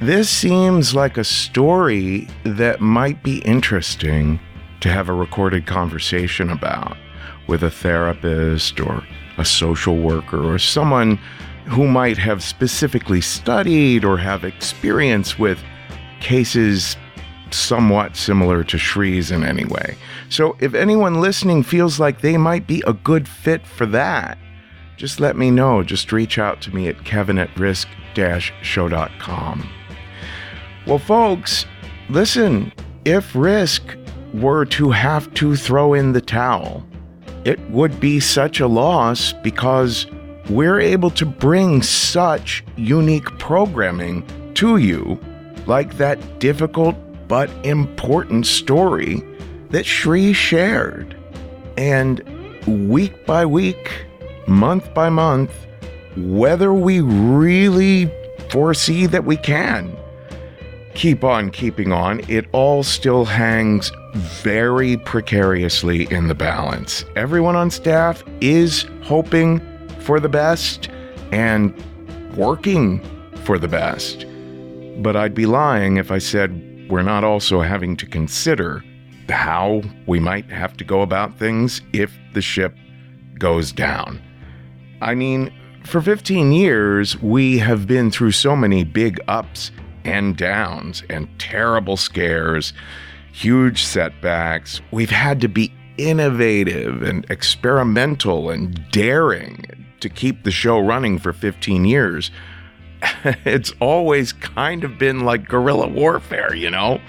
This 0.00 0.30
seems 0.30 0.94
like 0.94 1.18
a 1.18 1.24
story 1.24 2.26
that 2.44 2.80
might 2.80 3.22
be 3.22 3.40
interesting 3.40 4.40
to 4.80 4.88
have 4.88 5.10
a 5.10 5.12
recorded 5.12 5.66
conversation 5.66 6.48
about 6.48 6.96
with 7.46 7.62
a 7.62 7.70
therapist 7.70 8.80
or 8.80 9.06
a 9.36 9.44
social 9.44 9.98
worker 9.98 10.42
or 10.42 10.58
someone 10.58 11.16
who 11.66 11.86
might 11.86 12.16
have 12.16 12.42
specifically 12.42 13.20
studied 13.20 14.02
or 14.02 14.16
have 14.16 14.42
experience 14.42 15.38
with 15.38 15.58
cases 16.20 16.96
somewhat 17.50 18.16
similar 18.16 18.64
to 18.64 18.78
Shree's 18.78 19.30
in 19.30 19.44
any 19.44 19.66
way. 19.66 19.98
So 20.30 20.56
if 20.60 20.72
anyone 20.72 21.20
listening 21.20 21.62
feels 21.62 22.00
like 22.00 22.22
they 22.22 22.38
might 22.38 22.66
be 22.66 22.82
a 22.86 22.94
good 22.94 23.28
fit 23.28 23.66
for 23.66 23.84
that, 23.86 24.38
just 24.96 25.20
let 25.20 25.36
me 25.36 25.50
know. 25.50 25.82
Just 25.82 26.10
reach 26.10 26.38
out 26.38 26.62
to 26.62 26.74
me 26.74 26.88
at 26.88 27.04
kevin 27.04 27.38
at 27.38 27.54
risk 27.58 27.86
show.com. 28.62 29.70
Well, 30.90 30.98
folks, 30.98 31.66
listen, 32.08 32.72
if 33.04 33.36
Risk 33.36 33.96
were 34.34 34.64
to 34.64 34.90
have 34.90 35.32
to 35.34 35.54
throw 35.54 35.94
in 35.94 36.10
the 36.10 36.20
towel, 36.20 36.84
it 37.44 37.60
would 37.70 38.00
be 38.00 38.18
such 38.18 38.58
a 38.58 38.66
loss 38.66 39.32
because 39.32 40.08
we're 40.48 40.80
able 40.80 41.10
to 41.10 41.24
bring 41.24 41.80
such 41.82 42.64
unique 42.74 43.26
programming 43.38 44.24
to 44.54 44.78
you, 44.78 45.20
like 45.64 45.96
that 45.98 46.40
difficult 46.40 46.96
but 47.28 47.48
important 47.64 48.44
story 48.44 49.22
that 49.68 49.86
Shri 49.86 50.32
shared. 50.32 51.16
And 51.76 52.20
week 52.90 53.26
by 53.26 53.46
week, 53.46 54.06
month 54.48 54.92
by 54.92 55.08
month, 55.08 55.52
whether 56.16 56.74
we 56.74 57.00
really 57.00 58.12
foresee 58.48 59.06
that 59.06 59.24
we 59.24 59.36
can 59.36 59.96
keep 60.94 61.24
on 61.24 61.50
keeping 61.50 61.92
on, 61.92 62.20
it 62.28 62.46
all 62.52 62.82
still 62.82 63.24
hangs 63.24 63.92
very 64.14 64.96
precariously 64.96 66.10
in 66.12 66.28
the 66.28 66.34
balance. 66.34 67.04
Everyone 67.16 67.56
on 67.56 67.70
staff 67.70 68.24
is 68.40 68.86
hoping 69.02 69.60
for 70.00 70.20
the 70.20 70.28
best 70.28 70.88
and 71.32 71.74
working 72.36 73.00
for 73.44 73.58
the 73.58 73.68
best. 73.68 74.26
But 75.02 75.16
I'd 75.16 75.34
be 75.34 75.46
lying 75.46 75.96
if 75.96 76.10
I 76.10 76.18
said 76.18 76.88
we're 76.90 77.02
not 77.02 77.24
also 77.24 77.60
having 77.60 77.96
to 77.96 78.06
consider 78.06 78.84
how 79.28 79.82
we 80.06 80.18
might 80.18 80.50
have 80.50 80.76
to 80.76 80.84
go 80.84 81.02
about 81.02 81.38
things 81.38 81.80
if 81.92 82.12
the 82.34 82.42
ship 82.42 82.74
goes 83.38 83.72
down. 83.72 84.20
I 85.00 85.14
mean, 85.14 85.52
for 85.84 86.02
15 86.02 86.52
years, 86.52 87.20
we 87.22 87.58
have 87.58 87.86
been 87.86 88.10
through 88.10 88.32
so 88.32 88.54
many 88.54 88.84
big 88.84 89.18
ups 89.28 89.70
and 90.04 90.36
downs 90.36 91.02
and 91.08 91.28
terrible 91.38 91.96
scares, 91.96 92.72
huge 93.32 93.82
setbacks. 93.82 94.80
We've 94.90 95.10
had 95.10 95.40
to 95.42 95.48
be 95.48 95.72
innovative 95.98 97.02
and 97.02 97.28
experimental 97.30 98.50
and 98.50 98.90
daring 98.90 99.64
to 100.00 100.08
keep 100.08 100.44
the 100.44 100.50
show 100.50 100.78
running 100.78 101.18
for 101.18 101.32
15 101.32 101.84
years. 101.84 102.30
it's 103.44 103.72
always 103.80 104.32
kind 104.32 104.84
of 104.84 104.98
been 104.98 105.20
like 105.20 105.48
guerrilla 105.48 105.88
warfare, 105.88 106.54
you 106.54 106.70
know? 106.70 107.00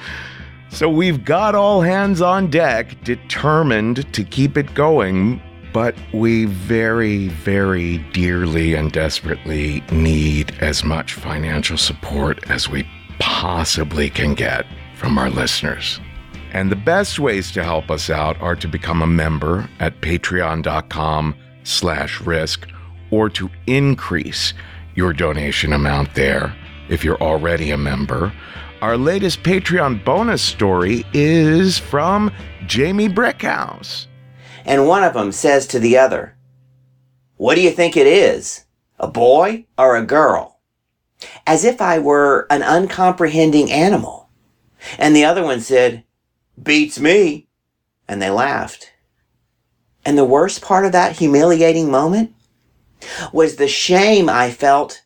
So 0.69 0.89
we've 0.89 1.25
got 1.25 1.53
all 1.53 1.81
hands 1.81 2.21
on 2.21 2.49
deck, 2.49 3.01
determined 3.03 4.11
to 4.13 4.23
keep 4.23 4.57
it 4.57 4.73
going, 4.73 5.41
but 5.73 5.95
we 6.13 6.45
very, 6.45 7.27
very 7.29 7.99
dearly 8.13 8.73
and 8.73 8.91
desperately 8.91 9.83
need 9.91 10.55
as 10.59 10.83
much 10.83 11.13
financial 11.13 11.77
support 11.77 12.49
as 12.49 12.69
we 12.69 12.87
possibly 13.19 14.09
can 14.09 14.33
get 14.33 14.65
from 14.95 15.17
our 15.17 15.29
listeners. 15.29 15.99
And 16.53 16.69
the 16.69 16.75
best 16.75 17.19
ways 17.19 17.51
to 17.51 17.63
help 17.63 17.89
us 17.89 18.09
out 18.09 18.39
are 18.41 18.55
to 18.55 18.67
become 18.67 19.01
a 19.01 19.07
member 19.07 19.69
at 19.79 20.01
patreon.com 20.01 21.35
slash 21.63 22.19
risk 22.21 22.67
or 23.09 23.29
to 23.29 23.49
increase 23.67 24.53
your 24.95 25.13
donation 25.13 25.71
amount 25.73 26.13
there 26.15 26.53
if 26.89 27.03
you're 27.03 27.21
already 27.21 27.71
a 27.71 27.77
member. 27.77 28.33
Our 28.81 28.97
latest 28.97 29.43
Patreon 29.43 30.03
bonus 30.03 30.41
story 30.41 31.05
is 31.13 31.77
from 31.77 32.31
Jamie 32.65 33.09
Brickhouse. 33.09 34.07
And 34.65 34.87
one 34.87 35.03
of 35.03 35.13
them 35.13 35.31
says 35.31 35.65
to 35.67 35.79
the 35.79 35.97
other, 35.97 36.35
What 37.37 37.55
do 37.55 37.61
you 37.61 37.71
think 37.71 37.97
it 37.97 38.07
is? 38.07 38.65
A 38.99 39.07
boy 39.07 39.65
or 39.77 39.95
a 39.95 40.05
girl? 40.05 40.59
As 41.45 41.63
if 41.65 41.81
I 41.81 41.99
were 41.99 42.47
an 42.49 42.61
uncomprehending 42.61 43.71
animal. 43.71 44.29
And 44.97 45.15
the 45.15 45.25
other 45.25 45.43
one 45.43 45.61
said, 45.61 46.03
Beats 46.61 46.99
me. 46.99 47.47
And 48.07 48.21
they 48.21 48.29
laughed. 48.29 48.91
And 50.05 50.17
the 50.17 50.25
worst 50.25 50.61
part 50.61 50.85
of 50.85 50.91
that 50.91 51.17
humiliating 51.17 51.89
moment 51.89 52.33
was 53.31 53.55
the 53.55 53.67
shame 53.67 54.29
I 54.29 54.51
felt 54.51 55.03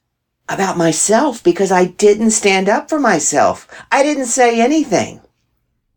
about 0.48 0.77
myself 0.77 1.44
because 1.44 1.72
I 1.72 1.86
didn't 1.86 2.32
stand 2.32 2.69
up 2.69 2.90
for 2.90 2.99
myself. 2.99 3.68
I 3.91 4.03
didn't 4.03 4.27
say 4.27 4.61
anything. 4.61 5.22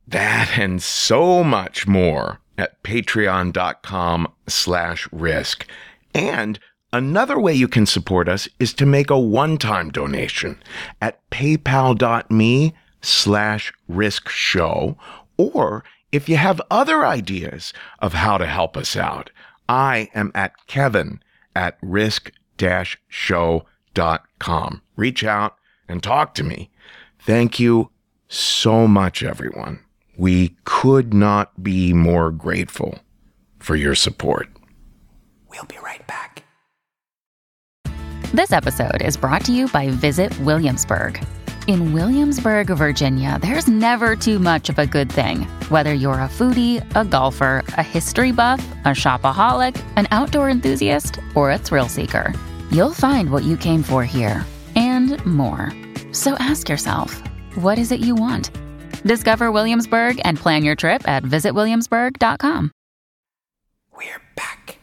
That 0.07 0.57
and 0.57 0.83
so 0.83 1.45
much 1.45 1.87
more 1.87 2.41
at 2.59 2.83
patreon.com 2.83 4.31
slash 4.47 5.09
risk. 5.13 5.67
And 6.13 6.59
another 6.93 7.39
way 7.39 7.55
you 7.55 7.69
can 7.69 7.87
support 7.87 8.29
us 8.29 8.49
is 8.59 8.75
to 8.75 8.85
make 8.85 9.09
a 9.09 9.19
one-time 9.19 9.91
donation 9.91 10.61
at 11.01 11.19
paypal.me 11.31 12.75
slash 13.01 13.73
risk 13.87 14.29
show. 14.29 14.99
Or 15.37 15.85
if 16.11 16.29
you 16.29 16.37
have 16.37 16.61
other 16.71 17.07
ideas 17.07 17.73
of 18.01 18.15
how 18.15 18.39
to 18.39 18.47
help 18.47 18.77
us 18.77 18.97
out, 18.97 19.31
I 19.69 20.11
am 20.15 20.33
at 20.35 20.67
kevin 20.67 21.21
at 21.55 21.79
risk-show.com. 21.83 24.83
Reach 24.97 25.25
out 25.25 25.57
and 25.89 26.03
talk 26.03 26.35
to 26.35 26.43
me. 26.45 26.71
Thank 27.21 27.61
you 27.61 27.91
so 28.29 28.87
much, 28.87 29.23
everyone. 29.23 29.81
We 30.19 30.57
could 30.65 31.15
not 31.15 31.63
be 31.63 31.93
more 31.93 32.33
grateful 32.33 32.99
for 33.61 33.77
your 33.77 33.95
support. 33.95 34.49
We'll 35.49 35.65
be 35.67 35.79
right 35.81 36.05
back. 36.09 36.43
This 38.35 38.51
episode 38.51 39.01
is 39.01 39.17
brought 39.17 39.45
to 39.45 39.53
you 39.53 39.69
by 39.69 39.91
Visit 39.91 40.37
Williamsburg. 40.41 41.25
In 41.69 41.93
Williamsburg, 41.93 42.67
Virginia, 42.67 43.39
there's 43.41 43.69
never 43.69 44.17
too 44.17 44.41
much 44.41 44.69
of 44.69 44.81
a 44.81 44.87
good 44.87 45.11
thing. 45.13 45.43
Whether 45.69 45.95
you're 45.95 46.15
a 46.15 46.29
foodie, 46.29 46.85
a 46.97 47.05
golfer, 47.05 47.63
a 47.69 47.83
history 47.85 48.33
buff, 48.33 48.61
a 48.85 48.89
shopaholic, 48.89 49.81
an 49.95 50.09
outdoor 50.11 50.51
enthusiast, 50.51 51.21
or 51.37 51.53
a 51.53 51.59
thrill 51.59 51.89
seeker, 51.89 52.35
you'll 52.73 52.93
find 52.93 53.31
what 53.31 53.45
you 53.45 53.57
came 53.57 53.85
for 53.85 54.03
here 54.03 54.45
and 54.75 55.25
more. 55.25 55.73
So 56.11 56.35
ask 56.41 56.69
yourself, 56.69 57.23
what 57.55 57.79
is 57.79 57.93
it 57.93 58.01
you 58.01 58.17
want? 58.17 58.51
Discover 59.03 59.53
Williamsburg 59.53 60.21
and 60.25 60.39
plan 60.39 60.65
your 60.65 60.75
trip 60.75 61.07
at 61.09 61.23
visitwilliamsburg.com. 61.23 62.71
We're 63.97 64.23
back. 64.37 64.79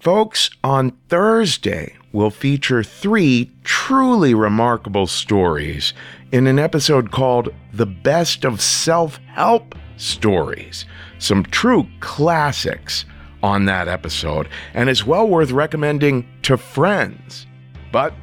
Folks, 0.00 0.50
on 0.62 0.92
Thursday, 1.08 1.94
we'll 2.12 2.30
feature 2.30 2.82
three 2.82 3.50
truly 3.64 4.32
remarkable 4.34 5.06
stories 5.06 5.92
in 6.32 6.46
an 6.46 6.58
episode 6.58 7.10
called 7.10 7.48
The 7.72 7.86
Best 7.86 8.44
of 8.44 8.60
Self 8.60 9.16
Help 9.34 9.74
Stories. 9.96 10.84
Some 11.18 11.42
true 11.44 11.86
classics 12.00 13.04
on 13.42 13.64
that 13.66 13.88
episode, 13.88 14.48
and 14.74 14.88
it's 14.88 15.04
well 15.04 15.26
worth 15.28 15.50
recommending 15.50 16.26
to 16.42 16.56
friends. 16.56 17.46
But 17.92 18.14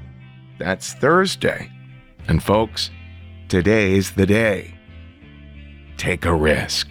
that's 0.58 0.94
Thursday. 0.94 1.72
And 2.28 2.42
folks, 2.42 2.90
today's 3.50 4.12
the 4.12 4.26
day. 4.26 4.77
Take 5.98 6.26
a 6.26 6.34
risk. 6.34 6.88